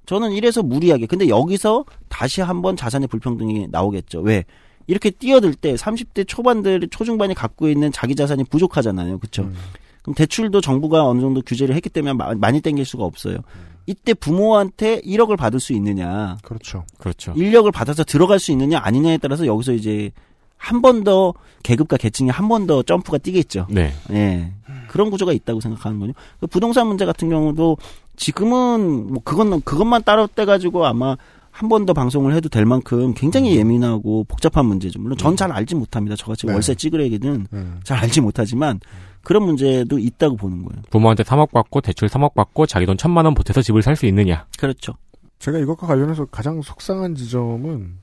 저는 0.06 0.32
이래서 0.32 0.64
무리하게. 0.64 1.06
근데 1.06 1.28
여기서 1.30 1.86
다시 2.08 2.42
한번 2.42 2.76
자산의 2.76 3.08
불평등이 3.08 3.68
나오겠죠. 3.70 4.22
왜? 4.22 4.44
이렇게 4.88 5.12
뛰어들 5.12 5.54
때 5.54 5.76
30대 5.76 6.28
초반들, 6.28 6.88
초중반이 6.90 7.36
갖고 7.36 7.70
있는 7.70 7.92
자기 7.92 8.16
자산이 8.16 8.44
부족하잖아요. 8.46 9.20
그쵸? 9.20 9.44
음. 9.44 9.56
그럼 10.02 10.16
대출도 10.16 10.62
정부가 10.62 11.06
어느 11.06 11.22
정도 11.22 11.42
규제를 11.44 11.76
했기 11.76 11.90
때문에 11.90 12.14
마- 12.14 12.34
많이 12.34 12.60
땡길 12.62 12.86
수가 12.86 13.04
없어요. 13.04 13.38
이때 13.86 14.14
부모한테 14.16 15.02
1억을 15.02 15.38
받을 15.38 15.60
수 15.60 15.74
있느냐, 15.74 16.38
그렇죠. 16.42 16.86
그렇죠. 16.98 17.34
인력을 17.36 17.72
받아서 17.72 18.04
들어갈 18.04 18.40
수 18.40 18.52
있느냐 18.52 18.80
아니냐에 18.82 19.18
따라서 19.18 19.46
여기서 19.46 19.74
이제 19.74 20.12
한 20.58 20.82
번 20.82 21.04
더 21.04 21.34
계급과 21.64 21.98
계층이 21.98 22.30
한 22.30 22.48
번 22.50 22.66
더 22.68 22.82
점프가 22.84 23.18
뛰겠죠. 23.20 23.68
네. 23.70 23.94
예. 24.12 24.52
그런 24.90 25.10
구조가 25.10 25.32
있다고 25.34 25.60
생각하는 25.62 26.00
거죠. 26.00 26.14
그 26.40 26.48
부동산 26.48 26.88
문제 26.88 27.06
같은 27.06 27.30
경우도 27.30 27.78
지금은 28.16 29.08
뭐 29.14 29.22
그건 29.24 29.62
그것만 29.62 30.04
따로 30.04 30.28
떼 30.28 30.46
가지고 30.46 30.86
아마 30.86 31.16
한번더 31.52 31.94
방송을 31.94 32.34
해도 32.36 32.48
될 32.48 32.66
만큼 32.66 33.14
굉장히 33.16 33.56
예민하고 33.58 34.24
복잡한 34.26 34.66
문제죠. 34.66 35.00
물론 35.02 35.18
전 35.18 35.36
잘 35.36 35.52
알지 35.52 35.76
못합니다. 35.76 36.16
저같이 36.16 36.46
네. 36.48 36.54
월세 36.54 36.76
찌그레기는 36.76 37.48
음. 37.54 37.80
잘 37.84 37.98
알지 38.00 38.22
못하지만 38.22 38.80
그런 39.24 39.44
문제도 39.44 39.98
있다고 40.00 40.38
보는 40.38 40.64
거예요. 40.64 40.82
부모한테 40.90 41.24
3억 41.24 41.52
받고 41.52 41.82
대출 41.82 42.08
3억 42.08 42.34
받고 42.34 42.66
자기 42.66 42.86
돈 42.86 42.98
천만 42.98 43.26
원 43.26 43.34
보태서 43.34 43.62
집을 43.62 43.82
살 43.82 43.96
수 43.96 44.06
있느냐. 44.06 44.46
그렇죠. 44.58 44.94
제가 45.40 45.58
이것과 45.60 45.88
관련해서 45.88 46.26
가장 46.26 46.62
속상한 46.62 47.16
지점은 47.16 47.98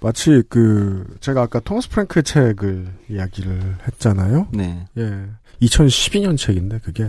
마치 0.00 0.42
그 0.48 1.16
제가 1.20 1.42
아까 1.42 1.60
토마스 1.60 1.88
프랭크의 1.90 2.22
책을 2.22 2.86
이야기를 3.10 3.76
했잖아요. 3.88 4.48
네. 4.52 4.86
예. 4.98 5.24
2012년 5.62 6.36
책인데 6.38 6.78
그게 6.80 7.08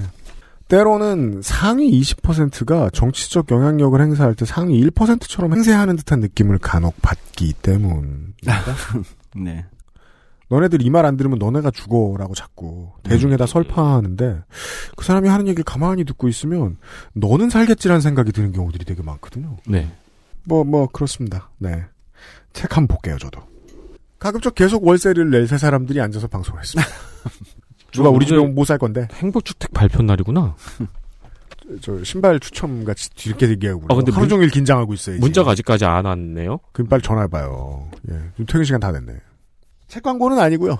때로는 0.67 1.41
상위 1.43 1.99
20%가 2.01 2.89
정치적 2.91 3.51
영향력을 3.51 3.99
행사할 4.01 4.35
때 4.35 4.45
상위 4.45 4.81
1%처럼 4.85 5.53
행세하는 5.55 5.95
듯한 5.95 6.19
느낌을 6.19 6.57
간혹 6.59 7.01
받기 7.01 7.53
때문입니다. 7.61 8.61
네. 9.35 9.65
너네들 10.49 10.81
이 10.81 10.89
말 10.89 11.05
안 11.05 11.17
들으면 11.17 11.39
너네가 11.39 11.71
죽어라고 11.71 12.33
자꾸 12.33 12.91
대중에다 13.03 13.45
설파하는데 13.45 14.43
그 14.95 15.05
사람이 15.05 15.27
하는 15.27 15.47
얘기를 15.47 15.63
가만히 15.65 16.05
듣고 16.05 16.27
있으면 16.29 16.77
너는 17.13 17.49
살겠지라는 17.49 17.99
생각이 18.01 18.31
드는 18.31 18.53
경우들이 18.53 18.85
되게 18.85 19.01
많거든요. 19.03 19.57
네. 19.67 19.91
뭐, 20.45 20.63
뭐, 20.63 20.87
그렇습니다. 20.87 21.49
네. 21.57 21.83
책 22.53 22.77
한번 22.77 22.95
볼게요, 22.97 23.17
저도. 23.19 23.41
가급적 24.19 24.55
계속 24.55 24.85
월세를 24.87 25.29
낼 25.29 25.47
세 25.47 25.57
사람들이 25.57 25.99
앉아서 25.99 26.27
방송을 26.27 26.61
했습니다. 26.61 26.89
누가 27.91 28.09
우리 28.09 28.25
집에 28.25 28.37
못 28.39 28.65
살 28.65 28.77
건데. 28.77 29.07
행복주택 29.13 29.71
발표 29.73 30.03
날이구나. 30.03 30.55
저, 31.81 32.01
신발 32.03 32.39
추첨 32.39 32.85
같이 32.85 33.09
뒤늦게 33.11 33.49
얘기하고. 33.49 33.85
아, 33.89 33.95
근데 33.95 34.11
하루 34.11 34.21
문- 34.21 34.29
종일 34.29 34.49
긴장하고 34.49 34.93
있어요. 34.93 35.17
문자가 35.19 35.51
아직까지 35.51 35.83
안 35.85 36.05
왔네요. 36.05 36.59
그럼 36.71 36.87
빨리 36.87 37.01
전화해봐요. 37.01 37.89
예. 38.09 38.13
지금 38.33 38.45
퇴근 38.45 38.63
시간 38.63 38.79
다 38.79 38.91
됐네. 38.91 39.13
책 39.87 40.03
광고는 40.03 40.39
아니고요 40.39 40.77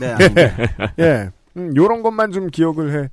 네. 0.00 0.06
아닙니다. 0.14 0.94
예. 1.00 1.30
음, 1.56 1.74
요런 1.76 2.02
것만 2.02 2.30
좀 2.32 2.48
기억을 2.48 3.02
해 3.04 3.08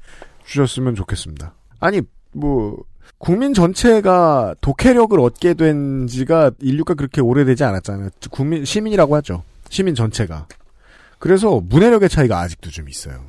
주셨으면 0.46 0.94
좋겠습니다. 0.96 1.54
아니, 1.80 2.02
뭐, 2.32 2.78
국민 3.18 3.54
전체가 3.56 4.54
독해력을 4.62 5.20
얻게 5.20 5.54
된 5.56 6.06
지가 6.08 6.52
인류가 6.60 6.94
그렇게 6.94 7.22
오래되지 7.22 7.64
않았잖아요. 7.64 8.10
국민, 8.30 8.66
시민이라고 8.66 9.16
하죠. 9.16 9.44
시민 9.70 9.96
전체가. 9.96 10.48
그래서 11.18 11.60
문해력의 11.60 12.10
차이가 12.10 12.40
아직도 12.42 12.70
좀 12.70 12.88
있어요. 12.88 13.24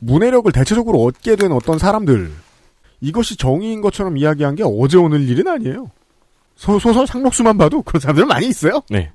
문해력을 0.00 0.50
대체적으로 0.52 1.02
얻게 1.02 1.36
된 1.36 1.52
어떤 1.52 1.78
사람들, 1.78 2.30
이것이 3.00 3.36
정의인 3.36 3.80
것처럼 3.80 4.16
이야기한 4.16 4.56
게 4.56 4.64
어제 4.66 4.98
오늘 4.98 5.26
일은 5.28 5.48
아니에요. 5.48 5.90
소, 6.56 6.78
소설 6.78 7.06
상록수만 7.06 7.56
봐도 7.56 7.80
그런 7.82 8.00
사람들 8.00 8.26
많이 8.26 8.48
있어요. 8.48 8.82
네. 8.90 9.10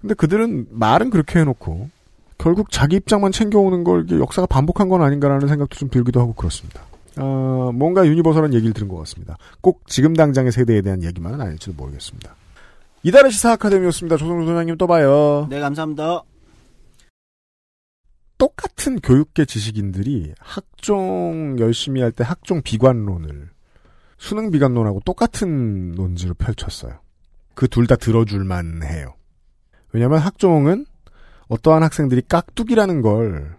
근데 0.00 0.14
그들은 0.14 0.66
말은 0.70 1.10
그렇게 1.10 1.40
해놓고 1.40 1.90
결국 2.38 2.70
자기 2.70 2.96
입장만 2.96 3.32
챙겨오는 3.32 3.84
걸 3.84 4.06
역사가 4.10 4.46
반복한 4.46 4.88
건 4.88 5.02
아닌가라는 5.02 5.48
생각도 5.48 5.76
좀 5.76 5.90
들기도 5.90 6.20
하고 6.20 6.32
그렇습니다. 6.32 6.82
아, 7.16 7.70
뭔가 7.74 8.06
유니버설한 8.06 8.54
얘기를 8.54 8.72
들은 8.72 8.88
것 8.88 8.96
같습니다. 8.98 9.36
꼭 9.60 9.82
지금 9.86 10.14
당장의 10.14 10.52
세대에 10.52 10.80
대한 10.80 11.02
얘기만은 11.02 11.40
아닐지도 11.40 11.74
모르겠습니다. 11.76 12.34
이달의 13.02 13.32
시사 13.32 13.52
아카데미였습니다. 13.52 14.16
조성주 14.16 14.46
소장님 14.46 14.78
또 14.78 14.86
봐요. 14.86 15.46
네, 15.50 15.60
감사합니다. 15.60 16.22
똑같은 18.40 18.98
교육계 19.00 19.44
지식인들이 19.44 20.32
학종 20.38 21.56
열심히 21.60 22.00
할 22.00 22.10
때 22.10 22.24
학종 22.24 22.62
비관론을 22.62 23.50
수능 24.18 24.50
비관론하고 24.50 25.00
똑같은 25.04 25.92
논지로 25.92 26.34
펼쳤어요. 26.34 26.98
그 27.54 27.68
둘 27.68 27.86
다 27.86 27.96
들어줄만 27.96 28.82
해요. 28.82 29.14
왜냐하면 29.92 30.20
학종은 30.20 30.86
어떠한 31.48 31.82
학생들이 31.82 32.22
깍두기라는 32.28 33.02
걸 33.02 33.56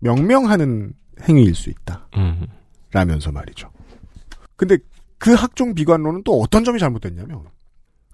명명하는 0.00 0.94
행위일 1.22 1.54
수 1.54 1.70
있다. 1.70 2.08
음. 2.16 2.46
라면서 2.90 3.30
말이죠. 3.30 3.70
근데 4.56 4.78
그 5.18 5.32
학종 5.34 5.74
비관론은 5.74 6.22
또 6.24 6.40
어떤 6.40 6.64
점이 6.64 6.78
잘못됐냐면 6.80 7.44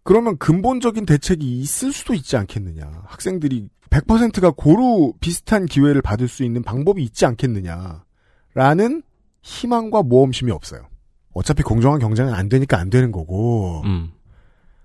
그러면 0.05 0.37
근본적인 0.37 1.07
대책이 1.07 1.59
있을 1.61 1.93
수도 1.93 2.15
있지 2.15 2.37
않겠느냐. 2.37 3.05
학생들이 3.07 3.69
100%가 3.91 4.51
고루 4.51 5.15
비슷한 5.19 5.67
기회를 5.67 6.03
받을 6.03 6.29
수 6.29 6.45
있는 6.45 6.63
방법이 6.63 7.03
있지 7.03 7.25
않겠느냐. 7.27 8.05
라는 8.53 9.03
희망과 9.43 10.03
모험심이 10.03 10.53
없어요. 10.53 10.87
어차피 11.33 11.63
공정한 11.63 12.01
경쟁은 12.01 12.33
안 12.33 12.49
되니까 12.49 12.79
안 12.79 12.91
되는 12.91 13.11
거고 13.13 13.83
음. 13.85 14.13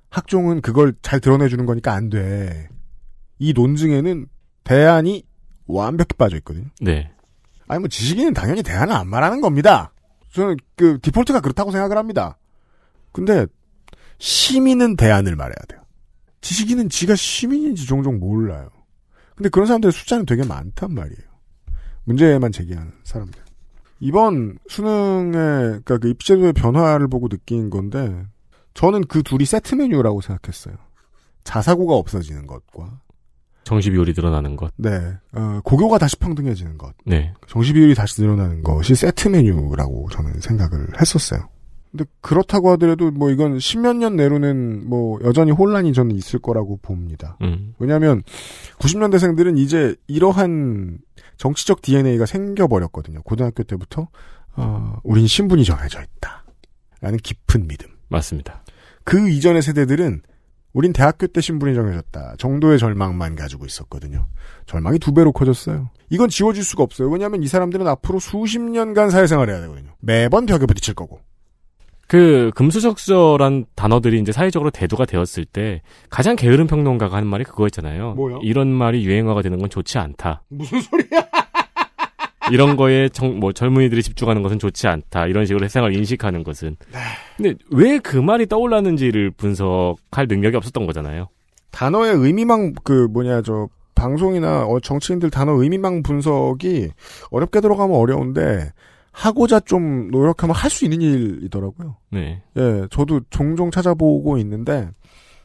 학종은 0.10 0.62
그걸 0.62 0.96
잘 1.02 1.20
드러내주는 1.20 1.64
거니까 1.66 1.94
안 1.94 2.10
돼. 2.10 2.70
이 3.38 3.54
논증에는 3.54 4.26
대안이 4.64 5.24
완벽히 5.68 6.16
빠져 6.18 6.38
있거든요. 6.38 6.66
네. 6.82 7.12
아니 7.68 7.80
뭐 7.80 7.88
지식인은 7.88 8.34
당연히 8.34 8.64
대안을 8.64 8.94
안 8.94 9.08
말하는 9.08 9.42
겁니다. 9.42 9.92
저는 10.32 10.58
그 10.76 10.98
디폴트가 11.02 11.42
그렇다고 11.42 11.72
생각을 11.72 11.98
합니다. 11.98 12.38
근데 13.12 13.46
시민은 14.20 14.96
대안을 14.96 15.36
말해야 15.36 15.56
돼요. 15.68 15.82
지식인은 16.42 16.90
지가 16.90 17.16
시민인지 17.16 17.86
종종 17.86 18.20
몰라요. 18.20 18.70
근데 19.36 19.50
그런 19.50 19.66
사람들의 19.66 19.92
숫자는 19.92 20.26
되게 20.26 20.46
많단 20.46 20.94
말이에요. 20.94 21.30
문제만 22.04 22.52
제기하는 22.52 22.92
사람들. 23.04 23.42
이번 24.02 24.58
수능의 24.68 25.32
그러니까 25.34 25.98
그 25.98 26.10
입시제도의 26.10 26.54
변화를 26.54 27.08
보고 27.08 27.28
느낀 27.28 27.70
건데 27.70 28.26
저는 28.74 29.06
그 29.08 29.24
둘이 29.24 29.46
세트 29.46 29.76
메뉴라고 29.76 30.22
생각했어요. 30.22 30.76
자사고가 31.44 31.96
없어지는 31.96 32.48
것과 32.48 33.02
정시 33.64 33.92
비율이 33.92 34.14
늘어나는 34.16 34.56
것. 34.56 34.74
네 34.78 35.18
어, 35.34 35.60
고교가 35.64 35.98
다시 35.98 36.16
평등해지는 36.18 36.78
것. 36.78 36.94
네. 37.06 37.34
정시 37.48 37.74
비율이 37.74 37.94
다시 37.96 38.22
늘어나는 38.22 38.64
것이 38.64 38.96
세트 38.96 39.28
메뉴라고 39.28 40.08
저는 40.12 40.40
생각을 40.40 41.00
했었어요. 41.00 41.48
근데 41.92 42.06
그렇다고 42.22 42.70
하더라도 42.72 43.10
뭐 43.12 43.32
이건 43.32 43.60
십몇 43.60 43.96
년 43.96 44.16
내로는 44.16 44.88
뭐 44.88 45.20
여전히 45.24 45.52
혼란이 45.52 45.94
저는 45.94 46.16
있을 46.16 46.40
거라고 46.40 46.78
봅니다. 46.82 47.38
음. 47.42 47.74
왜냐하면 47.80 48.22
90년대생들은 48.78 49.58
이제 49.58 49.96
이러한 50.08 51.00
정치적 51.38 51.82
DNA가 51.82 52.26
생겨버렸거든요. 52.26 53.24
고등학교 53.24 53.64
때부터 53.64 54.08
어, 54.56 55.00
우린 55.04 55.26
신분이 55.26 55.64
정해져 55.64 56.02
있다. 56.02 56.44
라는 57.02 57.18
깊은 57.18 57.68
믿음. 57.68 57.90
맞습니다. 58.10 58.64
그 59.04 59.30
이전의 59.30 59.62
세대들은 59.62 60.22
우린 60.74 60.94
대학교 60.94 61.26
때 61.26 61.42
신분이 61.42 61.74
정해졌다. 61.74 62.36
정도의 62.38 62.78
절망만 62.78 63.36
가지고 63.36 63.66
있었거든요. 63.66 64.28
절망이 64.68 65.00
두 65.00 65.14
배로 65.14 65.32
커졌어요. 65.32 65.90
이건 66.10 66.30
지워질 66.30 66.64
수가 66.64 66.84
없어요. 66.84 67.10
왜냐하면 67.10 67.42
이 67.42 67.48
사람들은 67.48 67.88
앞으로 67.88 68.20
수십 68.20 68.60
년간 68.60 69.10
사회생활을 69.10 69.52
해야 69.52 69.62
되거든요. 69.62 69.96
매번 70.00 70.46
벽에 70.46 70.68
부딪힐 70.68 70.94
거고. 70.94 71.22
그 72.10 72.50
금수저란 72.56 73.66
단어들이 73.76 74.20
이제 74.20 74.32
사회적으로 74.32 74.72
대두가 74.72 75.06
되었을 75.06 75.46
때 75.46 75.84
가장 76.10 76.36
게으른 76.36 76.66
평론가가 76.66 77.16
하는 77.16 77.28
말이 77.28 77.44
그거였잖아요. 77.44 78.16
뭐요? 78.16 78.40
이런 78.42 78.68
말이 78.68 79.06
유행어가 79.06 79.44
되는 79.44 79.60
건 79.60 79.70
좋지 79.70 80.00
않다. 80.00 80.42
무슨 80.50 80.82
소리야? 80.82 81.28
이런 82.52 82.78
거에 82.78 83.10
정, 83.10 83.40
뭐 83.40 83.52
젊은이들이 83.54 84.02
집중하는 84.02 84.42
것은 84.42 84.58
좋지 84.58 84.88
않다. 84.88 85.28
이런 85.28 85.46
식으로 85.46 85.68
세상을 85.68 85.96
인식하는 85.96 86.44
것은. 86.44 86.78
근데 87.38 87.54
왜 87.70 88.00
그 88.00 88.18
말이 88.18 88.48
떠올랐는지를 88.48 89.30
분석할 89.30 90.26
능력이 90.28 90.58
없었던 90.58 90.88
거잖아요. 90.88 91.28
단어의 91.70 92.16
의미망 92.16 92.74
그 92.84 93.08
뭐냐 93.12 93.44
저 93.44 93.68
방송이나 93.94 94.66
어, 94.66 94.80
정치인들 94.80 95.30
단어 95.30 95.52
의미망 95.62 96.02
분석이 96.02 96.90
어렵게 97.30 97.62
들어가면 97.62 97.96
어려운데 97.96 98.72
하고자 99.20 99.60
좀 99.62 100.10
노력하면 100.12 100.56
할 100.56 100.70
수 100.70 100.86
있는 100.86 101.02
일이더라고요. 101.02 101.98
네. 102.12 102.42
예, 102.56 102.88
저도 102.90 103.22
종종 103.30 103.70
찾아보고 103.70 104.38
있는데 104.38 104.90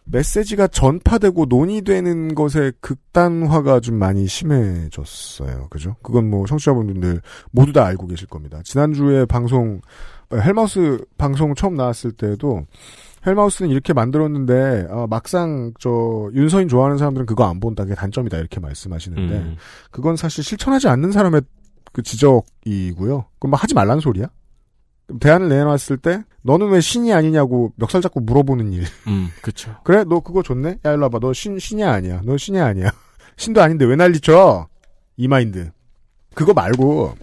메시지가 0.04 0.68
전파되고 0.68 1.46
논의되는 1.46 2.34
것의 2.34 2.74
극단화가 2.80 3.80
좀 3.80 3.96
많이 3.96 4.26
심해졌어요. 4.26 5.68
그죠? 5.70 5.96
그건 6.02 6.28
뭐 6.28 6.46
청취자분들 6.46 7.20
모두 7.50 7.72
다 7.72 7.86
알고 7.86 8.06
계실 8.06 8.28
겁니다. 8.28 8.60
지난주에 8.62 9.24
방송 9.24 9.80
헬마우스 10.32 11.04
방송 11.16 11.54
처음 11.54 11.74
나왔을 11.74 12.12
때도 12.12 12.66
헬마우스는 13.26 13.70
이렇게 13.70 13.92
만들었는데 13.94 14.88
아, 14.90 15.06
막상 15.08 15.72
저 15.80 16.28
윤서인 16.34 16.68
좋아하는 16.68 16.98
사람들은 16.98 17.24
그거 17.26 17.44
안 17.44 17.58
본다. 17.58 17.84
그게 17.84 17.94
단점이다 17.94 18.36
이렇게 18.36 18.60
말씀하시는데 18.60 19.34
음. 19.34 19.56
그건 19.90 20.16
사실 20.16 20.44
실천하지 20.44 20.88
않는 20.88 21.12
사람의 21.12 21.40
그 21.94 22.02
지적이고요. 22.02 23.24
그럼 23.38 23.50
뭐 23.50 23.58
하지 23.58 23.72
말라는 23.74 24.00
소리야? 24.02 24.26
그럼 25.06 25.18
대안을 25.20 25.48
내놨을 25.48 25.96
때 26.02 26.24
너는 26.42 26.68
왜 26.70 26.80
신이 26.80 27.12
아니냐고 27.14 27.72
멱살 27.76 28.02
잡고 28.02 28.20
물어보는 28.20 28.72
일. 28.72 28.84
음, 29.06 29.28
그쵸. 29.40 29.74
그래 29.84 30.04
너 30.04 30.20
그거 30.20 30.42
좋네. 30.42 30.80
야 30.84 30.92
일로 30.92 31.04
와봐. 31.04 31.20
너 31.20 31.32
신 31.32 31.58
신이 31.58 31.82
아니야. 31.84 32.20
너 32.24 32.36
신이 32.36 32.60
아니야. 32.60 32.90
신도 33.38 33.62
아닌데 33.62 33.84
왜 33.86 33.96
난리쳐? 33.96 34.68
이 35.16 35.28
마인드. 35.28 35.70
그거 36.34 36.52
말고 36.52 37.14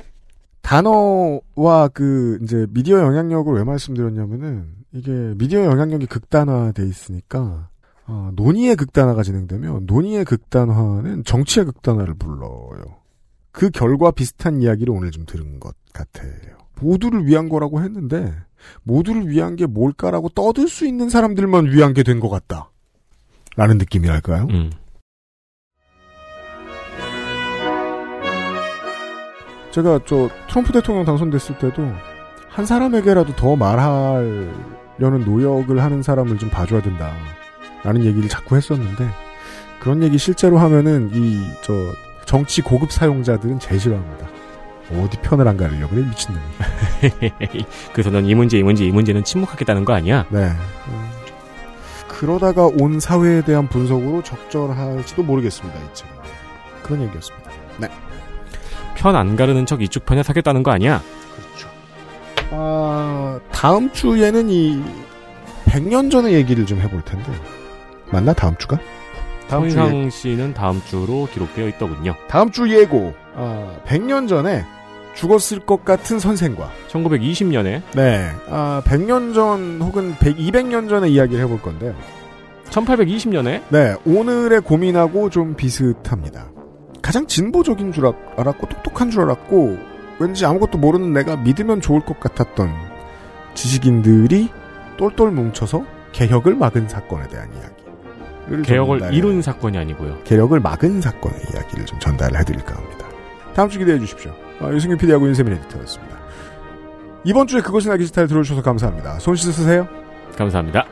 단어와 0.62 1.90
그 1.94 2.40
이제 2.44 2.66
미디어 2.70 3.00
영향력을 3.02 3.54
왜 3.54 3.64
말씀드렸냐면은 3.64 4.70
이게 4.94 5.12
미디어 5.38 5.66
영향력이 5.66 6.06
극단화돼 6.06 6.86
있으니까 6.88 7.70
어, 8.08 8.32
논의의 8.36 8.76
극단화가 8.78 9.24
진행되면 9.24 9.86
논의의 9.86 10.24
극단화는 10.26 11.24
정치의 11.26 11.66
극단화를 11.66 12.14
불러요. 12.16 13.01
그 13.52 13.70
결과 13.70 14.12
비슷한 14.12 14.62
이야기를 14.62 14.94
오늘 14.94 15.12
좀 15.12 15.26
들은 15.26 15.60
것 15.60 15.76
같아요. 15.94 16.32
모두를 16.80 17.26
위한 17.28 17.50
거라고 17.50 17.82
했는데 17.82 18.34
모두를 18.84 19.28
위한 19.30 19.56
게 19.56 19.66
뭘까라고 19.66 20.30
떠들 20.30 20.68
수 20.68 20.88
있는 20.88 21.10
사람들만 21.10 21.66
위한 21.72 21.94
게 21.94 22.04
된 22.04 22.20
것 22.20 22.30
같다. 22.30 22.72
라는 23.58 23.78
느낌이랄까요? 23.78 24.48
음. 24.50 24.72
제가 29.72 30.00
저 30.06 30.30
트럼프 30.50 30.72
대통령 30.74 31.06
당선됐을 31.06 31.58
때도 31.58 31.88
한 32.50 32.66
사람에게라도 32.66 33.36
더 33.36 33.56
말하려는 33.56 35.24
노력을 35.26 35.82
하는 35.82 36.04
사람을 36.04 36.38
좀 36.38 36.50
봐줘야 36.50 36.82
된다. 36.82 37.14
라는 37.84 38.04
얘기를 38.04 38.28
자꾸 38.30 38.56
했었는데 38.58 39.08
그런 39.80 40.04
얘기 40.04 40.18
실제로 40.18 40.58
하면은 40.60 41.10
이 41.14 41.42
저 41.64 41.74
정치 42.32 42.62
고급 42.62 42.94
사용자들은 42.94 43.60
제일 43.60 43.78
싫어합니다. 43.82 44.26
어디 44.94 45.18
편을 45.18 45.46
안 45.50 45.58
가리려 45.58 45.90
그래 45.90 46.02
미친놈이. 46.04 46.42
그래서 47.92 48.10
넌 48.10 48.26
이 48.26 48.34
문제 48.34 48.58
이 48.58 48.64
문제 48.64 48.86
이 48.86 48.92
문제는 48.92 49.26
침묵하겠다는 49.26 49.84
거 49.84 49.92
아니야? 49.92 50.26
네. 50.30 50.46
음, 50.48 51.10
그러다가 52.08 52.68
온 52.68 53.02
사회에 53.02 53.42
대한 53.42 53.68
분석으로 53.68 54.24
적절할지도 54.24 55.24
모르겠습니다. 55.24 55.78
이 55.78 55.84
책은. 55.94 56.14
그런 56.84 57.02
얘기였습니다. 57.02 57.52
네. 57.80 57.90
편 58.96 59.14
안 59.18 59.36
가르는 59.36 59.66
척 59.66 59.82
이쪽 59.82 60.06
편에 60.06 60.24
사겠다는 60.24 60.64
거 60.64 60.72
아니야? 60.72 61.02
아, 62.52 63.42
다음 63.52 63.92
주에는 63.92 64.50
이 64.50 64.82
100년 65.66 66.10
전의 66.10 66.32
얘기를 66.36 66.66
좀 66.66 66.80
해볼 66.80 67.02
텐데. 67.02 67.30
맞나 68.10 68.32
다음 68.32 68.56
주가? 68.58 68.80
다음 69.52 69.70
주 69.70 69.76
손상 69.76 70.10
씨는 70.10 70.54
다음 70.54 70.82
주로 70.86 71.28
기록되어 71.32 71.68
있더군요. 71.70 72.16
다음 72.28 72.50
주 72.52 72.70
예고. 72.70 73.14
아, 73.36 73.76
100년 73.86 74.28
전에 74.28 74.66
죽었을 75.14 75.60
것 75.60 75.84
같은 75.86 76.20
선생과 76.20 76.70
1920년에 76.90 77.82
네. 77.96 78.32
아, 78.50 78.82
100년 78.86 79.34
전 79.34 79.80
혹은 79.82 80.16
100, 80.20 80.38
200년 80.38 80.88
전의 80.90 81.14
이야기를 81.14 81.44
해볼 81.44 81.62
건데요. 81.62 81.94
1820년에 82.70 83.62
네, 83.70 83.96
오늘의 84.06 84.62
고민하고 84.62 85.30
좀 85.30 85.56
비슷합니다. 85.56 86.48
가장 87.02 87.28
진보적인 87.28 87.92
줄 87.92 88.06
알- 88.08 88.14
알았고 88.38 88.68
똑똑한 88.70 89.12
줄 89.12 89.24
알았고 89.24 89.78
왠지 90.20 90.46
아무것도 90.46 90.78
모르는 90.78 91.12
내가 91.14 91.36
믿으면 91.36 91.82
좋을 91.82 92.02
것 92.02 92.20
같았던 92.20 92.70
지식인들이 93.54 94.50
똘똘 94.98 95.32
뭉쳐서 95.32 95.84
개혁을 96.14 96.56
막은 96.56 96.88
사건에 96.88 97.28
대한 97.28 97.50
이야기를 97.54 97.81
개혁을 98.64 99.14
이룬 99.14 99.42
사건이 99.42 99.78
아니고요. 99.78 100.24
개혁을 100.24 100.60
막은 100.60 101.02
사건의 101.02 101.40
이야기를 101.54 101.86
좀 101.86 102.00
전달을 102.00 102.40
해드릴까 102.40 102.76
합니다. 102.76 103.08
다음 103.54 103.70
주 103.70 103.80
기대해 103.80 104.00
주십시오. 104.00 104.34
아, 104.60 104.72
유승균 104.72 104.98
PD하고 104.98 105.28
윤세민 105.28 105.54
에디터였습니다. 105.54 106.18
이번 107.24 107.48
주에 107.48 107.62
그것은 107.62 107.92
알기 107.92 108.06
싫다를 108.06 108.28
들어주셔서 108.28 108.62
감사합니다. 108.62 109.20
손 109.20 109.36
씻으세요. 109.36 109.88
감사합니다. 110.38 110.86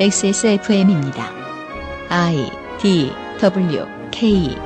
XSFM입니다. 0.00 1.24
I 2.08 2.50
D 2.80 3.12
W 3.40 3.84
K 4.10 4.56